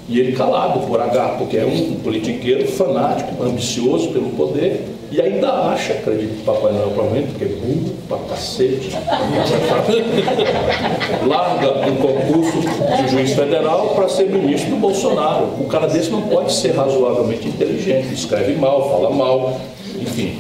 E 0.10 0.20
ele 0.20 0.32
calado 0.32 0.88
por 0.88 1.02
H, 1.02 1.36
porque 1.38 1.58
é 1.58 1.66
um 1.66 1.96
politiqueiro 1.96 2.66
fanático, 2.68 3.44
ambicioso 3.44 4.10
pelo 4.10 4.30
poder, 4.32 4.86
e 5.10 5.22
ainda 5.22 5.50
acha, 5.50 5.94
acredito 5.94 6.38
que 6.38 6.44
Papai 6.44 6.74
Noel 6.74 6.90
provavelmente, 6.90 7.28
porque 7.30 7.46
é 7.46 7.48
burro 7.48 7.94
pra 8.10 8.18
cacete, 8.30 8.92
larga 11.26 11.90
um 11.90 11.96
concurso 11.96 12.60
de 12.60 13.08
juiz 13.10 13.34
federal 13.34 13.90
para 13.96 14.10
ser 14.10 14.30
ministro 14.30 14.72
do 14.72 14.78
Bolsonaro. 14.78 15.46
O 15.60 15.66
cara 15.66 15.88
desse 15.88 16.10
não 16.10 16.24
pode 16.24 16.54
ser 16.54 16.72
razoavelmente 16.72 17.48
inteligente, 17.48 18.14
escreve 18.14 18.54
mal, 18.54 18.90
fala 18.90 19.10
mal, 19.10 19.60
enfim, 20.00 20.38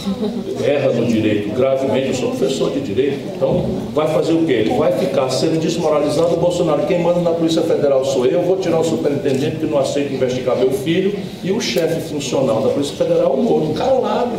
erra 0.63 0.91
no 0.91 1.05
direito 1.05 1.53
gravemente, 1.55 2.09
eu 2.09 2.13
sou 2.13 2.29
professor 2.29 2.71
de 2.71 2.81
direito, 2.81 3.19
então 3.35 3.65
vai 3.93 4.07
fazer 4.07 4.33
o 4.33 4.45
quê? 4.45 4.53
Ele 4.53 4.73
vai 4.77 4.91
ficar 4.91 5.29
sendo 5.29 5.59
desmoralizado 5.59 6.33
o 6.33 6.37
Bolsonaro. 6.37 6.85
Quem 6.85 7.01
manda 7.01 7.19
na 7.21 7.31
Polícia 7.31 7.61
Federal 7.61 8.05
sou 8.05 8.25
eu, 8.25 8.41
vou 8.43 8.57
tirar 8.57 8.79
o 8.79 8.83
superintendente 8.83 9.57
que 9.57 9.65
não 9.65 9.79
aceita 9.79 10.13
investigar 10.13 10.55
meu 10.57 10.71
filho 10.71 11.17
e 11.43 11.51
o 11.51 11.59
chefe 11.59 12.01
funcional 12.09 12.61
da 12.61 12.69
Polícia 12.69 12.95
Federal, 12.95 13.33
o 13.33 13.43
Moro, 13.43 13.73
calado. 13.73 14.35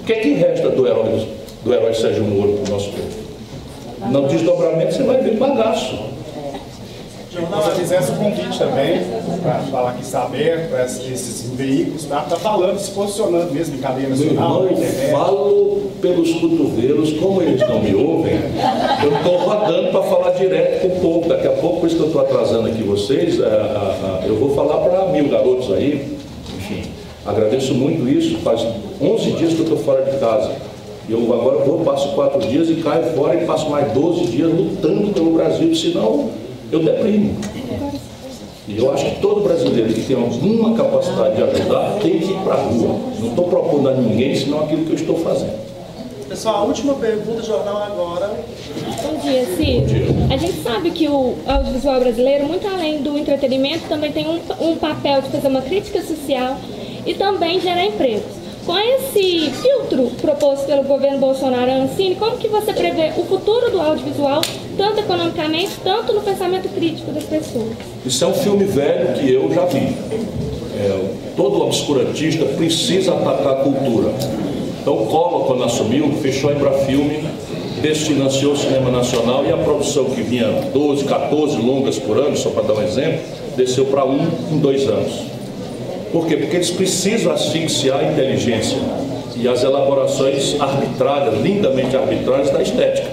O 0.00 0.04
que 0.04 0.12
é 0.12 0.16
que 0.16 0.32
resta 0.34 0.68
do 0.68 0.86
herói, 0.86 1.26
do 1.64 1.72
herói 1.72 1.94
Sérgio 1.94 2.24
Moro 2.24 2.54
para 2.54 2.70
o 2.70 2.74
nosso 2.74 2.90
povo? 2.90 3.22
No 4.10 4.26
desdobramento 4.28 4.94
você 4.94 5.02
vai 5.04 5.18
ver 5.22 5.36
bagaço. 5.36 6.11
Jornal, 7.32 7.62
se 7.62 7.80
fizesse 7.80 8.12
um 8.12 8.16
convite 8.16 8.58
também 8.58 9.00
para 9.42 9.60
falar 9.70 9.94
que 9.94 10.02
está 10.02 10.24
aberto 10.24 10.74
esses 10.76 11.48
veículos, 11.54 12.02
está 12.02 12.20
tá 12.20 12.36
falando, 12.36 12.78
se 12.78 12.90
posicionando 12.90 13.50
mesmo 13.54 13.76
em 13.76 13.78
cadeia 13.78 14.10
nacional, 14.10 14.64
Meu 14.64 14.72
irmão, 14.72 15.10
falo 15.10 15.90
pelos 16.02 16.30
cotovelos, 16.34 17.12
como 17.14 17.40
eles 17.40 17.60
não 17.66 17.80
me 17.80 17.94
ouvem, 17.94 18.34
eu 19.02 19.16
estou 19.16 19.38
rodando 19.38 19.88
para 19.90 20.02
falar 20.02 20.30
direto 20.32 20.82
com 20.82 20.88
o 20.88 21.00
povo. 21.00 21.28
Daqui 21.28 21.46
a 21.46 21.52
pouco, 21.52 21.80
por 21.80 21.86
isso 21.86 21.96
que 21.96 22.02
eu 22.02 22.08
estou 22.08 22.20
atrasando 22.20 22.68
aqui 22.68 22.82
vocês, 22.82 23.40
é, 23.40 24.26
eu 24.26 24.36
vou 24.36 24.54
falar 24.54 24.86
para 24.86 25.06
mil 25.06 25.30
garotos 25.30 25.72
aí, 25.72 26.18
enfim, 26.58 26.82
agradeço 27.24 27.72
muito 27.72 28.06
isso, 28.10 28.36
faz 28.40 28.60
11 29.00 29.30
dias 29.32 29.54
que 29.54 29.60
eu 29.60 29.64
estou 29.64 29.78
fora 29.78 30.04
de 30.04 30.18
casa. 30.18 30.50
Eu 31.08 31.18
agora 31.32 31.58
vou, 31.64 31.80
passo 31.80 32.08
quatro 32.10 32.40
dias 32.40 32.68
e 32.68 32.74
caio 32.74 33.04
fora 33.16 33.34
e 33.34 33.46
passo 33.46 33.70
mais 33.70 33.90
12 33.92 34.26
dias 34.26 34.50
lutando 34.52 35.12
pelo 35.12 35.32
Brasil, 35.32 35.74
senão 35.74 36.41
eu 36.72 36.82
deprimo. 36.82 37.36
E 38.66 38.78
eu 38.78 38.92
acho 38.92 39.04
que 39.04 39.20
todo 39.20 39.42
brasileiro 39.42 39.92
que 39.92 40.02
tem 40.02 40.16
alguma 40.16 40.74
capacidade 40.74 41.36
de 41.36 41.42
ajudar 41.42 41.98
tem 42.00 42.18
que 42.18 42.32
ir 42.32 42.38
para 42.44 42.54
a 42.54 42.62
rua. 42.62 42.98
Não 43.20 43.28
estou 43.28 43.48
propondo 43.48 43.88
a 43.88 43.92
ninguém, 43.92 44.34
senão 44.34 44.60
aquilo 44.60 44.86
que 44.86 44.92
eu 44.92 44.96
estou 44.96 45.18
fazendo. 45.18 45.60
Pessoal, 46.28 46.62
a 46.62 46.64
última 46.64 46.94
pergunta 46.94 47.42
do 47.42 47.46
jornal 47.46 47.76
agora. 47.76 48.30
Bom 49.02 49.18
dia, 49.20 49.44
Ciro. 49.54 49.84
A 50.32 50.36
gente 50.38 50.62
sabe 50.62 50.90
que 50.90 51.06
o 51.06 51.34
audiovisual 51.46 52.00
brasileiro, 52.00 52.46
muito 52.46 52.66
além 52.66 53.02
do 53.02 53.18
entretenimento, 53.18 53.86
também 53.86 54.10
tem 54.12 54.26
um, 54.26 54.40
um 54.60 54.76
papel 54.76 55.20
de 55.20 55.28
fazer 55.28 55.48
uma 55.48 55.60
crítica 55.60 56.00
social 56.00 56.56
e 57.04 57.12
também 57.12 57.60
gerar 57.60 57.84
empregos. 57.84 58.40
Com 58.64 58.78
esse 58.78 59.50
filtro 59.50 60.10
proposto 60.22 60.66
pelo 60.66 60.84
governo 60.84 61.18
Bolsonaro 61.18 61.70
Ancine, 61.70 62.14
como 62.14 62.38
que 62.38 62.48
você 62.48 62.72
prevê 62.72 63.10
o 63.16 63.24
futuro 63.24 63.70
do 63.70 63.80
audiovisual, 63.80 64.40
tanto 64.76 65.00
economicamente, 65.00 65.72
tanto 65.82 66.12
no 66.12 66.20
pensamento 66.20 66.68
crítico 66.74 67.10
das 67.12 67.24
pessoas? 67.24 67.72
Isso 68.04 68.24
é 68.24 68.28
um 68.28 68.34
filme 68.34 68.64
velho 68.64 69.14
que 69.14 69.32
eu 69.32 69.52
já 69.52 69.64
vi. 69.66 69.94
É, 70.78 71.10
todo 71.36 71.62
obscurantista 71.62 72.44
precisa 72.44 73.12
atacar 73.14 73.52
a 73.52 73.56
cultura. 73.56 74.12
Então, 74.80 75.06
Collor, 75.06 75.46
quando 75.46 75.64
assumiu, 75.64 76.10
fechou 76.20 76.50
a 76.50 76.54
Embrafilme, 76.54 77.24
desfinanciou 77.80 78.52
o 78.52 78.56
cinema 78.56 78.90
nacional 78.90 79.44
e 79.44 79.52
a 79.52 79.56
produção 79.56 80.06
que 80.06 80.22
vinha 80.22 80.48
12, 80.72 81.04
14 81.04 81.56
longas 81.58 81.98
por 81.98 82.18
ano, 82.18 82.36
só 82.36 82.50
para 82.50 82.62
dar 82.62 82.74
um 82.74 82.82
exemplo, 82.82 83.20
desceu 83.56 83.86
para 83.86 84.04
um 84.04 84.26
em 84.50 84.58
dois 84.58 84.88
anos. 84.88 85.12
Por 86.10 86.26
quê? 86.26 86.36
Porque 86.36 86.56
eles 86.56 86.70
precisam 86.70 87.32
asfixiar 87.32 88.00
a 88.00 88.12
inteligência 88.12 88.78
e 89.36 89.48
as 89.48 89.62
elaborações 89.62 90.60
arbitrárias, 90.60 91.40
lindamente 91.40 91.96
arbitrárias 91.96 92.50
da 92.50 92.60
estética. 92.60 93.08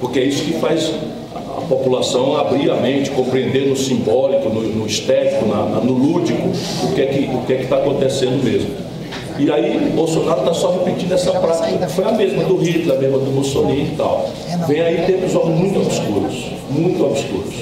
Porque 0.00 0.20
é 0.20 0.24
isso 0.24 0.44
que 0.44 0.52
faz 0.54 0.92
a 1.34 1.60
população 1.62 2.36
abrir 2.36 2.70
a 2.70 2.76
mente, 2.76 3.10
compreender 3.10 3.68
no 3.68 3.76
simbólico, 3.76 4.48
no, 4.48 4.62
no 4.62 4.86
estético, 4.86 5.46
na, 5.46 5.80
no 5.80 5.92
lúdico, 5.92 6.48
o 6.84 6.94
que 6.94 7.02
é 7.02 7.06
que 7.06 7.34
o 7.34 7.42
que 7.46 7.52
é 7.52 7.62
está 7.62 7.76
acontecendo 7.76 8.42
mesmo. 8.42 8.70
E 9.38 9.50
aí 9.52 9.92
Bolsonaro 9.94 10.40
está 10.40 10.52
só 10.52 10.72
repetindo 10.72 11.12
essa 11.12 11.30
prática. 11.32 11.88
Foi 11.88 12.04
a 12.04 12.12
mesma 12.12 12.42
do 12.44 12.56
Hitler, 12.56 12.96
a 12.96 13.00
mesma 13.00 13.18
do 13.18 13.30
Mussolini 13.30 13.92
e 13.92 13.96
tal. 13.96 14.28
Vem 14.66 14.80
aí 14.80 15.06
tempos 15.06 15.32
muito 15.44 15.80
obscuros, 15.80 16.44
muito 16.70 17.04
obscuros. 17.04 17.54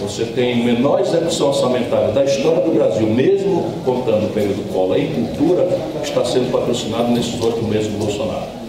Você 0.00 0.24
tem 0.24 0.64
menor 0.64 1.00
execução 1.00 1.48
orçamentária 1.48 2.08
da 2.08 2.24
história 2.24 2.60
do 2.60 2.72
Brasil, 2.72 3.06
mesmo 3.06 3.64
contando 3.84 4.26
o 4.26 4.28
período 4.30 4.68
Collor 4.72 4.98
em 4.98 5.06
cultura, 5.06 5.68
está 6.02 6.24
sendo 6.24 6.50
patrocinado 6.50 7.12
nesses 7.12 7.40
oito 7.40 7.62
meses 7.64 7.92
do 7.92 7.98
Bolsonaro. 7.98 8.63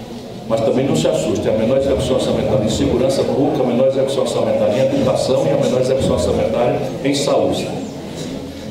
Mas 0.47 0.61
também 0.61 0.85
não 0.85 0.95
se 0.95 1.07
assuste, 1.07 1.47
a 1.49 1.51
menor 1.53 1.77
execução 1.77 2.15
orçamentária 2.15 2.63
em 2.63 2.69
segurança 2.69 3.23
pública, 3.23 3.63
a 3.63 3.65
menor 3.65 3.87
execução 3.87 4.23
orçamentária 4.23 4.73
em 4.73 4.95
educação 4.95 5.45
e 5.45 5.49
a 5.49 5.57
menor 5.57 5.81
execução 5.81 6.13
orçamentária 6.13 6.79
em 7.03 7.15
saúde. 7.15 7.67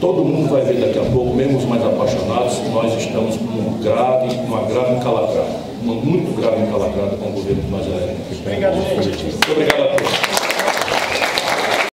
Todo 0.00 0.24
mundo 0.24 0.50
vai 0.50 0.62
ver 0.62 0.80
daqui 0.80 0.98
a 0.98 1.10
pouco, 1.10 1.34
mesmo 1.34 1.58
os 1.58 1.64
mais 1.64 1.84
apaixonados, 1.84 2.58
nós 2.72 2.94
estamos 2.96 3.36
com 3.36 3.44
um 3.44 3.80
grave, 3.82 4.36
uma 4.46 4.62
grave 4.62 4.96
encalacrada, 4.96 5.48
uma 5.82 5.94
muito 5.94 6.38
grave 6.40 6.62
encalacrada 6.62 7.16
com 7.16 7.28
o 7.28 7.32
governo 7.32 7.62
nós 7.70 7.86
elegemos. 7.86 8.38
Obrigado, 8.40 8.74
Muito 8.76 9.52
obrigado 9.52 9.82
a 9.82 9.86
todos. 9.96 10.13